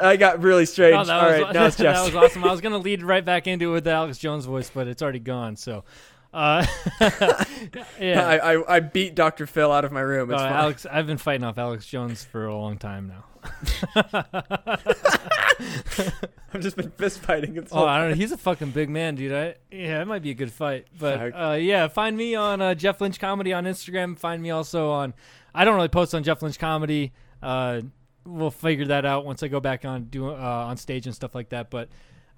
[0.00, 0.94] I got really strange.
[0.94, 2.44] No, that All was, right, now it's that was awesome.
[2.44, 5.02] I was gonna lead right back into it with the Alex Jones voice, but it's
[5.02, 5.56] already gone.
[5.56, 5.82] So,
[6.32, 6.66] uh,
[8.00, 8.26] yeah.
[8.26, 9.46] I, I I beat Dr.
[9.46, 10.30] Phil out of my room.
[10.30, 10.52] It's Uh, fine.
[10.52, 13.24] Alex, I've been fighting off Alex Jones for a long time now.
[16.54, 17.56] I've just been fist fighting.
[17.56, 18.14] It's Oh, I don't know.
[18.16, 19.32] He's a fucking big man, dude.
[19.32, 20.86] I, yeah, it might be a good fight.
[20.98, 24.18] But uh, yeah, find me on uh, Jeff Lynch Comedy on Instagram.
[24.18, 25.14] Find me also on.
[25.54, 27.12] I don't really post on Jeff Lynch Comedy.
[27.42, 27.80] Uh,
[28.24, 31.34] we'll figure that out once I go back on do uh, on stage and stuff
[31.34, 31.70] like that.
[31.70, 31.88] But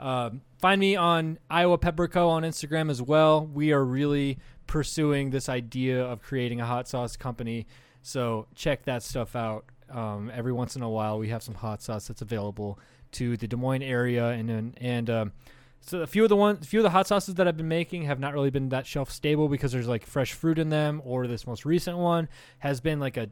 [0.00, 3.46] um, find me on Iowa Pepper Co on Instagram as well.
[3.46, 7.66] We are really pursuing this idea of creating a hot sauce company.
[8.02, 9.64] So check that stuff out.
[9.90, 12.78] Um, every once in a while, we have some hot sauce that's available
[13.12, 15.32] to the Des Moines area, and and, and um,
[15.80, 17.68] so a few of the ones, a few of the hot sauces that I've been
[17.68, 21.00] making have not really been that shelf stable because there's like fresh fruit in them,
[21.04, 23.28] or this most recent one has been like a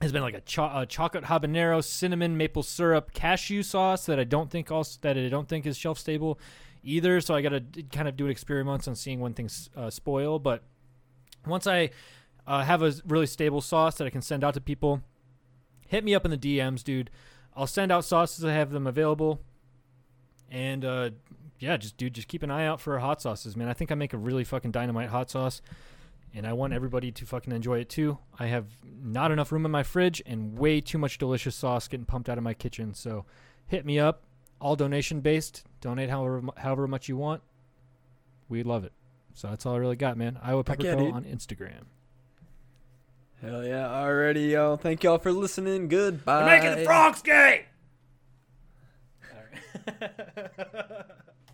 [0.00, 4.24] has been like a, cho- a chocolate habanero, cinnamon, maple syrup, cashew sauce that I
[4.24, 6.38] don't think also that I don't think is shelf stable
[6.82, 7.20] either.
[7.20, 7.62] So I got to
[7.92, 10.38] kind of do experiments on seeing when things uh, spoil.
[10.38, 10.62] But
[11.46, 11.90] once I
[12.46, 15.02] uh, have a really stable sauce that I can send out to people,
[15.88, 17.10] hit me up in the DMs, dude.
[17.56, 18.44] I'll send out sauces.
[18.44, 19.40] I have them available,
[20.50, 21.10] and uh,
[21.58, 23.68] yeah, just dude, just keep an eye out for hot sauces, man.
[23.68, 25.62] I think I make a really fucking dynamite hot sauce
[26.36, 28.18] and I want everybody to fucking enjoy it too.
[28.38, 28.66] I have
[29.02, 32.36] not enough room in my fridge and way too much delicious sauce getting pumped out
[32.36, 32.92] of my kitchen.
[32.92, 33.24] So
[33.66, 34.22] hit me up.
[34.60, 35.64] All donation based.
[35.80, 37.42] Donate however however much you want.
[38.48, 38.92] We love it.
[39.34, 40.38] So that's all I really got, man.
[40.42, 41.84] Iowa Fuck Pepper yeah, Co on Instagram.
[43.42, 43.86] Hell yeah!
[43.86, 44.76] Alrighty, y'all.
[44.78, 45.88] Thank y'all for listening.
[45.88, 46.44] Goodbye.
[46.44, 47.66] They're making the frogs gay.
[49.30, 49.40] All
[50.00, 51.02] right.